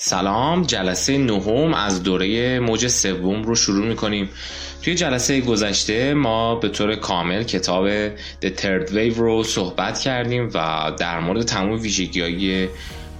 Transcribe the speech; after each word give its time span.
سلام. 0.00 0.62
جلسه 0.62 1.18
نهم 1.18 1.74
از 1.74 2.02
دوره 2.02 2.60
موج 2.60 2.86
سوم 2.86 3.42
رو 3.42 3.54
شروع 3.54 3.86
می‌کنیم. 3.86 4.28
توی 4.82 4.94
جلسه 4.94 5.40
گذشته 5.40 6.14
ما 6.14 6.54
به 6.54 6.68
طور 6.68 6.94
کامل 6.94 7.42
کتاب 7.42 8.08
The 8.16 8.48
Third 8.60 8.88
Wave 8.90 9.16
رو 9.16 9.42
صحبت 9.44 9.98
کردیم 9.98 10.50
و 10.54 10.92
در 10.98 11.20
مورد 11.20 11.42
تمام 11.42 11.80
ویژگی 11.80 12.20
های 12.20 12.68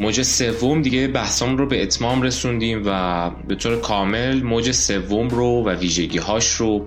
موج 0.01 0.23
سوم 0.23 0.83
دیگه 0.83 1.09
بحثام 1.09 1.57
رو 1.57 1.67
به 1.67 1.83
اتمام 1.83 2.23
رسوندیم 2.23 2.83
و 2.87 3.31
به 3.49 3.55
طور 3.55 3.81
کامل 3.81 4.43
موج 4.43 4.71
سوم 4.71 5.29
رو 5.29 5.65
و 5.65 5.71
ویژگی 5.71 6.19
هاش 6.19 6.49
رو 6.49 6.87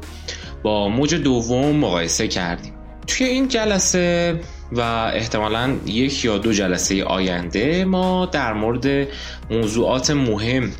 با 0.64 0.90
موج 0.90 1.16
دوم 1.16 1.76
مقایسه 1.76 2.28
کردیم. 2.28 2.74
توی 3.08 3.28
این 3.28 3.48
جلسه 3.48 4.40
و 4.72 4.82
احتمالا 5.14 5.78
یک 5.86 6.26
یا 6.26 6.38
دو 6.38 6.54
جلسه 6.54 7.04
آینده 7.04 7.86
ما 7.86 8.26
در 8.26 8.54
مورد 8.54 9.08
موضوعات 9.50 10.12
مهم 10.12 10.72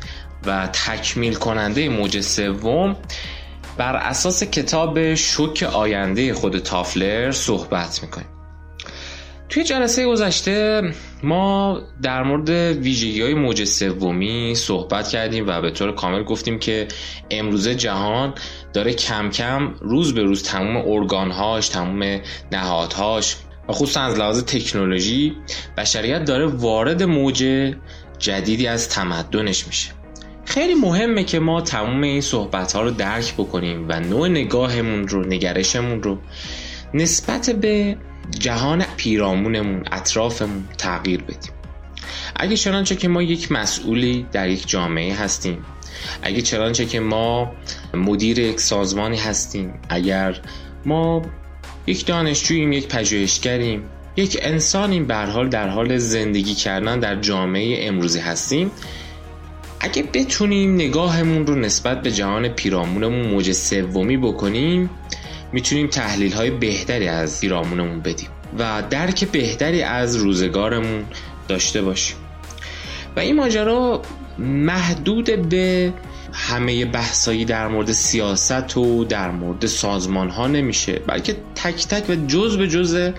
و 0.46 0.66
تکمیل 0.66 1.34
کننده 1.34 1.88
موج 1.88 2.20
سوم 2.20 2.96
بر 3.76 3.96
اساس 3.96 4.44
کتاب 4.44 5.14
شوک 5.14 5.62
آینده 5.62 6.34
خود 6.34 6.58
تافلر 6.58 7.30
صحبت 7.30 8.02
می‌کنیم. 8.02 8.28
توی 9.52 9.64
جلسه 9.64 10.06
گذشته 10.06 10.82
ما 11.22 11.80
در 12.02 12.22
مورد 12.22 12.50
ویژگی 12.50 13.22
های 13.22 13.34
موج 13.34 13.64
سومی 13.64 14.54
صحبت 14.54 15.08
کردیم 15.08 15.48
و 15.48 15.60
به 15.60 15.70
طور 15.70 15.92
کامل 15.92 16.22
گفتیم 16.22 16.58
که 16.58 16.88
امروزه 17.30 17.74
جهان 17.74 18.34
داره 18.72 18.92
کم 18.94 19.30
کم 19.30 19.74
روز 19.80 20.14
به 20.14 20.22
روز 20.22 20.42
تمام 20.42 20.76
ارگانهاش 20.76 21.68
تمام 21.68 22.20
نهادهاش 22.52 23.36
و 23.68 23.72
خصوصا 23.72 24.00
از 24.00 24.18
لحاظ 24.18 24.42
تکنولوژی 24.42 25.36
بشریت 25.76 26.24
داره 26.24 26.46
وارد 26.46 27.02
موج 27.02 27.72
جدیدی 28.18 28.66
از 28.66 28.88
تمدنش 28.88 29.66
میشه. 29.66 29.90
خیلی 30.44 30.74
مهمه 30.74 31.24
که 31.24 31.38
ما 31.38 31.60
تمام 31.60 32.02
این 32.02 32.20
صحبت 32.20 32.72
ها 32.72 32.82
رو 32.82 32.90
درک 32.90 33.34
بکنیم 33.34 33.86
و 33.88 34.00
نوع 34.00 34.28
نگاهمون 34.28 35.08
رو 35.08 35.26
نگرشمون 35.26 36.02
رو 36.02 36.18
نسبت 36.94 37.50
به 37.50 37.96
جهان 38.38 38.84
پیرامونمون 38.96 39.84
اطرافمون 39.92 40.64
تغییر 40.78 41.22
بدیم. 41.22 41.52
اگه 42.36 42.56
چنانچه 42.56 42.96
که 42.96 43.08
ما 43.08 43.22
یک 43.22 43.52
مسئولی 43.52 44.26
در 44.32 44.48
یک 44.48 44.68
جامعه 44.68 45.14
هستیم 45.14 45.64
اگه 46.22 46.42
چنانچه 46.42 46.86
که 46.86 47.00
ما 47.00 47.52
مدیر 47.94 48.38
یک 48.38 48.60
سازمانی 48.60 49.16
هستیم 49.16 49.80
اگر 49.88 50.40
ما 50.84 51.22
یک 51.86 52.06
دانشجوییم 52.06 52.72
یک 52.72 52.88
پژوهشگریم 52.88 53.82
یک 54.16 54.38
انسانیم 54.42 55.06
به 55.06 55.16
حال 55.16 55.48
در 55.48 55.68
حال 55.68 55.98
زندگی 55.98 56.54
کردن 56.54 57.00
در 57.00 57.20
جامعه 57.20 57.86
امروزی 57.88 58.20
هستیم. 58.20 58.70
اگه 59.80 60.02
بتونیم 60.02 60.74
نگاهمون 60.74 61.46
رو 61.46 61.54
نسبت 61.54 62.02
به 62.02 62.10
جهان 62.10 62.48
پیرامونمون 62.48 63.26
موج 63.26 63.52
سومی 63.52 64.16
بکنیم 64.16 64.90
می‌تونیم 65.52 65.86
تحلیل 65.86 66.32
های 66.32 66.50
بهتری 66.50 67.08
از 67.08 67.40
پیرامونمون 67.40 68.00
بدیم 68.00 68.28
و 68.58 68.82
درک 68.90 69.24
بهتری 69.24 69.82
از 69.82 70.16
روزگارمون 70.16 71.04
داشته 71.48 71.82
باشیم. 71.82 72.16
و 73.16 73.20
این 73.20 73.36
ماجرا 73.36 74.02
محدود 74.38 75.48
به 75.48 75.92
همه 76.32 76.84
بحثایی 76.84 77.44
در 77.44 77.68
مورد 77.68 77.92
سیاست 77.92 78.76
و 78.76 79.04
در 79.04 79.30
مورد 79.30 79.66
سازمان 79.66 80.30
ها 80.30 80.46
نمیشه 80.46 80.92
بلکه 80.92 81.36
تک 81.54 81.86
تک 81.86 82.10
و 82.10 82.26
جز 82.26 82.56
به 82.56 82.68
جز 82.68 83.12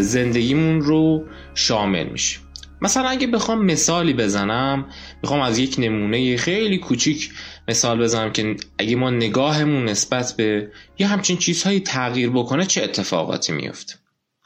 زندگیمون 0.00 0.80
رو 0.80 1.24
شامل 1.54 2.04
میشه. 2.04 2.38
مثلا 2.80 3.08
اگه 3.08 3.26
بخوام 3.26 3.64
مثالی 3.64 4.12
بزنم 4.12 4.86
بخوام 5.22 5.40
از 5.40 5.58
یک 5.58 5.76
نمونه 5.78 6.36
خیلی 6.36 6.78
کوچیک 6.78 7.30
مثال 7.68 8.02
بزنم 8.02 8.32
که 8.32 8.56
اگه 8.78 8.96
ما 8.96 9.10
نگاهمون 9.10 9.84
نسبت 9.84 10.34
به 10.36 10.72
یه 10.98 11.06
همچین 11.06 11.36
چیزهایی 11.36 11.80
تغییر 11.80 12.30
بکنه 12.30 12.66
چه 12.66 12.82
اتفاقاتی 12.82 13.52
میفته؟ 13.52 13.94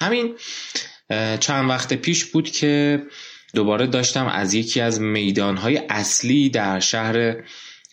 همین 0.01 0.35
چند 1.41 1.71
وقت 1.71 1.95
پیش 1.95 2.25
بود 2.25 2.51
که 2.51 3.03
دوباره 3.55 3.87
داشتم 3.87 4.27
از 4.27 4.55
یکی 4.55 4.81
از 4.81 5.01
میدانهای 5.01 5.81
اصلی 5.89 6.49
در 6.51 6.81
شهر 6.81 7.37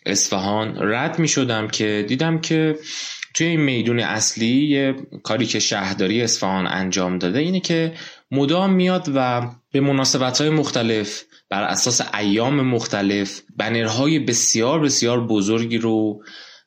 اصفهان 0.06 0.76
رد 0.78 1.18
می 1.18 1.28
شدم 1.28 1.68
که 1.68 2.04
دیدم 2.08 2.40
که 2.40 2.78
توی 3.34 3.46
این 3.46 3.60
میدون 3.60 4.00
اصلی 4.00 4.66
یه 4.66 4.94
کاری 5.22 5.46
که 5.46 5.58
شهرداری 5.58 6.22
اصفهان 6.22 6.66
انجام 6.66 7.18
داده 7.18 7.38
اینه 7.38 7.60
که 7.60 7.94
مدام 8.30 8.72
میاد 8.72 9.10
و 9.14 9.50
به 9.72 9.80
مناسبت 9.80 10.40
های 10.40 10.50
مختلف 10.50 11.24
بر 11.48 11.62
اساس 11.62 12.00
ایام 12.14 12.60
مختلف 12.60 13.40
بنرهای 13.56 14.18
بسیار 14.18 14.80
بسیار 14.80 15.26
بزرگی 15.26 15.78
رو 15.78 16.22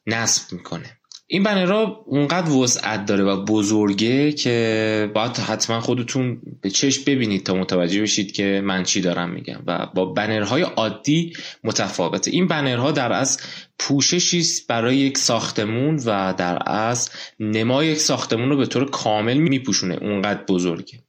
نصب 0.07 0.53
می‌کنه. 0.53 1.00
این 1.33 1.43
بنرها 1.43 2.03
اونقدر 2.05 2.51
وسعت 2.51 3.05
داره 3.05 3.23
و 3.23 3.45
بزرگه 3.45 4.31
که 4.31 5.11
باید 5.15 5.37
حتما 5.37 5.79
خودتون 5.79 6.41
به 6.61 6.69
چشم 6.69 7.03
ببینید 7.07 7.45
تا 7.45 7.53
متوجه 7.53 8.01
بشید 8.01 8.31
که 8.31 8.61
من 8.63 8.83
چی 8.83 9.01
دارم 9.01 9.29
میگم. 9.29 9.63
و 9.67 9.87
با 9.95 10.05
بنرهای 10.05 10.61
عادی 10.61 11.33
متفاوته. 11.63 12.31
این 12.31 12.47
بنرها 12.47 12.91
در 12.91 13.13
از 13.13 13.39
پوششی 13.79 14.39
است 14.39 14.67
برای 14.67 14.97
یک 14.97 15.17
ساختمون 15.17 15.95
و 16.05 16.33
در 16.37 16.59
از 16.65 17.09
نمای 17.39 17.87
یک 17.87 17.97
ساختمون 17.97 18.49
رو 18.49 18.57
به 18.57 18.65
طور 18.65 18.89
کامل 18.89 19.37
میپوشونه. 19.37 19.95
اونقدر 20.01 20.43
بزرگه. 20.47 20.99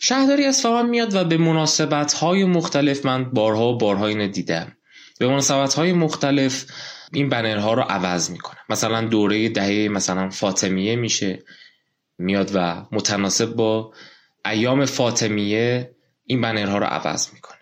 شهرداری 0.00 0.44
اصفهان 0.44 0.88
میاد 0.88 1.14
و 1.14 1.24
به 1.24 1.36
مناسبت 1.36 2.12
های 2.12 2.44
مختلف 2.44 3.06
من 3.06 3.24
بارها 3.24 3.72
و 3.72 3.78
بارها 3.78 4.06
اینو 4.06 4.28
دیدم. 4.28 4.72
به 5.18 5.28
مناسبت 5.28 5.74
های 5.74 5.92
مختلف 5.92 6.64
این 7.12 7.28
بنرها 7.28 7.74
رو 7.74 7.82
عوض 7.82 8.30
می‌کنه. 8.30 8.58
مثلا 8.68 9.00
دوره 9.00 9.48
دهه 9.48 9.88
مثلا 9.88 10.30
فاطمیه 10.30 10.96
میشه 10.96 11.42
میاد 12.18 12.50
و 12.54 12.86
متناسب 12.92 13.54
با 13.54 13.94
ایام 14.44 14.84
فاطمیه 14.84 15.94
این 16.24 16.40
بنرها 16.40 16.78
رو 16.78 16.84
عوض 16.84 17.32
می‌کنه. 17.32 17.58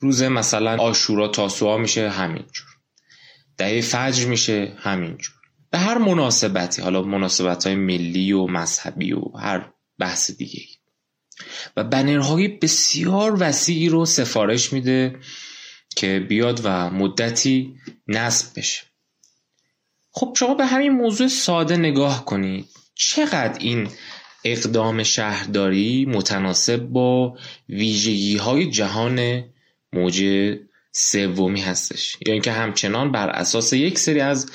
روز 0.00 0.22
مثلا 0.22 0.76
آشورا 0.76 1.28
تاسوعا 1.28 1.78
میشه 1.78 2.10
همینجور 2.10 2.66
دهه 3.56 3.80
فجر 3.80 4.26
میشه 4.26 4.76
همینجور 4.78 5.34
به 5.70 5.78
هر 5.78 5.98
مناسبتی 5.98 6.82
حالا 6.82 7.02
مناسبت 7.02 7.66
های 7.66 7.74
ملی 7.74 8.32
و 8.32 8.46
مذهبی 8.46 9.12
و 9.12 9.20
هر 9.38 9.72
بحث 9.98 10.30
دیگه 10.30 10.60
و 11.76 11.84
بنرهای 11.84 12.48
بسیار 12.48 13.36
وسیعی 13.40 13.88
رو 13.88 14.04
سفارش 14.04 14.72
میده 14.72 15.18
که 15.96 16.26
بیاد 16.28 16.60
و 16.64 16.90
مدتی 16.90 17.74
نصب 18.08 18.58
بشه. 18.58 18.82
خب 20.10 20.34
شما 20.38 20.54
به 20.54 20.66
همین 20.66 20.92
موضوع 20.92 21.28
ساده 21.28 21.76
نگاه 21.76 22.24
کنید. 22.24 22.68
چقدر 22.94 23.58
این 23.58 23.88
اقدام 24.44 25.02
شهرداری 25.02 26.06
متناسب 26.06 26.76
با 26.76 27.38
ویژگی 27.68 28.36
های 28.36 28.70
جهان 28.70 29.44
موج 29.92 30.24
سومی 30.92 31.60
هستش؟ 31.60 32.16
یا 32.26 32.32
اینکه 32.32 32.52
همچنان 32.52 33.12
بر 33.12 33.28
اساس 33.30 33.72
یک 33.72 33.98
سری 33.98 34.20
از 34.20 34.50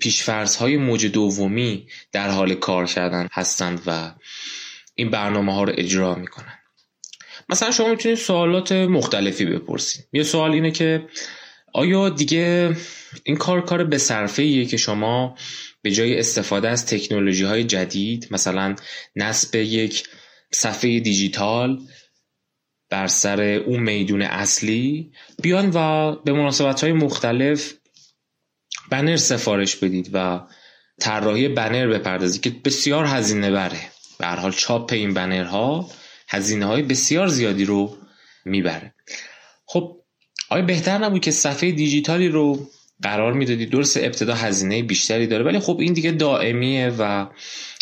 پیشفرض 0.00 0.56
های 0.56 0.76
موج 0.76 1.06
دومی 1.06 1.86
در 2.12 2.30
حال 2.30 2.54
کار 2.54 2.86
کردن 2.86 3.28
هستند 3.32 3.82
و 3.86 4.14
این 4.94 5.10
برنامه 5.10 5.54
ها 5.54 5.64
رو 5.64 5.72
اجرا 5.76 6.14
می‌کنن. 6.14 6.58
مثلا 7.48 7.70
شما 7.70 7.88
می‌تونید 7.88 8.18
سوالات 8.18 8.72
مختلفی 8.72 9.44
بپرسید. 9.44 10.06
یه 10.12 10.22
سوال 10.22 10.52
اینه 10.52 10.70
که 10.70 11.06
آیا 11.72 12.08
دیگه 12.08 12.76
این 13.24 13.36
کار 13.36 13.60
کار 13.60 13.84
به 13.84 13.98
صرفه 13.98 14.64
که 14.64 14.76
شما 14.76 15.36
به 15.82 15.90
جای 15.90 16.18
استفاده 16.18 16.68
از 16.68 16.86
تکنولوژی 16.86 17.44
های 17.44 17.64
جدید 17.64 18.28
مثلا 18.30 18.74
نصب 19.16 19.54
یک 19.54 20.04
صفحه 20.52 21.00
دیجیتال 21.00 21.80
بر 22.90 23.06
سر 23.06 23.40
اون 23.42 23.80
میدون 23.80 24.22
اصلی 24.22 25.12
بیان 25.42 25.70
و 25.74 26.12
به 26.24 26.32
مناسبت 26.32 26.80
های 26.80 26.92
مختلف 26.92 27.74
بنر 28.90 29.16
سفارش 29.16 29.76
بدید 29.76 30.10
و 30.12 30.40
طراحی 31.00 31.48
بنر 31.48 31.86
بپردازید 31.86 32.42
که 32.42 32.50
بسیار 32.64 33.04
هزینه 33.04 33.50
بره. 33.50 33.80
به 34.18 34.26
حال 34.26 34.52
چاپ 34.52 34.92
این 34.92 35.14
بنرها 35.14 35.90
هزینه 36.34 36.66
های 36.66 36.82
بسیار 36.82 37.26
زیادی 37.26 37.64
رو 37.64 37.96
می‌بره. 38.44 38.94
خب 39.66 39.96
آیا 40.50 40.64
بهتر 40.64 40.98
نبود 40.98 41.20
که 41.20 41.30
صفحه 41.30 41.72
دیجیتالی 41.72 42.28
رو 42.28 42.70
قرار 43.02 43.32
می‌دادید 43.32 43.70
درست 43.70 43.96
ابتدا 43.96 44.34
هزینه 44.34 44.82
بیشتری 44.82 45.26
داره 45.26 45.44
ولی 45.44 45.58
خب 45.58 45.78
این 45.80 45.92
دیگه 45.92 46.10
دائمیه 46.10 46.92
و 46.98 47.26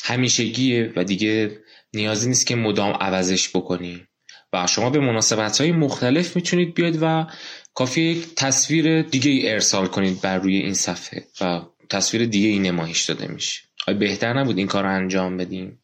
همیشگیه 0.05 0.93
و 0.97 1.05
دیگه 1.05 1.59
نیازی 1.95 2.29
نیست 2.29 2.47
که 2.47 2.57
مدام 2.57 2.93
عوضش 2.93 3.57
بکنی. 3.57 4.07
و 4.53 4.67
شما 4.67 4.91
به 4.91 5.01
مناسبت 5.01 5.61
های 5.61 5.73
مختلف 5.73 6.37
می‌تونید 6.37 6.75
بیاید 6.75 6.99
و 7.03 7.27
کافی 7.75 8.01
یک 8.01 8.35
تصویر 8.37 9.03
دیگه 9.03 9.31
ای 9.31 9.53
ارسال 9.53 9.87
کنید 9.87 10.21
بر 10.21 10.39
روی 10.39 10.57
این 10.57 10.75
صفحه 10.75 11.27
و 11.41 11.61
تصویر 11.91 12.27
دیگه 12.27 12.49
ای 12.49 12.59
نمایش 12.59 13.05
داده 13.05 13.27
میشه. 13.27 13.61
آیا 13.87 13.99
بهتر 13.99 14.33
نبود 14.33 14.59
این 14.59 14.67
کار 14.67 14.83
رو 14.83 14.95
انجام 14.95 15.37
بدیم. 15.37 15.79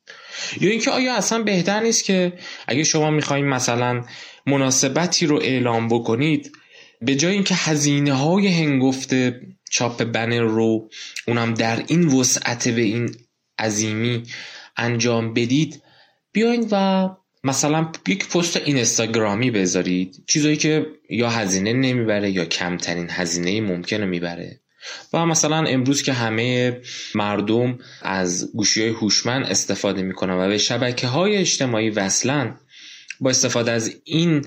یا 0.60 0.70
اینکه 0.70 0.90
آیا 0.90 1.14
اصلا 1.14 1.42
بهتر 1.42 1.80
نیست 1.80 2.04
که 2.04 2.32
اگه 2.68 2.84
شما 2.84 3.10
می‌خواین 3.10 3.44
مثلا 3.44 4.04
مناسبتی 4.46 5.26
رو 5.26 5.36
اعلام 5.36 5.88
بکنید 5.88 6.52
به 7.02 7.14
جای 7.14 7.32
اینکه 7.34 7.54
هزینه 7.54 8.12
های 8.12 8.48
هنگفت 8.48 9.14
چاپ 9.70 10.04
بنر 10.04 10.40
رو 10.40 10.90
اونم 11.26 11.54
در 11.54 11.82
این 11.86 12.06
وسعت 12.06 12.68
به 12.68 12.80
این 12.80 13.16
عظیمی 13.58 14.22
انجام 14.76 15.34
بدید 15.34 15.82
بیاین 16.32 16.68
و 16.70 17.08
مثلا 17.44 17.92
یک 18.08 18.28
پست 18.28 18.56
اینستاگرامی 18.56 19.50
بذارید. 19.50 20.24
چیزایی 20.26 20.56
که 20.56 20.86
یا 21.10 21.30
هزینه 21.30 21.72
نمی‌بره 21.72 22.30
یا 22.30 22.44
کمترین 22.44 23.06
هزینه 23.10 23.60
ممکنه 23.60 24.06
می‌بره. 24.06 24.60
و 25.12 25.26
مثلا 25.26 25.56
امروز 25.56 26.02
که 26.02 26.12
همه 26.12 26.80
مردم 27.14 27.78
از 28.02 28.52
گوشی 28.54 28.82
های 28.82 28.90
هوشمند 28.90 29.46
استفاده 29.46 30.02
می‌کنن 30.02 30.34
و 30.34 30.48
به 30.48 30.58
شبکه 30.58 31.06
های 31.06 31.36
اجتماعی 31.36 31.90
وصلن 31.90 32.56
با 33.20 33.30
استفاده 33.30 33.70
از 33.70 33.94
این 34.04 34.44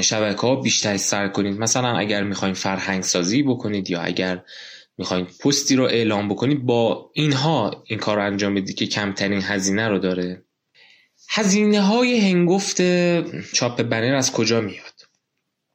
شبکه 0.00 0.40
ها 0.40 0.56
بیشتر 0.56 0.96
سر 0.96 1.28
کنید. 1.28 1.58
مثلا 1.58 1.96
اگر 1.98 2.24
می‌خواین 2.24 2.54
فرهنگ 2.54 3.02
سازی 3.02 3.42
بکنید 3.42 3.90
یا 3.90 4.00
اگر 4.00 4.42
می‌خواین 4.98 5.26
پستی 5.44 5.76
رو 5.76 5.84
اعلام 5.84 6.28
بکنید 6.28 6.62
با 6.62 7.10
اینها 7.14 7.84
این 7.86 7.98
کار 7.98 8.16
رو 8.16 8.26
انجام 8.26 8.54
بدید 8.54 8.76
که 8.76 8.86
کمترین 8.86 9.42
هزینه 9.42 9.88
رو 9.88 9.98
داره. 9.98 10.44
هزینه 11.30 11.80
های 11.80 12.30
هنگفت 12.30 12.82
چاپ 13.52 13.82
بنر 13.82 14.14
از 14.14 14.32
کجا 14.32 14.60
میاد؟ 14.60 14.89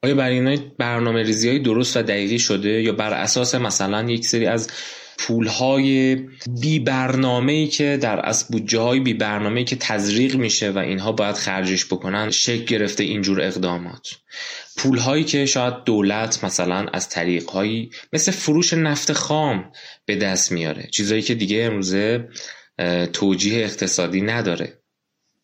آیا 0.06 0.14
برای 0.14 0.58
برنامه 0.78 1.22
ریزی 1.22 1.48
های 1.48 1.58
درست 1.58 1.96
و 1.96 2.02
دقیقی 2.02 2.38
شده 2.38 2.82
یا 2.82 2.92
بر 2.92 3.12
اساس 3.12 3.54
مثلا 3.54 4.10
یک 4.10 4.26
سری 4.26 4.46
از 4.46 4.70
پول 5.18 5.46
های 5.46 6.14
بی 6.60 6.78
برنامه 6.78 7.52
ای 7.52 7.66
که 7.66 7.98
در 8.02 8.28
از 8.28 8.48
بودجه 8.48 8.78
های 8.78 9.00
بی 9.00 9.14
برنامه 9.14 9.64
که 9.64 9.76
تزریق 9.76 10.36
میشه 10.36 10.70
و 10.70 10.78
اینها 10.78 11.12
باید 11.12 11.34
خرجش 11.34 11.86
بکنن 11.86 12.30
شکل 12.30 12.64
گرفته 12.64 13.04
اینجور 13.04 13.40
اقدامات؟ 13.40 14.08
پول 14.76 14.98
هایی 14.98 15.24
که 15.24 15.46
شاید 15.46 15.74
دولت 15.84 16.44
مثلا 16.44 16.86
از 16.92 17.08
طریق 17.08 17.50
هایی 17.50 17.90
مثل 18.12 18.32
فروش 18.32 18.72
نفت 18.72 19.12
خام 19.12 19.72
به 20.04 20.16
دست 20.16 20.52
میاره 20.52 20.88
چیزهایی 20.92 21.22
که 21.22 21.34
دیگه 21.34 21.62
امروزه 21.62 22.28
توجیه 23.12 23.64
اقتصادی 23.64 24.20
نداره. 24.20 24.78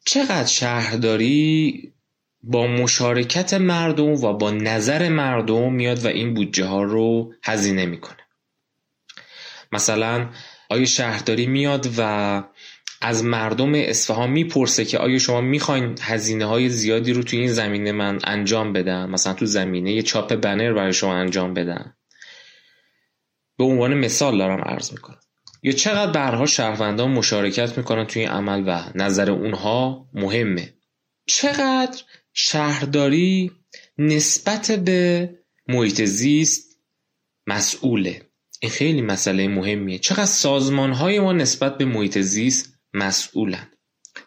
چقدر 0.05 0.47
شهرداری 0.47 1.92
با 2.43 2.67
مشارکت 2.67 3.55
مردم 3.55 4.25
و 4.25 4.33
با 4.33 4.51
نظر 4.51 5.09
مردم 5.09 5.73
میاد 5.73 6.05
و 6.05 6.09
این 6.09 6.35
بودجه 6.35 6.65
ها 6.65 6.83
رو 6.83 7.35
هزینه 7.45 7.87
می‌کنه. 7.87 8.17
مثلا 9.73 10.31
آیا 10.71 10.85
شهرداری 10.85 11.47
میاد 11.47 11.89
و 11.99 12.43
از 13.01 13.25
مردم 13.25 13.75
اصفهان 13.75 14.31
می‌پرسه 14.31 14.85
که 14.85 14.99
آیا 14.99 15.19
شما 15.19 15.41
می‌خواین 15.41 15.99
هزینه 16.03 16.45
های 16.45 16.69
زیادی 16.69 17.13
رو 17.13 17.23
توی 17.23 17.39
این 17.39 17.53
زمینه 17.53 17.93
من 17.93 18.19
انجام 18.25 18.73
بدم؟ 18.73 19.11
مثلا 19.11 19.33
تو 19.33 19.47
زمینه 19.47 20.03
چاپ 20.03 20.35
بنر 20.35 20.73
برای 20.73 20.93
شما 20.93 21.15
انجام 21.15 21.55
بدم 21.55 21.97
به 23.59 23.65
عنوان 23.65 23.95
مثال 23.95 24.39
دارم 24.39 24.61
عرض 24.61 24.93
می‌کنم. 24.93 25.21
یا 25.63 25.73
چقدر 25.73 26.13
برها 26.13 26.47
شهروندان 26.47 27.11
مشارکت 27.11 27.79
می‌کنن 27.79 28.07
توی 28.07 28.23
این 28.23 28.31
عمل 28.31 28.65
و 28.67 28.85
نظر 28.95 29.31
اونها 29.31 30.09
مهمه؟ 30.15 30.75
چقدر؟ 31.27 32.03
شهرداری 32.35 33.53
نسبت 33.99 34.71
به 34.71 35.31
محیط 35.69 36.03
زیست 36.03 36.79
مسئوله. 37.47 38.23
این 38.61 38.71
خیلی 38.71 39.03
مسئله 39.03 39.49
مهمیه. 39.49 39.99
چقدر 39.99 40.25
سازمان 40.25 40.93
های 40.93 41.21
ما 41.21 41.33
نسبت 41.33 41.79
به 41.79 41.85
محیط 41.85 42.19
زیست 42.19 42.75
مسئولن؟ 42.95 43.69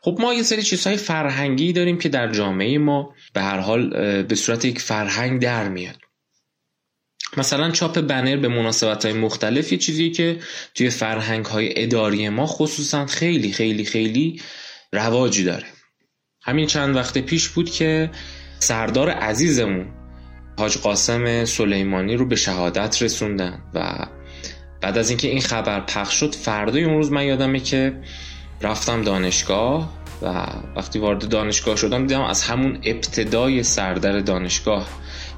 خب 0.01 0.17
ما 0.19 0.33
یه 0.33 0.43
سری 0.43 0.63
چیزهای 0.63 0.97
فرهنگی 0.97 1.73
داریم 1.73 1.97
که 1.97 2.09
در 2.09 2.31
جامعه 2.31 2.77
ما 2.77 3.13
به 3.33 3.41
هر 3.41 3.59
حال 3.59 3.89
به 4.23 4.35
صورت 4.35 4.65
یک 4.65 4.79
فرهنگ 4.79 5.41
در 5.41 5.69
میاد. 5.69 5.97
مثلا 7.37 7.71
چاپ 7.71 8.01
بنر 8.01 8.37
به 8.37 8.47
مناسبت 8.47 9.05
های 9.05 9.13
مختلف 9.13 9.71
یه 9.71 9.77
چیزی 9.77 10.11
که 10.11 10.39
توی 10.75 10.89
فرهنگ 10.89 11.45
های 11.45 11.83
اداری 11.83 12.29
ما 12.29 12.45
خصوصا 12.45 13.05
خیلی 13.05 13.51
خیلی 13.51 13.85
خیلی 13.85 14.41
رواجی 14.93 15.43
داره. 15.43 15.74
همین 16.47 16.67
چند 16.67 16.95
وقت 16.95 17.17
پیش 17.17 17.49
بود 17.49 17.69
که 17.69 18.11
سردار 18.59 19.09
عزیزمون 19.09 19.85
حاج 20.59 20.77
قاسم 20.77 21.45
سلیمانی 21.45 22.15
رو 22.15 22.25
به 22.25 22.35
شهادت 22.35 23.01
رسوندن 23.01 23.59
و 23.73 24.05
بعد 24.81 24.97
از 24.97 25.09
اینکه 25.09 25.27
این 25.27 25.41
خبر 25.41 25.79
پخش 25.79 26.13
شد 26.13 26.35
فردای 26.35 26.83
اون 26.83 26.93
روز 26.93 27.11
من 27.11 27.23
یادمه 27.25 27.59
که 27.59 27.99
رفتم 28.61 29.01
دانشگاه 29.01 29.93
و 30.21 30.47
وقتی 30.75 30.99
وارد 30.99 31.29
دانشگاه 31.29 31.75
شدم 31.75 32.07
دیدم 32.07 32.21
از 32.21 32.43
همون 32.43 32.79
ابتدای 32.83 33.63
سردر 33.63 34.19
دانشگاه 34.19 34.87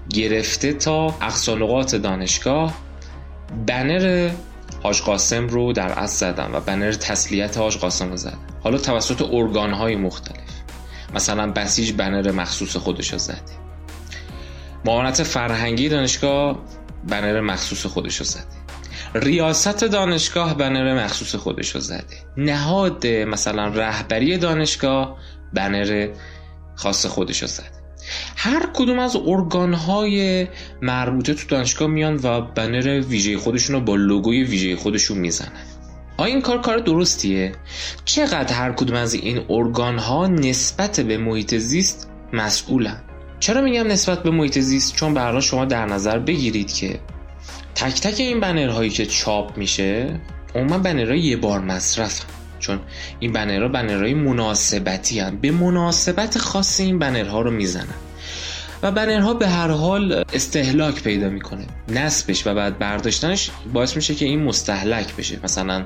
گرفته 0.10 0.74
تا 0.74 1.06
اقصانقات 1.06 1.96
دانشگاه 1.96 2.78
بنر 3.68 4.32
حاج 4.84 5.02
قاسم 5.02 5.48
رو 5.48 5.74
در 5.74 5.90
اصل 5.92 6.32
زدم 6.32 6.50
و 6.54 6.60
بنر 6.60 6.92
تسلیت 6.92 7.58
حاج 7.58 7.78
قاسم 7.78 8.10
رو 8.10 8.18
زدم. 8.18 8.40
حالا 8.64 8.78
توسط 8.78 9.22
ارگان 9.32 9.96
مختلف. 9.96 10.57
مثلا 11.14 11.52
بسیج 11.52 11.92
بنر 11.92 12.32
مخصوص 12.32 12.78
خودش 12.78 13.14
رو 13.14 13.20
زده. 13.20 13.42
معاونت 14.86 15.24
فرهنگی 15.24 15.90
دانشگاه 15.90 16.60
بنر 17.08 17.42
مخصوص 17.42 17.86
خودش 17.86 18.18
رو 18.18 18.26
زده. 18.26 18.44
ریاست 19.16 19.84
دانشگاه 19.84 20.58
بنر 20.58 21.06
مخصوص 21.06 21.36
خودش 21.36 21.76
رو 21.76 21.82
زده. 21.82 22.18
نهاد 22.38 23.08
مثلا 23.08 23.68
رهبری 23.68 24.38
دانشگاه 24.38 25.18
بنر 25.54 26.10
خاص 26.76 27.06
خودش 27.06 27.42
رو 27.42 27.48
زده. 27.48 27.78
هر 28.36 28.70
کدوم 28.74 29.00
از 29.00 29.16
ارگان 29.16 29.74
های 29.74 30.48
مربوطه 30.82 31.34
تو 31.34 31.48
دانشگاه 31.48 31.88
میان 31.88 32.20
و 32.24 32.42
بنر 32.42 33.02
ویژه 33.02 33.38
خودشون 33.38 33.76
رو 33.76 33.82
با 33.82 33.96
لوگوی 33.96 34.44
ویژه 34.44 34.76
خودشون 34.76 35.18
می‌زنن. 35.18 35.67
آیا 36.18 36.34
این 36.34 36.42
کار 36.42 36.62
کار 36.62 36.78
درستیه؟ 36.78 37.52
چقدر 38.06 38.54
هر 38.54 38.72
کدوم 38.72 38.96
از 38.96 39.14
این 39.14 39.46
ارگان 39.50 39.98
ها 39.98 40.28
نسبت 40.28 41.00
به 41.00 41.18
محیط 41.18 41.56
زیست 41.56 42.10
مسئولن؟ 42.34 43.02
چرا 43.40 43.62
میگم 43.62 43.88
نسبت 43.88 44.24
به 44.24 44.32
محیط 44.32 44.60
زیست؟ 44.60 44.96
چون 44.96 45.14
برای 45.14 45.42
شما 45.42 45.66
در 45.66 45.86
نظر 45.86 46.20
بگیرید 46.20 46.74
که 46.74 47.00
تک 47.76 48.02
تک 48.02 48.20
این 48.20 48.40
بنرهایی 48.40 48.90
که 48.90 49.06
چاپ 49.06 49.58
میشه 49.58 50.20
عموما 50.56 50.78
بنرهای 50.78 51.20
یه 51.20 51.38
بار 51.38 51.60
مصرف 51.60 52.20
هم. 52.20 52.28
چون 52.60 52.80
این 53.20 53.32
بنرها 53.32 53.68
بنرهای 53.68 54.14
مناسبتی 54.14 55.20
هم. 55.20 55.38
به 55.38 55.52
مناسبت 55.52 56.38
خاص 56.38 56.80
این 56.80 57.00
بنرها 57.00 57.42
رو 57.42 57.52
می‌زنن 57.52 57.96
و 58.84 58.92
بنرها 58.92 59.34
به 59.34 59.48
هر 59.48 59.72
حال 59.72 60.24
استهلاک 60.34 61.04
پیدا 61.04 61.30
می‌کنه. 61.30 61.68
نصبش 61.90 62.48
و 62.48 62.54
بعد 62.54 62.80
برداشتنش 62.80 63.52
باعث 63.74 63.96
میشه 63.96 64.16
که 64.16 64.26
این 64.26 64.44
مستحلک 64.44 65.16
بشه. 65.16 65.40
مثلا 65.44 65.86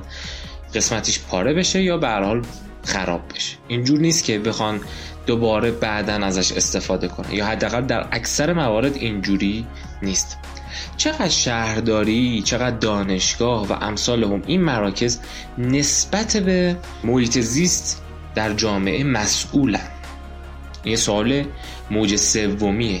قسمتیش 0.74 1.20
پاره 1.20 1.54
بشه 1.54 1.82
یا 1.82 1.96
به 1.96 2.08
هر 2.08 2.22
حال 2.22 2.42
خراب 2.84 3.20
بشه. 3.34 3.56
اینجور 3.68 4.00
نیست 4.00 4.24
که 4.24 4.38
بخوان 4.38 4.80
دوباره 5.26 5.70
بعدا 5.70 6.12
ازش 6.12 6.52
استفاده 6.52 7.08
کنه 7.08 7.34
یا 7.34 7.46
حداقل 7.46 7.80
در 7.80 8.06
اکثر 8.12 8.52
موارد 8.52 8.96
اینجوری 8.96 9.66
نیست. 10.02 10.38
چقدر 10.96 11.28
شهرداری 11.28 12.42
چقدر 12.42 12.76
دانشگاه 12.76 13.68
و 13.68 13.72
امثال 13.72 14.24
هم 14.24 14.42
این 14.46 14.62
مراکز 14.62 15.18
نسبت 15.58 16.36
به 16.36 16.76
محیط 17.04 17.38
زیست 17.38 18.02
در 18.34 18.52
جامعه 18.54 19.04
مسئولن. 19.04 19.88
یه 20.84 20.96
سوال 20.96 21.44
موج 21.92 22.16
سومیه. 22.16 23.00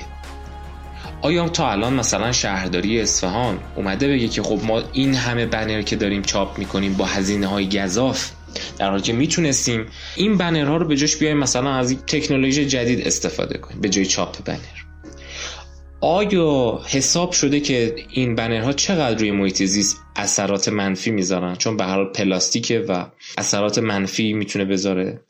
آیا 1.22 1.48
تا 1.48 1.70
الان 1.70 1.94
مثلا 1.94 2.32
شهرداری 2.32 3.00
اصفهان 3.00 3.58
اومده 3.76 4.08
بگه 4.08 4.28
که 4.28 4.42
خب 4.42 4.60
ما 4.64 4.82
این 4.92 5.14
همه 5.14 5.46
بنر 5.46 5.82
که 5.82 5.96
داریم 5.96 6.22
چاپ 6.22 6.58
می‌کنیم 6.58 6.94
با 6.94 7.04
هزینه 7.04 7.46
های 7.46 7.68
گذاف 7.68 8.30
در 8.78 8.90
حالی 8.90 9.02
که 9.02 9.12
می‌تونستیم 9.12 9.86
این 10.16 10.38
بنرها 10.38 10.76
رو 10.76 10.86
به 10.86 10.96
جاش 10.96 11.16
بیایم 11.16 11.38
مثلا 11.38 11.74
از 11.74 11.96
تکنولوژی 12.06 12.66
جدید 12.66 13.06
استفاده 13.06 13.58
کنیم 13.58 13.80
به 13.80 13.88
جای 13.88 14.06
چاپ 14.06 14.44
بنر. 14.44 14.58
آیا 16.00 16.80
حساب 16.86 17.32
شده 17.32 17.60
که 17.60 17.96
این 18.10 18.34
بنرها 18.34 18.72
چقدر 18.72 19.18
روی 19.18 19.30
محیط 19.30 19.62
زیست 19.62 19.96
اثرات 20.16 20.68
منفی 20.68 21.10
می‌ذارن؟ 21.10 21.56
چون 21.56 21.76
به 21.76 21.84
هر 21.84 21.94
حال 21.94 22.12
پلاستیکه 22.12 22.84
و 22.88 23.06
اثرات 23.38 23.78
منفی 23.78 24.32
می‌تونه 24.32 24.64
بذاره. 24.64 25.20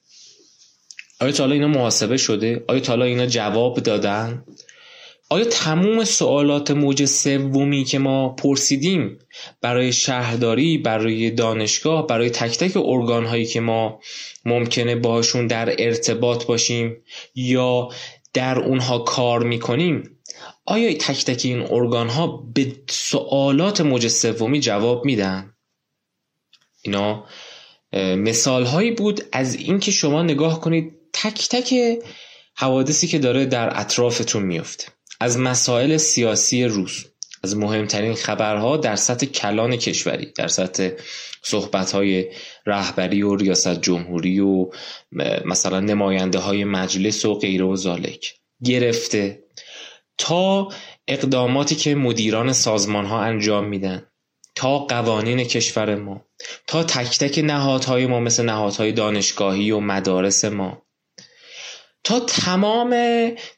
آیا 1.23 1.33
تا 1.33 1.47
اینا 1.47 1.69
محاسبه 1.69 2.17
شده؟ 2.17 2.65
آیا 2.69 2.81
تا 2.81 3.03
اینا 3.03 3.27
جواب 3.27 3.81
دادن؟ 3.81 4.45
آیا 5.29 5.45
تموم 5.45 6.05
سوالات 6.05 6.71
موج 6.71 7.05
سومی 7.05 7.85
که 7.85 7.99
ما 7.99 8.29
پرسیدیم 8.29 9.19
برای 9.61 9.93
شهرداری 9.93 10.79
برای 10.79 11.31
دانشگاه 11.31 12.07
برای 12.07 12.31
تک 12.31 12.59
تک 12.59 12.77
ارگان 12.77 13.25
هایی 13.25 13.47
که 13.47 13.61
ما 13.61 14.01
ممکنه 14.45 14.97
باشون 14.97 15.47
در 15.47 15.75
ارتباط 15.79 16.47
باشیم 16.47 16.97
یا 17.35 17.89
در 18.33 18.59
اونها 18.59 18.99
کار 18.99 19.43
می‌کنیم؟ 19.43 20.19
آیا 20.67 20.95
تک 20.95 21.25
تک 21.25 21.41
این 21.45 21.67
ارگان 21.71 22.09
ها 22.09 22.27
به 22.55 22.73
سوالات 22.91 23.81
موج 23.81 24.09
سومی 24.09 24.61
جواب 24.61 25.05
میدن؟ 25.05 25.55
اینا 26.83 27.25
مثال 28.17 28.65
هایی 28.65 28.91
بود 28.91 29.21
از 29.33 29.55
اینکه 29.55 29.91
شما 29.91 30.23
نگاه 30.23 30.61
کنید 30.61 31.02
تک 31.23 31.49
تک 31.49 31.75
حوادثی 32.57 33.07
که 33.07 33.19
داره 33.19 33.47
در 33.47 33.81
اطرافتون 33.81 34.43
میفته. 34.43 34.87
از 35.21 35.39
مسائل 35.39 35.97
سیاسی 35.97 36.65
روز 36.65 37.05
از 37.45 37.57
مهمترین 37.57 38.15
خبرها 38.15 38.77
در 38.77 38.97
سطح 38.97 39.27
کلان 39.27 39.77
کشوری 39.77 40.33
در 40.37 40.49
سطح 40.49 40.91
صحبتهای 41.43 42.27
رهبری 42.67 43.23
و 43.23 43.37
ریاست 43.37 43.81
جمهوری 43.81 44.41
و 44.41 44.71
مثلا 45.45 45.81
نماینده 45.81 46.39
های 46.39 46.65
مجلس 46.65 47.25
و 47.25 47.35
غیره 47.35 47.65
و 47.65 47.77
زالک. 47.77 48.35
گرفته. 48.65 49.43
تا 50.19 50.69
اقداماتی 51.09 51.77
که 51.77 51.95
مدیران 51.95 52.53
سازمان 52.53 53.07
ها 53.07 53.23
انجام 53.23 53.69
میدن. 53.69 54.07
تا 54.55 54.79
قوانین 54.79 55.45
کشور 55.45 55.95
ما. 55.95 56.25
تا 56.67 56.85
تک 56.85 57.19
تک 57.19 57.39
نهادهای 57.39 58.07
ما 58.07 58.21
مثل 58.21 58.45
نهادهای 58.45 58.93
دانشگاهی 58.93 59.71
و 59.71 59.81
مدارس 59.81 60.45
ما. 60.45 60.83
تا 62.05 62.21
تمام 62.21 62.97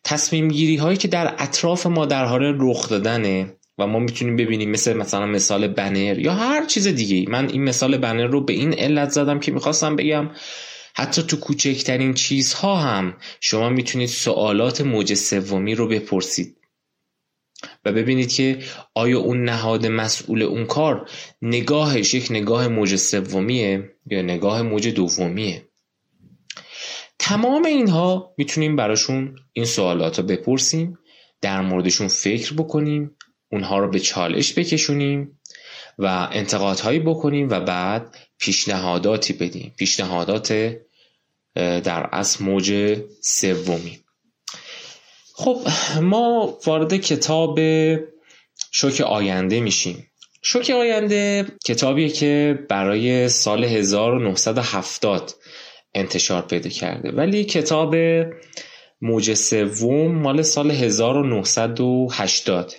تصمیم 0.04 0.48
گیری 0.48 0.76
هایی 0.76 0.96
که 0.96 1.08
در 1.08 1.34
اطراف 1.38 1.86
ما 1.86 2.06
در 2.06 2.24
حال 2.24 2.56
رخ 2.58 2.88
دادنه 2.88 3.56
و 3.78 3.86
ما 3.86 3.98
می‌تونیم 3.98 4.36
ببینیم 4.36 4.70
مثل 4.70 4.92
مثلا 4.92 5.26
مثال 5.26 5.68
بنر 5.68 6.18
یا 6.18 6.34
هر 6.34 6.66
چیز 6.66 6.88
دیگه 6.88 7.30
من 7.30 7.48
این 7.48 7.64
مثال 7.64 7.96
بنر 7.96 8.26
رو 8.26 8.44
به 8.44 8.52
این 8.52 8.74
علت 8.74 9.10
زدم 9.10 9.40
که 9.40 9.52
می‌خواستم 9.52 9.96
بگم 9.96 10.30
حتی 10.96 11.22
تو 11.22 11.36
کوچکترین 11.36 12.14
چیزها 12.14 12.76
هم 12.76 13.16
شما 13.40 13.68
می‌تونید 13.68 14.08
سوالات 14.08 14.80
موج 14.80 15.14
سومی 15.14 15.74
رو 15.74 15.88
بپرسید 15.88 16.56
و 17.84 17.92
ببینید 17.92 18.32
که 18.32 18.58
آیا 18.94 19.18
اون 19.18 19.44
نهاد 19.44 19.86
مسئول 19.86 20.42
اون 20.42 20.66
کار 20.66 21.08
نگاهش 21.42 22.14
یک 22.14 22.26
نگاه 22.30 22.68
موج 22.68 22.96
سومیه 22.96 23.90
یا 24.06 24.22
نگاه 24.22 24.62
موج 24.62 24.88
دومیه. 24.88 25.68
تمام 27.18 27.64
اینها 27.64 28.34
می‌تونیم 28.38 28.76
براشون 28.76 29.36
این 29.52 29.64
سوالات 29.64 30.18
رو 30.18 30.26
بپرسیم 30.26 30.98
در 31.40 31.60
موردشون 31.60 32.08
فکر 32.08 32.54
بکنیم 32.54 33.16
اونها 33.52 33.78
رو 33.78 33.90
به 33.90 34.00
چالش 34.00 34.58
بکشونیم 34.58 35.40
و 35.98 36.28
انتقادهایی 36.32 36.98
بکنیم 36.98 37.48
و 37.50 37.60
بعد 37.60 38.16
پیشنهاداتی 38.38 39.32
بدیم. 39.32 39.74
پیشنهادات 39.78 40.76
در 41.54 42.08
اصل 42.12 42.44
موج 42.44 42.98
سومی. 43.22 44.00
خب 45.34 45.60
ما 46.00 46.58
وارد 46.66 46.96
کتاب 46.96 47.58
شوک 48.72 49.00
آینده 49.00 49.60
میشیم. 49.60 50.10
شوک 50.42 50.70
آینده 50.70 51.46
کتابیه 51.64 52.08
که 52.08 52.58
برای 52.68 53.28
سال 53.28 53.64
1970 53.64 55.32
انتشار 55.94 56.42
پیدا 56.42 56.70
کرده. 56.70 57.10
ولی 57.10 57.44
کتاب 57.44 57.96
موج 59.00 59.34
سوم 59.34 60.14
مال 60.14 60.42
سال 60.42 60.70
1980 60.70 62.74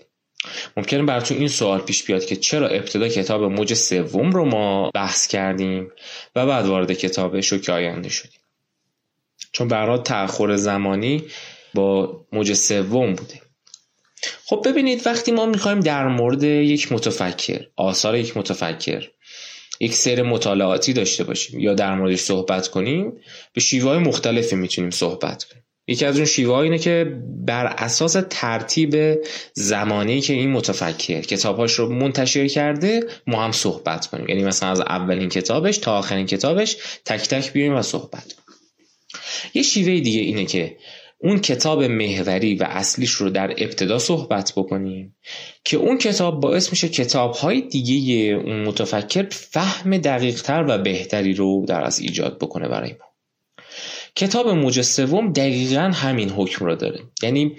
ممکنه 0.78 1.04
براتون 1.04 1.38
این 1.38 1.48
سوال 1.48 1.80
پیش 1.80 2.04
بیاد 2.04 2.26
که 2.26 2.36
چرا 2.36 2.68
ابتدا 2.68 3.08
کتاب 3.08 3.44
موج 3.44 3.74
سوم 3.74 4.32
رو 4.32 4.46
ما 4.46 4.92
بحث 4.94 5.28
کردیم 5.28 5.92
و 6.36 6.46
بعد 6.46 6.66
وارد 6.66 6.94
کتاب 6.94 7.40
شوک 7.40 7.70
آینده 7.70 8.10
شدیم؟ 8.10 8.40
چون 9.52 9.68
برای 9.68 10.00
تأخر 10.00 10.56
زمانی 10.56 11.24
با 11.74 12.22
موج 12.32 12.54
سوم 12.54 13.14
بوده. 13.14 13.42
خب 14.46 14.62
ببینید 14.66 15.08
وقتی 15.08 15.32
ما 15.32 15.46
می‌خوایم 15.46 15.80
در 15.80 16.08
مورد 16.08 16.44
یک 16.44 16.92
متفکر 16.92 17.68
آثار 17.76 18.18
یک 18.18 18.38
متفکر 18.38 19.08
یک 19.80 19.94
سر 19.94 20.22
مطالعاتی 20.22 20.94
داشته 20.94 21.24
باشیم 21.24 21.60
یا 21.60 21.74
در 21.74 21.96
موردش 21.96 22.20
صحبت 22.20 22.68
کنیم 22.68 23.14
به 23.54 23.62
شیوه 23.62 23.90
های 23.90 24.00
مختلفی 24.00 24.56
می‌تونیم 24.56 24.90
صحبت 24.90 25.44
کنیم. 25.44 25.66
یکی 25.88 26.06
از 26.06 26.16
اون 26.16 26.26
شیوه 26.26 26.54
اینه 26.54 26.80
که 26.80 27.22
بر 27.48 27.66
اساس 27.66 28.18
ترتیب 28.30 29.20
زمانی 29.54 30.22
که 30.22 30.34
این 30.34 30.52
متفکر 30.52 31.22
کتابهاش 31.22 31.74
رو 31.74 31.90
منتشر 31.90 32.48
کرده 32.48 33.04
ما 33.28 33.44
هم 33.44 33.52
صحبت 33.52 34.08
کنیم. 34.08 34.30
یعنی 34.30 34.44
مثلا 34.44 34.70
از 34.70 34.80
اولین 34.80 35.30
کتابش 35.30 35.78
تا 35.78 35.98
آخرین 35.98 36.26
کتابش 36.26 36.78
تک 37.06 37.28
تک 37.28 37.54
بیایم 37.54 37.76
و 37.76 37.82
صحبت 37.82 38.34
کنیم. 38.34 38.58
یه 39.54 39.62
شیوه 39.62 40.00
دیگه 40.00 40.20
اینه 40.20 40.46
که 40.46 40.78
اون 41.18 41.40
کتاب 41.40 41.84
محوری 41.84 42.56
و 42.56 42.64
اصلیش 42.64 43.12
رو 43.12 43.30
در 43.30 43.52
ابتدا 43.58 44.00
صحبت 44.00 44.54
بکنیم. 44.56 45.16
که 45.66 45.78
اون 45.78 45.98
کتاب 45.98 46.40
باعث 46.40 46.70
میشه 46.70 46.90
کتاب 46.90 47.34
های 47.34 47.62
دیگه 47.62 48.16
اون 48.34 48.64
متفکر 48.64 49.28
فهم 49.30 49.98
دقیقتر 49.98 50.66
و 50.68 50.78
بهتری 50.78 51.34
رو 51.34 51.66
در 51.68 51.84
از 51.84 52.00
ایجاد 52.00 52.40
بکنه 52.40 52.68
برای 52.68 52.90
ما. 52.90 53.06
کتاب 54.16 54.50
موج 54.50 54.82
سوم 54.82 55.34
دقیقا 55.34 55.82
همین 55.82 56.30
حکم 56.30 56.66
رو 56.66 56.76
داره. 56.76 57.00
یعنی 57.24 57.58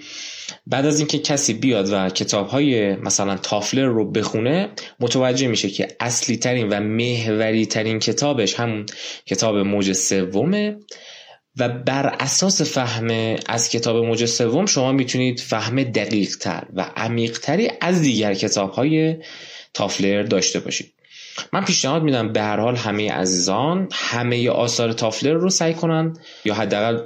بعد 0.67 0.85
از 0.85 0.99
اینکه 0.99 1.19
کسی 1.19 1.53
بیاد 1.53 1.89
و 1.91 2.09
کتاب 2.09 2.47
های 2.47 2.95
مثلا 2.95 3.37
تافلر 3.37 3.85
رو 3.85 4.11
بخونه 4.11 4.69
متوجه 4.99 5.47
میشه 5.47 5.69
که 5.69 5.87
اصلی 5.99 6.37
ترین 6.37 6.69
و 6.69 6.79
محوری 6.79 7.65
ترین 7.65 7.99
کتابش 7.99 8.55
همون 8.55 8.85
کتاب 9.25 9.57
موج 9.57 9.93
سومه. 9.93 10.79
و 11.59 11.69
بر 11.69 12.15
اساس 12.19 12.61
فهم 12.61 13.37
از 13.45 13.69
کتاب 13.69 14.05
موج 14.05 14.25
سوم 14.25 14.65
شما 14.65 14.91
می‌تونید 14.91 15.39
فهم 15.39 15.83
دقیق 15.83 16.37
تر 16.37 16.63
و 16.73 16.81
عمیق 16.95 17.39
تری 17.39 17.69
از 17.81 18.01
دیگر 18.01 18.33
کتاب 18.33 18.71
های 18.71 19.15
تافلر 19.73 20.23
داشته 20.23 20.59
باشید. 20.59 20.93
من 21.53 21.65
پیشنهاد 21.65 22.03
میدم 22.03 22.33
به 22.33 22.41
هر 22.41 22.59
حال 22.59 22.75
همه 22.75 23.11
عزیزان 23.11 23.87
همه 23.91 24.49
آثار 24.49 24.93
تافلر 24.93 25.33
رو 25.33 25.49
سعی 25.49 25.73
کنن 25.73 26.17
یا 26.45 26.53
حداقل 26.53 26.99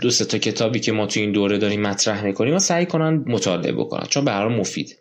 دو 0.00 0.10
سه 0.10 0.24
تا 0.24 0.38
کتابی 0.38 0.80
که 0.80 0.92
ما 0.92 1.06
تو 1.06 1.20
این 1.20 1.32
دوره 1.32 1.58
داریم 1.58 1.82
مطرح 1.82 2.24
می‌کنیم 2.24 2.54
و 2.54 2.58
سعی 2.58 2.86
کنن 2.86 3.24
مطالعه 3.26 3.72
بکنن 3.72 4.06
چون 4.08 4.24
به 4.24 4.30
هر 4.30 4.42
حال 4.42 4.52
مفید. 4.52 4.96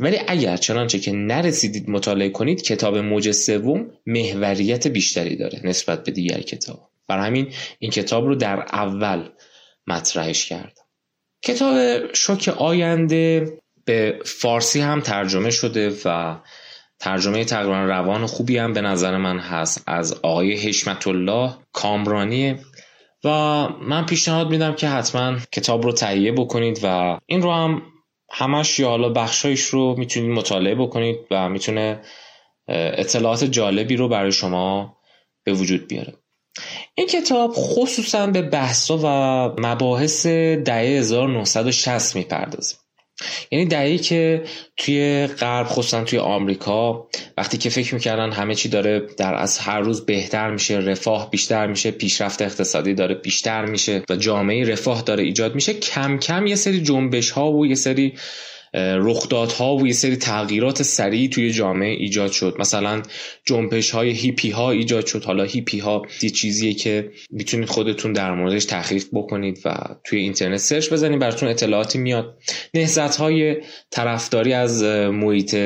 ولی 0.00 0.18
اگر 0.26 0.56
چنانچه 0.56 0.98
که 0.98 1.12
نرسیدید 1.12 1.90
مطالعه 1.90 2.28
کنید 2.28 2.62
کتاب 2.62 2.96
موج 2.98 3.30
سوم 3.30 3.90
محوریت 4.06 4.86
بیشتری 4.86 5.36
داره 5.36 5.60
نسبت 5.64 6.04
به 6.04 6.12
دیگر 6.12 6.40
کتاب. 6.40 6.93
برای 7.08 7.26
همین 7.26 7.52
این 7.78 7.90
کتاب 7.90 8.26
رو 8.26 8.34
در 8.34 8.60
اول 8.60 9.28
مطرحش 9.86 10.46
کردم. 10.46 10.82
کتاب 11.42 11.76
شوک 12.14 12.48
آینده 12.48 13.52
به 13.84 14.18
فارسی 14.24 14.80
هم 14.80 15.00
ترجمه 15.00 15.50
شده 15.50 15.96
و 16.04 16.38
ترجمه 16.98 17.44
تقریبا 17.44 17.84
روان 17.84 18.26
خوبی 18.26 18.58
هم 18.58 18.72
به 18.72 18.80
نظر 18.80 19.16
من 19.16 19.38
هست 19.38 19.84
از 19.86 20.12
آقای 20.12 20.54
حشمت 20.54 21.06
الله 21.06 21.54
کامرانی. 21.72 22.56
و 23.24 23.28
من 23.68 24.06
پیشنهاد 24.06 24.50
میدم 24.50 24.74
که 24.74 24.88
حتما 24.88 25.38
کتاب 25.52 25.82
رو 25.82 25.92
تهیه 25.92 26.32
بکنید 26.32 26.80
و 26.82 27.18
این 27.26 27.42
رو 27.42 27.52
هم 27.52 27.82
همش 28.32 28.78
یا 28.78 28.88
حالا 28.88 29.08
بخشایش 29.08 29.64
رو 29.64 29.94
می‌تونید 29.98 30.30
مطالعه 30.30 30.74
بکنید 30.74 31.16
و 31.30 31.48
می‌تونه 31.48 32.00
اطلاعات 32.68 33.44
جالبی 33.44 33.96
رو 33.96 34.08
برای 34.08 34.32
شما 34.32 34.96
به 35.44 35.52
وجود 35.52 35.88
بیاره. 35.88 36.14
این 36.94 37.06
کتاب 37.06 37.52
خصوصا 37.54 38.26
به 38.26 38.42
بحثا 38.42 38.98
و 38.98 39.06
مباحث 39.60 40.26
دهه 40.26 40.98
1960 40.98 42.16
می‌پردازه. 42.16 42.74
یعنی 43.50 43.66
دهی 43.66 43.98
که 43.98 44.44
توی 44.76 45.26
غرب 45.26 45.66
خصوصا 45.66 46.04
توی 46.04 46.18
آمریکا 46.18 47.08
وقتی 47.38 47.58
که 47.58 47.70
فکر 47.70 47.94
می‌کردن 47.94 48.32
همه 48.32 48.54
چی 48.54 48.68
داره 48.68 49.00
در 49.16 49.34
از 49.34 49.58
هر 49.58 49.80
روز 49.80 50.06
بهتر 50.06 50.50
میشه 50.50 50.74
رفاه 50.74 51.30
بیشتر 51.30 51.66
میشه 51.66 51.90
پیشرفت 51.90 52.42
اقتصادی 52.42 52.94
داره 52.94 53.14
بیشتر 53.14 53.64
میشه 53.64 54.02
و 54.10 54.16
جامعه 54.16 54.64
رفاه 54.64 55.02
داره 55.02 55.24
ایجاد 55.24 55.54
میشه 55.54 55.74
کم 55.74 56.18
کم 56.18 56.46
یه 56.46 56.56
سری 56.56 56.82
جنبش 56.82 57.30
ها 57.30 57.52
و 57.52 57.66
یه 57.66 57.74
سری 57.74 58.14
رخدادها 58.74 59.76
و 59.76 59.86
یه 59.86 59.92
سری 59.92 60.16
تغییرات 60.16 60.82
سریع 60.82 61.28
توی 61.28 61.50
جامعه 61.50 61.90
ایجاد 61.90 62.32
شد. 62.32 62.56
مثلا 62.58 63.02
جنبش 63.44 63.90
های 63.90 64.10
هیپی 64.10 64.50
ها 64.50 64.70
ایجاد 64.70 65.06
شد. 65.06 65.24
حالا 65.24 65.44
هیپی 65.44 65.78
ها 65.78 66.02
یه 66.22 66.30
چیزیه 66.30 66.74
که 66.74 67.10
می‌تونید 67.30 67.68
خودتون 67.68 68.12
در 68.12 68.34
موردش 68.34 68.64
تحقیق 68.64 69.04
بکنید 69.12 69.60
و 69.64 69.74
توی 70.04 70.18
اینترنت 70.18 70.56
سرچ 70.56 70.92
بزنید 70.92 71.18
براتون 71.18 71.48
اطلاعاتی 71.48 71.98
میاد. 71.98 72.38
نهزت 72.74 73.16
های 73.16 73.56
طرفداری 73.90 74.52
از 74.52 74.82
محیط 74.82 75.56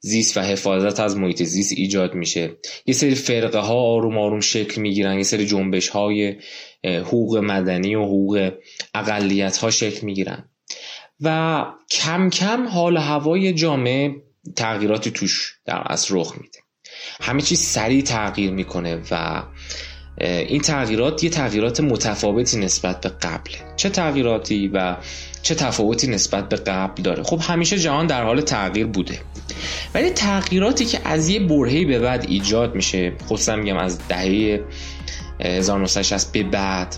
زیست 0.00 0.36
و 0.36 0.40
حفاظت 0.40 1.00
از 1.00 1.16
محیط 1.16 1.42
زیست 1.42 1.72
ایجاد 1.76 2.14
میشه. 2.14 2.50
یه 2.86 2.94
سری 2.94 3.14
فرقه 3.14 3.58
ها 3.58 3.74
آروم 3.74 4.18
آروم 4.18 4.40
شکل 4.40 4.80
می‌گیرن. 4.80 5.16
یه 5.16 5.22
سری 5.22 5.46
جنبش 5.46 5.88
های 5.88 6.36
حقوق 6.84 7.36
مدنی 7.36 7.94
و 7.94 8.02
حقوق 8.02 8.52
اقلیت 8.94 9.56
ها 9.56 9.70
شکل 9.70 10.06
می‌گیرن. 10.06 10.44
و 11.20 11.64
کم 11.90 12.30
کم 12.30 12.68
حال 12.68 12.96
هوای 12.96 13.52
جامعه 13.52 14.16
تغییراتی 14.56 15.10
توش 15.10 15.54
در 15.64 15.82
از 15.86 16.06
رخ 16.10 16.34
میده. 16.40 16.58
همه 17.20 17.42
چیز 17.42 17.60
سریع 17.60 18.02
تغییر 18.02 18.50
می‌کنه 18.50 19.02
و 19.10 19.42
این 20.20 20.60
تغییرات 20.60 21.24
یه 21.24 21.30
تغییرات 21.30 21.80
متفاوتی 21.80 22.58
نسبت 22.58 23.00
به 23.00 23.08
قبل 23.08 23.50
چه 23.76 23.88
تغییراتی 23.90 24.68
و 24.68 24.96
چه 25.42 25.54
تفاوتی 25.54 26.06
نسبت 26.06 26.48
به 26.48 26.56
قبل 26.56 27.02
داره؟ 27.02 27.22
خب 27.22 27.40
همیشه 27.42 27.78
جهان 27.78 28.06
در 28.06 28.24
حال 28.24 28.40
تغییر 28.40 28.86
بوده. 28.86 29.18
ولی 29.94 30.10
تغییراتی 30.10 30.84
که 30.84 31.00
از 31.04 31.28
یه 31.28 31.40
برهی 31.40 31.84
به 31.84 31.98
بعد 31.98 32.26
ایجاد 32.28 32.74
میشه 32.74 33.12
خصوصا 33.26 33.56
میگم 33.56 33.76
از 33.76 34.08
دهه 34.08 34.64
1960 35.40 36.32
به 36.32 36.42
بعد 36.42 36.96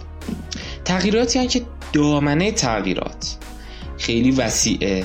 تغییراتی 0.84 1.38
هن 1.38 1.48
که 1.48 1.62
دامنه 1.92 2.52
تغییرات. 2.52 3.36
خیلی 4.02 4.30
وسیعه. 4.30 5.04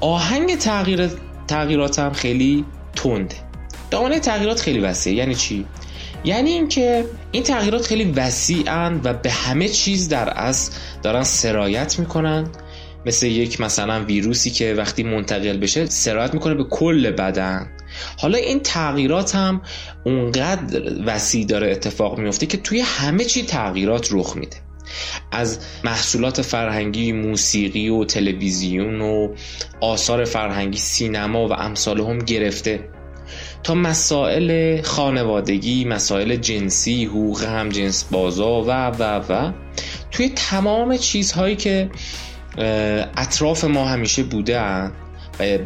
آهنگ 0.00 0.58
تغییر 0.58 1.10
تغییرات 1.48 1.98
هم 1.98 2.12
خیلی 2.12 2.64
تنده 2.94 3.36
دامنه 3.90 4.20
تغییرات 4.20 4.60
خیلی 4.60 4.78
وسیعه. 4.78 5.16
یعنی 5.16 5.34
چی؟ 5.34 5.66
یعنی 6.24 6.50
اینکه 6.50 7.04
این 7.32 7.42
تغییرات 7.42 7.86
خیلی 7.86 8.04
وسیعن 8.04 9.00
و 9.04 9.12
به 9.12 9.30
همه 9.30 9.68
چیز 9.68 10.08
در 10.08 10.28
اصل 10.28 10.72
دارن 11.02 11.22
سرایت 11.22 11.98
می‌کنن. 11.98 12.48
مثل 13.06 13.26
یک 13.26 13.60
مثلا 13.60 14.04
ویروسی 14.04 14.50
که 14.50 14.74
وقتی 14.74 15.02
منتقل 15.02 15.56
بشه 15.56 15.86
سرایت 15.86 16.34
می‌کنه 16.34 16.54
به 16.54 16.64
کل 16.64 17.10
بدن. 17.10 17.70
حالا 18.18 18.38
این 18.38 18.60
تغییرات 18.60 19.34
هم 19.34 19.62
اونقدر 20.04 20.92
وسیع 21.06 21.46
داره 21.46 21.70
اتفاق 21.70 22.18
میفته 22.18 22.46
که 22.46 22.56
توی 22.56 22.80
همه 22.80 23.24
چی 23.24 23.42
تغییرات 23.42 24.08
رخ 24.12 24.36
میده. 24.36 24.56
از 25.32 25.58
محصولات 25.84 26.42
فرهنگی 26.42 27.12
موسیقی 27.12 27.88
و 27.88 28.04
تلویزیون 28.04 29.00
و 29.00 29.34
آثار 29.80 30.24
فرهنگی 30.24 30.78
سینما 30.78 31.48
و 31.48 31.52
امثال 31.52 32.00
هم 32.00 32.18
گرفته. 32.18 32.88
تا 33.62 33.74
مسائل 33.74 34.82
خانوادگی 34.82 35.84
مسائل 35.84 36.36
جنسی 36.36 37.04
حقوق 37.04 37.44
هم 37.44 37.68
جنس 37.68 38.04
بازا 38.10 38.62
و 38.62 38.70
و 38.70 39.02
و 39.02 39.52
توی 40.10 40.28
تمام 40.28 40.96
چیزهایی 40.96 41.56
که 41.56 41.90
اطراف 43.16 43.64
ما 43.64 43.84
همیشه 43.84 44.22
بوده 44.22 44.60
و 44.60 44.90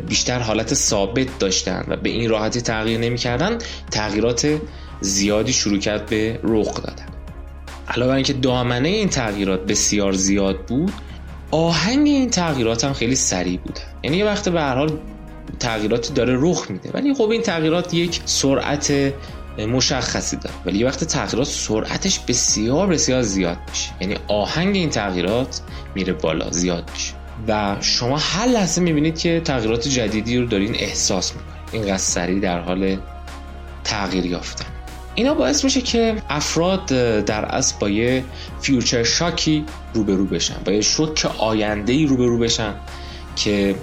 بیشتر 0.08 0.38
حالت 0.38 0.74
ثابت 0.74 1.38
داشتن 1.38 1.84
و 1.88 1.96
به 1.96 2.10
این 2.10 2.30
راحتی 2.30 2.60
تغییر 2.60 3.00
نمی‌کردن 3.00 3.58
تغییرات 3.90 4.58
زیادی 5.00 5.52
شروع 5.52 5.78
کرد 5.78 6.06
به 6.06 6.40
رخ 6.42 6.74
دادن. 6.74 7.17
علاوه 7.88 8.14
اینکه 8.14 8.32
دامنه 8.32 8.88
این 8.88 9.08
تغییرات 9.08 9.66
بسیار 9.66 10.12
زیاد 10.12 10.66
بود 10.66 10.92
آهنگ 11.50 12.06
این 12.06 12.30
تغییرات 12.30 12.84
هم 12.84 12.92
خیلی 12.92 13.14
سریع 13.14 13.58
بوده. 13.58 13.80
یعنی 14.02 14.16
یه 14.16 14.24
وقت 14.24 14.48
به 14.48 14.60
هر 14.60 14.74
حال 14.74 14.98
تغییراتی 15.58 16.12
داره 16.12 16.36
رخ 16.40 16.70
میده 16.70 16.90
ولی 16.94 17.14
خب 17.14 17.30
این 17.30 17.42
تغییرات 17.42 17.94
یک 17.94 18.20
سرعت 18.24 18.92
مشخصی 19.58 20.36
داره. 20.36 20.54
ولی 20.66 20.78
یه 20.78 20.86
وقت 20.86 21.04
تغییرات 21.04 21.48
سرعتش 21.48 22.18
بسیار 22.18 22.86
بسیار 22.86 23.22
زیاد 23.22 23.56
میشه. 23.70 23.90
یعنی 24.00 24.14
آهنگ 24.28 24.76
این 24.76 24.90
تغییرات 24.90 25.60
میره 25.94 26.12
بالا 26.12 26.50
زیاد 26.50 26.90
میشه. 26.94 27.12
و 27.48 27.76
شما 27.80 28.16
هر 28.16 28.46
لحظه 28.46 28.80
می‌بینید 28.80 29.18
که 29.18 29.40
تغییرات 29.44 29.88
جدیدی 29.88 30.38
رو 30.38 30.46
دارین 30.46 30.74
احساس 30.74 31.32
می‌کنید. 31.32 31.54
اینقدر 31.72 31.96
سریع 31.96 32.40
در 32.40 32.60
حال 32.60 32.96
تغییر 33.84 34.26
یافتن. 34.26 34.77
اینا 35.14 35.34
باعث 35.34 35.64
میشه 35.64 35.80
که 35.80 36.22
افراد 36.28 36.86
در 37.24 37.44
اصل 37.44 37.74
با 37.80 37.88
یه 37.88 38.24
فیوچر 38.60 39.02
شاکی 39.02 39.64
روبرو 39.94 40.24
بشن 40.24 40.56
با 40.64 40.72
یه 40.72 40.80
شوک 40.80 41.26
آینده 41.38 41.92
ای 41.92 42.06
روبرو 42.06 42.38
بشن 42.38 42.74
که 43.36 43.74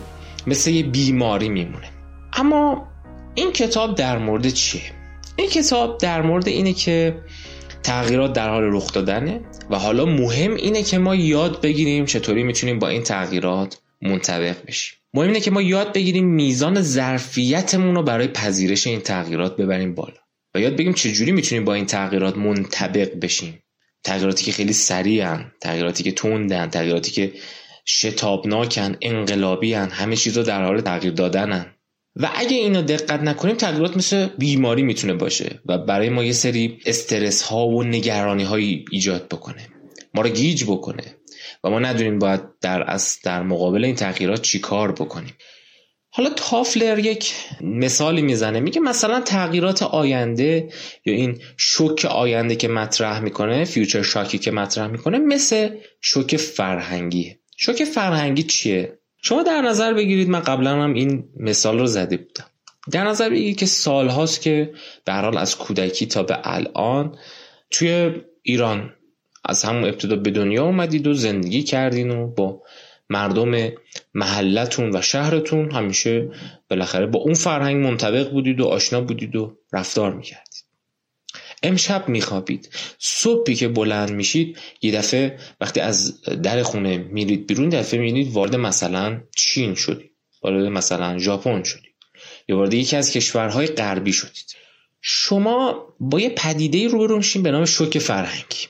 مثل 0.47 0.71
یه 0.71 0.83
بیماری 0.83 1.49
میمونه. 1.49 1.89
اما 2.33 2.87
این 3.35 3.51
کتاب 3.51 3.95
در 3.95 4.17
مورد 4.17 4.49
چیه؟ 4.49 4.81
این 5.35 5.49
کتاب 5.49 5.97
در 5.97 6.21
مورد 6.21 6.47
اینه 6.47 6.73
که 6.73 7.17
تغییرات 7.83 8.33
در 8.33 8.49
حال 8.49 8.63
رخ 8.63 8.93
دادنه 8.93 9.41
و 9.69 9.79
حالا 9.79 10.05
مهم 10.05 10.55
اینه 10.55 10.83
که 10.83 10.97
ما 10.97 11.15
یاد 11.15 11.61
بگیریم 11.61 12.05
چطوری 12.05 12.43
می‌تونیم 12.43 12.79
با 12.79 12.87
این 12.87 13.03
تغییرات 13.03 13.77
منطبق 14.01 14.55
بشیم. 14.67 14.97
مهم 15.13 15.27
اینه 15.27 15.39
که 15.39 15.51
ما 15.51 15.61
یاد 15.61 15.93
بگیریم 15.93 16.25
میزان 16.25 16.81
ظرفیتمون 16.81 17.95
رو 17.95 18.03
برای 18.03 18.27
پذیرش 18.27 18.87
این 18.87 18.99
تغییرات 18.99 19.57
ببریم 19.57 19.95
بالا. 19.95 20.24
و 20.55 20.59
یاد 20.59 20.75
بگیم 20.75 20.93
چجوری 20.93 21.31
می‌تونیم 21.31 21.65
با 21.65 21.73
این 21.73 21.85
تغییرات 21.85 22.37
منطبق 22.37 23.19
بشیم؟ 23.21 23.63
تغییراتی 24.03 24.45
که 24.45 24.51
خیلی 24.51 24.73
سریعن 24.73 25.51
تغییراتی 25.61 26.03
که 26.03 26.11
تندن 26.11 26.69
تغییراتی 26.69 27.11
که 27.11 27.33
شتابناکن 27.85 28.95
انقلابیان 29.01 29.89
همه 29.89 30.15
چیز 30.15 30.37
رو 30.37 30.43
در 30.43 30.63
حال 30.63 30.81
تغییر 30.81 31.13
دادنن. 31.13 31.65
و 32.15 32.29
اگه 32.35 32.57
اینو 32.57 32.81
دقت 32.81 33.21
نکنیم 33.21 33.55
تغییرات 33.55 33.97
مثل 33.97 34.27
بیماری 34.37 34.83
می‌تونه 34.83 35.13
باشه 35.13 35.59
و 35.65 35.77
برای 35.77 36.09
ما 36.09 36.23
یه 36.23 36.31
سری 36.31 36.79
استرس 36.85 37.41
ها 37.41 37.67
و 37.67 37.83
نگرانی 37.83 38.43
هایی 38.43 38.85
ایجاد 38.91 39.27
بکنه. 39.27 39.67
ما 40.13 40.21
رو 40.21 40.29
گیج 40.29 40.63
بکنه. 40.63 41.15
و 41.63 41.69
ما 41.69 41.79
ندونیم 41.79 42.19
باید 42.19 42.41
در 42.61 42.91
از 42.91 43.17
در 43.23 43.43
مقابل 43.43 43.85
این 43.85 43.95
تغییرات 43.95 44.41
چی 44.41 44.59
کار 44.59 44.91
بکنیم. 44.91 45.33
حالا 46.17 46.29
تافلر 46.29 46.99
یک 46.99 47.33
مثالی 47.61 48.21
می‌زنه. 48.21 48.59
میگه 48.59 48.81
مثلا 48.81 49.21
تغییرات 49.21 49.83
آینده 49.83 50.69
یا 51.05 51.13
این 51.13 51.39
شوک 51.57 52.05
آینده 52.05 52.55
که 52.55 52.67
مطرح 52.67 53.19
می‌کنه 53.19 53.65
future 53.65 54.01
shock 54.01 54.31
ی 54.31 54.37
که 54.37 54.51
مطرح 54.51 54.87
می‌کنه 54.87 55.17
مثل 55.17 55.69
شوک 56.01 56.37
فرهنگی. 56.37 57.35
شوک 57.57 57.83
فرهنگی 57.83 58.43
چیه؟ 58.43 58.99
شما 59.21 59.43
در 59.43 59.61
نظر 59.61 59.93
بگیرید. 59.93 60.29
من 60.29 60.39
قبلا 60.39 60.83
هم 60.83 60.93
این 60.93 61.23
مثال 61.39 61.79
رو 61.79 61.85
زده 61.85 62.17
بودم. 62.17 62.45
در 62.91 63.03
نظر 63.03 63.29
بگیرید 63.29 63.57
که 63.57 63.65
سال 63.65 64.07
هاست 64.07 64.41
که 64.41 64.73
به 65.05 65.13
حال 65.13 65.37
از 65.37 65.57
کودکی 65.57 66.05
تا 66.05 66.23
به 66.23 66.37
الان 66.43 67.17
توی 67.71 68.11
ایران 68.41 68.93
از 69.45 69.63
همون 69.63 69.85
ابتدا 69.85 70.15
به 70.15 70.31
دنیا 70.31 70.63
اومدید 70.63 71.07
و 71.07 71.13
زندگی 71.13 71.63
کردین 71.63 72.09
و 72.09 72.27
با 72.27 72.61
مردم 73.09 73.71
محلتون 74.13 74.95
و 74.95 75.01
شهرتون 75.01 75.71
همیشه 75.71 76.31
بالاخره 76.69 77.05
با 77.05 77.19
اون 77.19 77.33
فرهنگ 77.33 77.85
منطبق 77.85 78.31
بودید 78.31 78.61
و 78.61 78.65
آشنا 78.65 79.01
بودید 79.01 79.35
و 79.35 79.57
رفتار 79.73 80.13
می‌کردید. 80.13 80.65
امشب 81.63 82.09
میخوابید. 82.09 82.69
صبحی 82.99 83.55
که 83.55 83.67
بلند 83.67 84.11
میشید 84.11 84.57
یه 84.81 84.91
دفعه 84.91 85.39
وقتی 85.61 85.79
از 85.79 86.21
در 86.21 86.63
خونه 86.63 86.97
میرید 86.97 87.47
بیرون 87.47 87.69
دفعه 87.69 87.99
می‌بینید 87.99 88.33
وارد 88.33 88.55
مثلا 88.55 89.21
چین 89.35 89.75
شدید. 89.75 90.11
وارد 90.41 90.65
مثلا 90.65 91.17
ژاپن 91.19 91.63
شدید. 91.63 91.95
یا 92.47 92.57
وارد 92.57 92.73
یکی 92.73 92.95
از 92.95 93.11
کشورهای 93.11 93.67
غربی 93.67 94.13
شدید. 94.13 94.55
شما 95.01 95.87
با 95.99 96.19
یه 96.19 96.29
پدیده 96.29 96.87
روبرو 96.87 97.17
میشین 97.17 97.43
به 97.43 97.51
نام 97.51 97.65
شوک 97.65 97.99
فرهنگی. 97.99 98.67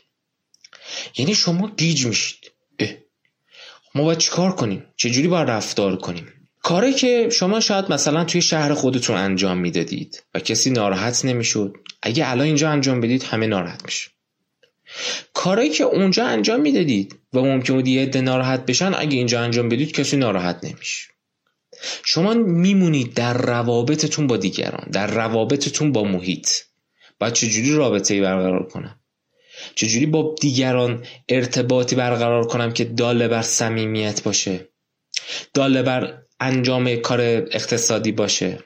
یعنی 1.18 1.36
شما 1.36 1.72
گیج 1.78 2.06
میشید. 2.06 2.45
ما 3.96 4.04
باید 4.04 4.18
چیکار 4.18 4.52
کنیم؟ 4.52 4.84
چجوری 4.96 5.28
باید 5.28 5.50
رفتار 5.50 5.96
کنیم؟ 5.96 6.28
کاری 6.64 6.94
که 6.94 7.30
شما 7.30 7.60
شاید 7.60 7.92
مثلا 7.92 8.24
توی 8.24 8.42
شهر 8.42 8.74
خودتون 8.74 9.18
انجام 9.18 9.58
می‌دادید 9.58 10.24
و 10.34 10.40
کسی 10.40 10.70
ناراحت 10.70 11.26
نمی‌شد 11.26 11.78
اگه 12.02 12.30
الان 12.30 12.46
اینجا 12.46 12.70
انجام 12.70 13.02
بدید 13.02 13.24
همه 13.24 13.48
ناراحت 13.48 13.86
میشه 13.86 14.10
کارایی 15.34 15.70
که 15.70 15.84
اونجا 15.84 16.26
انجام 16.26 16.62
می‌دادید 16.62 17.16
و 17.34 17.42
ممکن 17.42 17.74
بود 17.74 17.88
یه 17.88 18.02
عده 18.02 18.22
ناراحت 18.22 18.66
بشن 18.66 18.94
اگه 18.98 19.18
اینجا 19.18 19.42
انجام 19.42 19.70
بدید 19.70 19.92
کسی 19.92 20.18
ناراحت 20.18 20.60
نمیشه. 20.64 21.10
شما 22.04 22.34
میمونید 22.34 23.14
در 23.14 23.34
روابطتون 23.34 24.28
با 24.28 24.38
دیگران 24.38 24.88
در 24.92 25.08
روابطتون 25.08 25.92
با 25.92 26.04
محیط. 26.04 26.50
باید 27.20 27.34
چجوری 27.34 27.76
رابطه 27.76 28.14
ای 28.14 28.22
برقرار 28.22 28.68
کنم؟ 28.68 29.00
چجوری 29.76 30.06
با 30.06 30.36
دیگران 30.42 31.04
ارتباطی 31.30 31.96
برقرار 31.96 32.48
کنم 32.48 32.72
که 32.72 32.84
داله 32.86 33.28
بر 33.28 33.42
صمیمیت 33.42 34.24
باشه؟ 34.24 34.70
داله 35.54 35.82
بر 35.82 36.18
انجام 36.40 36.96
کار 36.96 37.22
اقتصادی 37.22 38.12
باشه. 38.12 38.60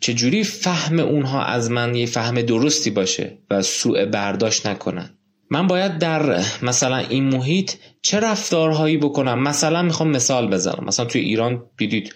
چجوری 0.00 0.44
فهم 0.44 1.00
اونها 1.00 1.44
از 1.44 1.70
من 1.70 1.94
یه 1.94 2.06
فهم 2.06 2.42
درستی 2.42 2.90
باشه 2.90 3.38
و 3.50 3.62
سوء 3.62 4.06
برداشت 4.06 4.66
نکنن؟ 4.66 5.18
من 5.50 5.66
باید 5.66 5.98
در 5.98 6.44
مثلا 6.62 6.96
این 6.96 7.24
محیط 7.24 7.72
چه 8.02 8.20
رفتارهایی 8.20 8.96
بکنم؟ 8.96 9.42
مثلا 9.42 9.82
می‌خوام 9.82 10.10
مثال 10.10 10.46
بزنم. 10.50 10.84
مثلا 10.86 11.06
توی 11.06 11.20
ایران 11.20 11.62
دیدید 11.76 12.14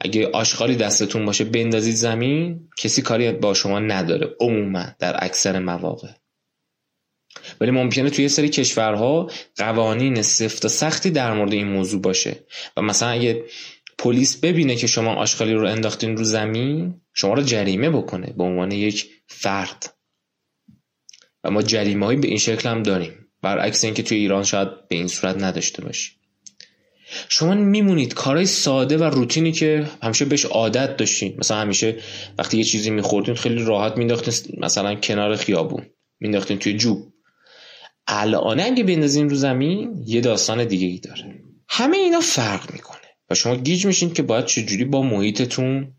اگه 0.00 0.26
آشغالی 0.26 0.76
دستتون 0.76 1.24
باشه 1.24 1.44
بندازید 1.44 1.94
زمین 1.94 2.68
کسی 2.78 3.02
کاری 3.02 3.32
با 3.32 3.54
شما 3.54 3.78
نداره. 3.78 4.36
عموما 4.40 4.84
در 4.98 5.24
اکثر 5.24 5.58
مواقع. 5.58 6.08
ولی 7.60 7.70
ممکنه 7.70 8.10
توی 8.10 8.28
سری 8.28 8.48
کشورها 8.48 9.30
قوانین 9.56 10.22
سفت 10.22 10.64
و 10.64 10.68
سختی 10.68 11.10
در 11.10 11.32
مورد 11.34 11.52
این 11.52 11.68
موضوع 11.68 12.00
باشه. 12.00 12.36
و 12.76 12.82
مثلا 12.82 13.08
اگه 13.08 13.44
پلیس 13.98 14.36
ببینه 14.36 14.76
که 14.76 14.86
شما 14.86 15.14
آشغالی 15.14 15.52
رو 15.52 15.66
انداختین 15.66 16.16
رو 16.16 16.24
زمین 16.24 16.94
شما 17.14 17.34
رو 17.34 17.42
جریمه 17.42 17.90
بکنه 17.90 18.34
به 18.36 18.44
عنوان 18.44 18.72
یک 18.72 19.10
فرد. 19.26 19.94
و 21.44 21.50
ما 21.50 21.62
جریمه 21.62 22.06
هایی 22.06 22.18
به 22.18 22.28
این 22.28 22.38
شکل 22.38 22.68
هم 22.68 22.82
داریم. 22.82 23.12
برعکس 23.42 23.84
اینکه 23.84 24.02
توی 24.02 24.18
ایران 24.18 24.44
شاید 24.44 24.68
به 24.88 24.96
این 24.96 25.08
صورت 25.08 25.42
نداشته 25.42 25.84
باشی 25.84 26.18
شما 27.28 27.54
میمونید 27.54 28.14
کارهای 28.14 28.46
ساده 28.46 28.96
و 28.96 29.04
روتینی 29.04 29.52
که 29.52 29.86
همیشه 30.02 30.24
بهش 30.24 30.44
عادت 30.44 30.96
داشتین. 30.96 31.34
مثلا 31.38 31.56
همیشه 31.56 31.96
وقتی 32.38 32.58
یه 32.58 32.64
چیزی 32.64 32.90
میخوردین 32.90 33.34
خیلی 33.34 33.64
راحت 33.64 33.96
مینداختین 33.96 34.58
مثلا 34.58 34.94
کنار 34.94 35.36
خیابون. 35.36 35.86
مینداختین 36.20 36.58
توی 36.58 36.76
جوب. 36.76 37.12
الان 38.08 38.60
اگه 38.60 38.84
بندازین 38.84 39.30
رو 39.30 39.36
زمین 39.36 40.02
یه 40.06 40.20
داستان 40.20 40.64
دیگه 40.64 40.86
ای 40.86 40.98
داره. 40.98 41.40
همه 41.68 41.96
اینا 41.96 42.20
فرق 42.20 42.72
می‌کنه. 42.72 42.98
و 43.30 43.34
شما 43.34 43.56
گیج 43.56 43.86
میشین 43.86 44.12
که 44.12 44.22
باید 44.22 44.44
چجوری 44.44 44.84
با 44.84 45.02
محیطتون 45.02 45.94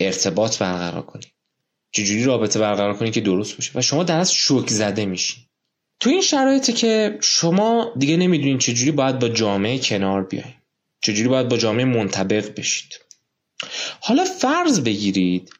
ارتباط 0.00 0.58
برقرار 0.58 1.02
کنید. 1.02 1.26
چجوری 1.92 2.24
رابطه 2.24 2.58
برقرار 2.58 2.96
کنید 2.96 3.12
که 3.12 3.20
درست 3.20 3.56
باشه. 3.56 3.70
و 3.74 3.82
شما 3.82 4.04
در 4.04 4.18
از 4.18 4.32
شوک 4.32 4.70
زده 4.70 5.06
میشین. 5.06 5.44
تو 6.00 6.10
این 6.10 6.20
شرایطی 6.20 6.72
که 6.72 7.18
شما 7.22 7.92
دیگه 7.98 8.16
نمی‌دونین 8.16 8.58
چجوری 8.58 8.90
باید 8.90 9.18
با 9.18 9.28
جامعه 9.28 9.78
کنار 9.78 10.24
بیاین. 10.24 10.54
چجوری 11.00 11.28
باید 11.28 11.48
با 11.48 11.56
جامعه 11.56 11.84
منطبق 11.84 12.54
بشید. 12.54 13.00
حالا 14.00 14.24
فرض 14.24 14.80
بگیرید 14.80 15.50